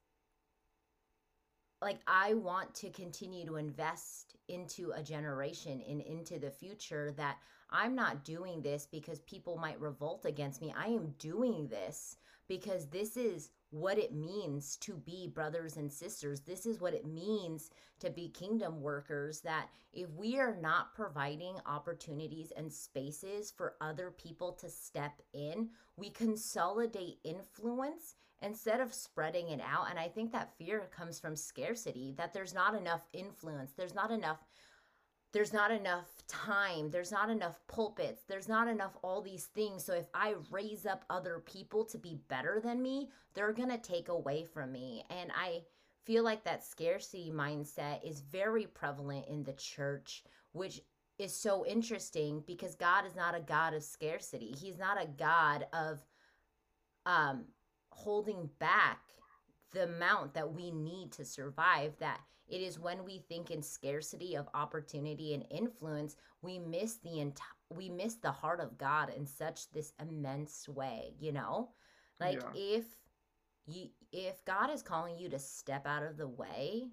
like 1.80 2.00
I 2.06 2.34
want 2.34 2.74
to 2.76 2.90
continue 2.90 3.46
to 3.46 3.56
invest 3.56 4.34
into 4.48 4.90
a 4.92 5.02
generation 5.02 5.80
and 5.88 6.00
into 6.00 6.38
the 6.38 6.50
future 6.50 7.12
that 7.12 7.38
I'm 7.70 7.94
not 7.94 8.24
doing 8.24 8.62
this 8.62 8.86
because 8.90 9.20
people 9.20 9.56
might 9.56 9.80
revolt 9.80 10.24
against 10.24 10.60
me. 10.60 10.74
I 10.76 10.86
am 10.86 11.14
doing 11.18 11.68
this 11.68 12.16
because 12.48 12.86
this 12.86 13.16
is 13.16 13.50
what 13.70 13.98
it 13.98 14.14
means 14.14 14.76
to 14.76 14.94
be 14.94 15.28
brothers 15.28 15.76
and 15.76 15.92
sisters. 15.92 16.40
This 16.40 16.66
is 16.66 16.80
what 16.80 16.94
it 16.94 17.06
means 17.06 17.70
to 18.00 18.10
be 18.10 18.28
kingdom 18.28 18.80
workers. 18.80 19.40
That 19.40 19.68
if 19.92 20.10
we 20.14 20.38
are 20.38 20.56
not 20.60 20.94
providing 20.94 21.56
opportunities 21.66 22.52
and 22.56 22.72
spaces 22.72 23.50
for 23.50 23.74
other 23.80 24.10
people 24.10 24.52
to 24.52 24.68
step 24.68 25.20
in, 25.32 25.68
we 25.96 26.10
consolidate 26.10 27.18
influence 27.24 28.14
instead 28.40 28.80
of 28.80 28.94
spreading 28.94 29.48
it 29.48 29.60
out. 29.60 29.90
And 29.90 29.98
I 29.98 30.08
think 30.08 30.32
that 30.32 30.56
fear 30.56 30.88
comes 30.96 31.18
from 31.18 31.36
scarcity, 31.36 32.14
that 32.16 32.32
there's 32.32 32.54
not 32.54 32.74
enough 32.74 33.02
influence, 33.12 33.72
there's 33.76 33.94
not 33.94 34.10
enough. 34.10 34.38
There's 35.32 35.52
not 35.52 35.70
enough 35.70 36.06
time. 36.26 36.90
There's 36.90 37.12
not 37.12 37.30
enough 37.30 37.60
pulpits. 37.68 38.22
There's 38.26 38.48
not 38.48 38.66
enough 38.68 38.96
all 39.02 39.20
these 39.20 39.46
things. 39.46 39.84
So 39.84 39.92
if 39.92 40.06
I 40.14 40.34
raise 40.50 40.86
up 40.86 41.04
other 41.10 41.42
people 41.44 41.84
to 41.86 41.98
be 41.98 42.20
better 42.28 42.60
than 42.62 42.82
me, 42.82 43.10
they're 43.34 43.52
going 43.52 43.70
to 43.70 43.78
take 43.78 44.08
away 44.08 44.44
from 44.44 44.72
me. 44.72 45.04
And 45.10 45.30
I 45.34 45.62
feel 46.04 46.24
like 46.24 46.44
that 46.44 46.64
scarcity 46.64 47.30
mindset 47.34 48.02
is 48.08 48.20
very 48.20 48.66
prevalent 48.66 49.26
in 49.28 49.44
the 49.44 49.52
church, 49.52 50.24
which 50.52 50.80
is 51.18 51.34
so 51.34 51.66
interesting 51.66 52.42
because 52.46 52.74
God 52.74 53.04
is 53.06 53.14
not 53.14 53.36
a 53.36 53.40
God 53.40 53.74
of 53.74 53.82
scarcity. 53.82 54.54
He's 54.58 54.78
not 54.78 55.02
a 55.02 55.06
God 55.06 55.66
of 55.72 56.00
um 57.04 57.44
holding 57.90 58.48
back 58.58 59.00
the 59.72 59.84
amount 59.84 60.34
that 60.34 60.52
we 60.52 60.70
need 60.70 61.12
to 61.12 61.24
survive 61.24 61.92
that 61.98 62.20
it 62.48 62.60
is 62.60 62.78
when 62.78 63.04
we 63.04 63.18
think 63.18 63.50
in 63.50 63.62
scarcity 63.62 64.34
of 64.36 64.48
opportunity 64.54 65.34
and 65.34 65.44
influence 65.50 66.16
we 66.42 66.58
miss 66.58 66.96
the 66.96 67.10
enti- 67.10 67.40
we 67.74 67.88
miss 67.88 68.16
the 68.16 68.30
heart 68.32 68.60
of 68.60 68.78
god 68.78 69.10
in 69.14 69.26
such 69.26 69.70
this 69.70 69.92
immense 70.00 70.68
way 70.68 71.14
you 71.20 71.32
know 71.32 71.70
like 72.20 72.42
Yeah. 72.42 72.50
if 72.54 72.84
you 73.66 73.88
if 74.12 74.44
god 74.44 74.70
is 74.70 74.82
calling 74.82 75.18
you 75.18 75.28
to 75.28 75.38
step 75.38 75.86
out 75.86 76.02
of 76.02 76.16
the 76.16 76.28
way 76.28 76.88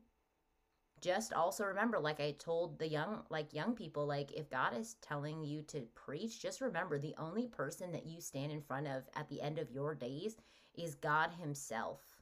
just 1.02 1.34
also 1.34 1.66
remember 1.66 2.00
like 2.00 2.20
i 2.20 2.32
told 2.40 2.80
the 2.80 2.88
young 2.88 3.22
like 3.30 3.54
young 3.54 3.74
people 3.76 4.06
like 4.06 4.32
if 4.34 4.50
god 4.50 4.76
is 4.76 4.96
telling 5.02 5.44
you 5.44 5.62
to 5.62 5.82
preach 5.94 6.42
just 6.42 6.62
remember 6.62 6.98
the 6.98 7.14
only 7.18 7.48
person 7.48 7.92
that 7.92 8.06
you 8.06 8.20
stand 8.22 8.52
in 8.52 8.62
front 8.62 8.88
of 8.88 9.04
at 9.16 9.28
the 9.30 9.42
end 9.42 9.60
of 9.60 9.72
your 9.72 9.94
days 9.94 10.38
is 10.76 10.96
god 10.96 11.30
himself 11.40 12.15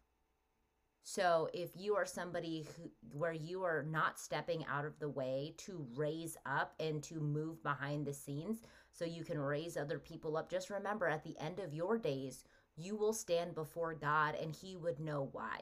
so 1.04 1.49
if 1.54 1.72
you 1.76 1.95
are 1.95 2.06
somebody 2.06 2.66
who 2.78 2.89
where 3.12 3.34
you 3.34 3.64
are 3.64 3.84
not 3.84 4.18
stepping 4.20 4.66
out 4.66 4.86
of 4.86 4.97
the 4.99 5.10
way 5.10 5.54
to 5.58 5.86
raise 5.95 6.38
up 6.45 6.74
and 6.80 7.04
to 7.04 7.16
move 7.20 7.62
behind 7.62 8.06
the 8.06 8.14
scenes 8.14 8.62
so 8.91 9.04
you 9.06 9.24
can 9.24 9.39
raise 9.39 9.76
other 9.78 9.99
people 9.99 10.38
up 10.38 10.49
just 10.49 10.70
remember 10.70 11.08
at 11.08 11.24
the 11.24 11.38
end 11.39 11.60
of 11.60 11.74
your 11.74 11.97
days 11.97 12.45
you 12.78 12.95
will 12.95 13.14
stand 13.14 13.54
before 13.54 13.93
god 13.93 14.36
and 14.41 14.56
he 14.56 14.76
would 14.76 14.99
know 14.99 15.30
why 15.34 15.60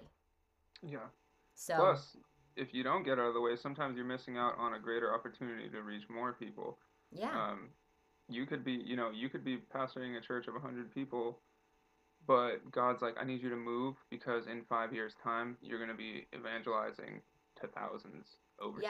Yeah. 0.83 1.07
so 1.55 1.75
Plus, 1.75 2.17
if 2.55 2.73
you 2.73 2.83
don't 2.83 3.03
get 3.03 3.17
out 3.19 3.27
of 3.29 3.33
the 3.33 3.41
way, 3.41 3.55
sometimes 3.55 3.95
you're 3.95 4.05
missing 4.05 4.37
out 4.37 4.55
on 4.57 4.73
a 4.73 4.79
greater 4.79 5.13
opportunity 5.13 5.69
to 5.69 5.81
reach 5.81 6.03
more 6.09 6.33
people. 6.33 6.77
yeah 7.11 7.31
Um, 7.51 7.69
you 8.29 8.45
could 8.45 8.63
be, 8.63 8.73
you 8.73 8.95
know, 8.95 9.09
you 9.11 9.29
could 9.29 9.43
be 9.43 9.57
pastoring 9.73 10.17
a 10.17 10.21
church 10.21 10.47
of 10.47 10.53
100 10.53 10.93
people, 10.93 11.39
but 12.27 12.71
God's 12.71 13.01
like, 13.01 13.15
I 13.19 13.23
need 13.25 13.41
you 13.41 13.49
to 13.49 13.55
move 13.55 13.95
because 14.09 14.47
in 14.47 14.63
five 14.63 14.93
years' 14.93 15.15
time, 15.23 15.57
you're 15.61 15.79
going 15.79 15.89
to 15.89 15.95
be 15.95 16.27
evangelizing 16.35 17.21
to 17.59 17.67
thousands 17.67 18.37
overseas. 18.59 18.83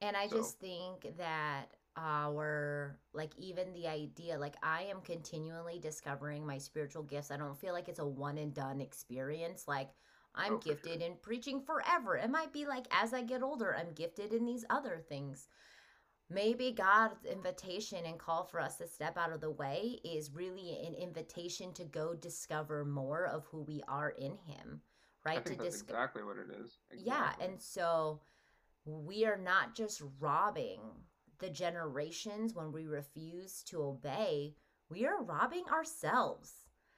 Yeah. 0.00 0.08
And 0.08 0.16
I 0.16 0.28
So- 0.28 0.36
just 0.36 0.58
think 0.58 1.16
that 1.18 1.66
our, 1.96 2.96
like, 3.12 3.36
even 3.38 3.72
the 3.72 3.88
idea, 3.88 4.38
like, 4.38 4.54
I 4.62 4.82
am 4.84 5.00
continually 5.00 5.80
discovering 5.80 6.46
my 6.46 6.58
spiritual 6.58 7.02
gifts. 7.02 7.30
I 7.32 7.36
don't 7.36 7.58
feel 7.58 7.72
like 7.74 7.88
it's 7.88 7.98
a 7.98 8.06
one 8.06 8.38
and 8.38 8.54
done 8.54 8.80
experience. 8.80 9.66
Like, 9.66 9.90
I'm 10.34 10.54
Oh, 10.54 10.58
gifted 10.58 11.02
in 11.02 11.16
preaching 11.16 11.60
forever. 11.60 12.16
It 12.16 12.30
might 12.30 12.52
be 12.52 12.66
like 12.66 12.86
as 12.92 13.12
I 13.12 13.22
get 13.22 13.42
older, 13.42 13.74
I'm 13.74 13.92
gifted 13.92 14.32
in 14.32 14.44
these 14.44 14.64
other 14.70 14.98
things. 15.00 15.48
Maybe 16.30 16.72
God's 16.72 17.24
invitation 17.24 18.04
and 18.04 18.18
call 18.18 18.44
for 18.44 18.60
us 18.60 18.76
to 18.76 18.86
step 18.86 19.16
out 19.16 19.32
of 19.32 19.40
the 19.40 19.50
way 19.50 19.98
is 20.04 20.30
really 20.30 20.78
an 20.86 20.94
invitation 20.94 21.72
to 21.74 21.84
go 21.84 22.14
discover 22.14 22.84
more 22.84 23.26
of 23.26 23.46
who 23.46 23.62
we 23.62 23.82
are 23.88 24.10
in 24.10 24.36
Him, 24.36 24.82
right? 25.24 25.44
to 25.44 25.54
that's 25.54 25.64
discover. 25.64 25.98
exactly 25.98 26.22
what 26.24 26.36
it 26.36 26.54
is. 26.62 26.78
Yeah, 26.94 27.32
and 27.40 27.60
so 27.60 28.20
we 28.84 29.24
are 29.24 29.38
not 29.38 29.74
just 29.74 30.02
robbing 30.20 30.80
the 31.38 31.48
generations 31.48 32.54
when 32.54 32.72
we 32.72 32.86
refuse 32.86 33.62
to 33.64 33.82
obey, 33.82 34.54
we 34.90 35.06
are 35.06 35.22
robbing 35.22 35.64
ourselves. 35.72 36.52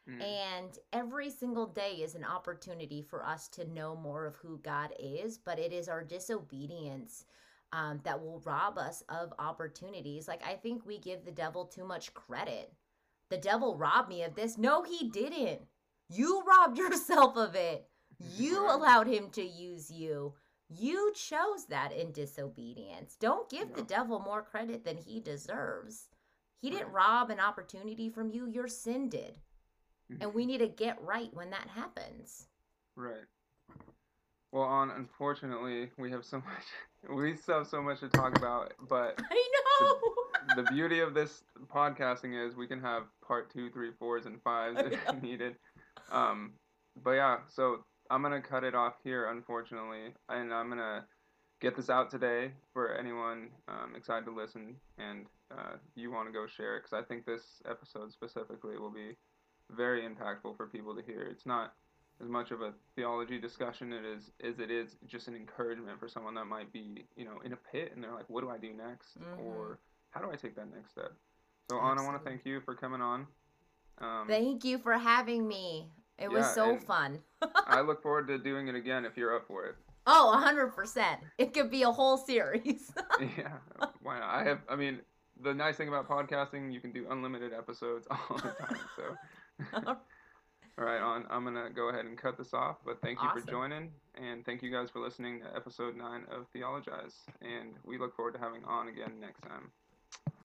Mm. 0.08 0.22
And 0.22 0.78
every 0.92 1.30
single 1.30 1.66
day 1.66 1.96
is 1.96 2.14
an 2.14 2.24
opportunity 2.24 3.02
for 3.02 3.24
us 3.24 3.48
to 3.48 3.70
know 3.72 3.94
more 3.94 4.26
of 4.26 4.36
who 4.36 4.58
God 4.58 4.92
is, 4.98 5.38
but 5.38 5.58
it 5.58 5.72
is 5.72 5.88
our 5.88 6.02
disobedience 6.02 7.26
um, 7.72 8.00
that 8.04 8.20
will 8.20 8.40
rob 8.44 8.78
us 8.78 9.02
of 9.08 9.32
opportunities. 9.38 10.26
Like, 10.28 10.42
I 10.46 10.54
think 10.54 10.84
we 10.84 10.98
give 10.98 11.24
the 11.24 11.30
devil 11.30 11.64
too 11.66 11.84
much 11.84 12.12
credit. 12.14 12.72
The 13.28 13.36
devil 13.38 13.76
robbed 13.76 14.08
me 14.08 14.22
of 14.24 14.34
this. 14.34 14.58
No, 14.58 14.82
he 14.82 15.08
didn't. 15.08 15.62
You 16.08 16.42
robbed 16.46 16.78
yourself 16.78 17.36
of 17.36 17.54
it. 17.54 17.86
You 18.36 18.66
allowed 18.68 19.06
him 19.06 19.30
to 19.30 19.42
use 19.42 19.90
you. 19.90 20.34
You 20.68 21.12
chose 21.14 21.66
that 21.66 21.92
in 21.92 22.12
disobedience. 22.12 23.16
Don't 23.18 23.48
give 23.48 23.74
the 23.74 23.82
devil 23.82 24.20
more 24.20 24.42
credit 24.42 24.84
than 24.84 24.96
he 24.98 25.20
deserves. 25.20 26.08
He 26.60 26.70
didn't 26.70 26.92
Right. 26.92 27.06
rob 27.08 27.30
an 27.30 27.40
opportunity 27.40 28.08
from 28.10 28.30
you, 28.30 28.46
your 28.46 28.68
sin 28.68 29.08
did. 29.08 29.38
And 30.20 30.34
we 30.34 30.44
need 30.44 30.58
to 30.58 30.68
get 30.68 31.00
right 31.02 31.32
when 31.32 31.50
that 31.50 31.68
happens. 31.68 32.46
Right. 32.96 33.24
Well, 34.52 34.64
on 34.64 34.90
unfortunately, 34.90 35.90
we 35.98 36.10
have 36.10 36.24
so 36.24 36.38
much. 36.44 37.16
We 37.16 37.36
still 37.36 37.58
have 37.58 37.66
so 37.66 37.82
much 37.82 38.00
to 38.00 38.08
talk 38.08 38.36
about, 38.36 38.72
but 38.88 39.20
I 39.30 39.48
know. 39.80 40.00
the 40.56 40.70
beauty 40.70 41.00
of 41.00 41.14
this 41.14 41.42
podcasting 41.72 42.46
is 42.46 42.56
we 42.56 42.66
can 42.66 42.80
have 42.80 43.04
part 43.26 43.52
two, 43.52 43.70
three, 43.70 43.90
fours, 43.98 44.26
and 44.26 44.42
fives 44.42 44.78
if 44.80 45.22
needed. 45.22 45.54
Um, 46.10 46.52
but 47.02 47.12
yeah, 47.12 47.38
so 47.48 47.84
I'm 48.10 48.22
gonna 48.22 48.42
cut 48.42 48.64
it 48.64 48.74
off 48.74 48.94
here, 49.04 49.30
unfortunately, 49.30 50.14
and 50.28 50.52
I'm 50.52 50.68
gonna 50.68 51.06
get 51.60 51.76
this 51.76 51.90
out 51.90 52.10
today 52.10 52.50
for 52.72 52.94
anyone 52.94 53.50
um, 53.68 53.94
excited 53.94 54.24
to 54.24 54.34
listen 54.34 54.74
and 54.98 55.26
uh, 55.50 55.76
you 55.94 56.10
want 56.10 56.26
to 56.26 56.32
go 56.32 56.46
share 56.46 56.76
it 56.76 56.84
because 56.84 57.04
I 57.04 57.06
think 57.06 57.26
this 57.26 57.42
episode 57.68 58.12
specifically 58.12 58.78
will 58.78 58.90
be 58.90 59.16
very 59.70 60.02
impactful 60.02 60.56
for 60.56 60.66
people 60.66 60.94
to 60.96 61.02
hear. 61.02 61.22
It's 61.30 61.46
not 61.46 61.74
as 62.22 62.28
much 62.28 62.50
of 62.50 62.60
a 62.60 62.72
theology 62.94 63.38
discussion 63.38 63.92
it 63.92 64.04
is 64.04 64.30
as 64.42 64.58
it 64.58 64.70
is 64.70 64.96
just 65.06 65.28
an 65.28 65.34
encouragement 65.34 65.98
for 65.98 66.08
someone 66.08 66.34
that 66.34 66.44
might 66.46 66.72
be 66.72 67.04
you 67.16 67.24
know 67.24 67.40
in 67.44 67.52
a 67.52 67.56
pit 67.56 67.92
and 67.94 68.02
they're 68.04 68.12
like, 68.14 68.28
what 68.28 68.42
do 68.42 68.50
I 68.50 68.58
do 68.58 68.72
next, 68.72 69.18
Mhm. 69.18 69.38
or 69.38 69.78
how 70.10 70.20
do 70.20 70.30
I 70.30 70.36
take 70.36 70.54
that 70.56 70.72
next 70.74 70.90
step? 70.92 71.12
So, 71.70 71.78
Anna, 71.78 72.02
I 72.02 72.04
want 72.04 72.22
to 72.22 72.28
thank 72.28 72.44
you 72.44 72.60
for 72.60 72.74
coming 72.74 73.00
on. 73.00 73.26
Um, 73.98 74.26
Thank 74.26 74.64
you 74.64 74.78
for 74.78 74.94
having 74.94 75.46
me. 75.46 75.92
It 76.18 76.30
was 76.30 76.52
so 76.52 76.76
fun. 76.78 77.22
I 77.66 77.80
look 77.88 78.02
forward 78.02 78.26
to 78.28 78.38
doing 78.38 78.68
it 78.68 78.74
again 78.74 79.04
if 79.04 79.16
you're 79.16 79.36
up 79.36 79.46
for 79.46 79.66
it. 79.66 79.76
Oh, 80.06 80.32
100%. 80.34 81.18
It 81.38 81.54
could 81.54 81.70
be 81.70 81.82
a 81.82 81.90
whole 81.92 82.16
series. 82.16 82.92
yeah, 83.20 83.58
why 84.02 84.18
not? 84.18 84.28
I 84.28 84.44
have. 84.44 84.60
I 84.68 84.74
mean, 84.74 85.00
the 85.42 85.54
nice 85.54 85.76
thing 85.76 85.88
about 85.88 86.08
podcasting, 86.08 86.72
you 86.72 86.80
can 86.80 86.92
do 86.92 87.06
unlimited 87.10 87.52
episodes 87.52 88.08
all 88.10 88.36
the 88.36 88.50
time. 88.50 88.78
So, 88.96 89.96
all 90.78 90.84
right, 90.84 91.00
on. 91.00 91.26
I'm 91.30 91.44
gonna 91.44 91.70
go 91.74 91.88
ahead 91.88 92.04
and 92.04 92.16
cut 92.16 92.38
this 92.38 92.54
off. 92.54 92.76
But 92.84 93.00
thank 93.02 93.20
you 93.22 93.28
Awesome. 93.28 93.42
for 93.42 93.50
joining, 93.50 93.90
and 94.14 94.44
thank 94.44 94.62
you 94.62 94.70
guys 94.70 94.90
for 94.90 95.00
listening 95.00 95.40
to 95.40 95.56
episode 95.56 95.96
nine 95.96 96.24
of 96.30 96.46
Theologize. 96.54 97.14
And 97.42 97.74
we 97.84 97.98
look 97.98 98.14
forward 98.16 98.34
to 98.34 98.40
having 98.40 98.64
on 98.64 98.88
again 98.88 99.12
next 99.20 99.42
time. 99.42 99.70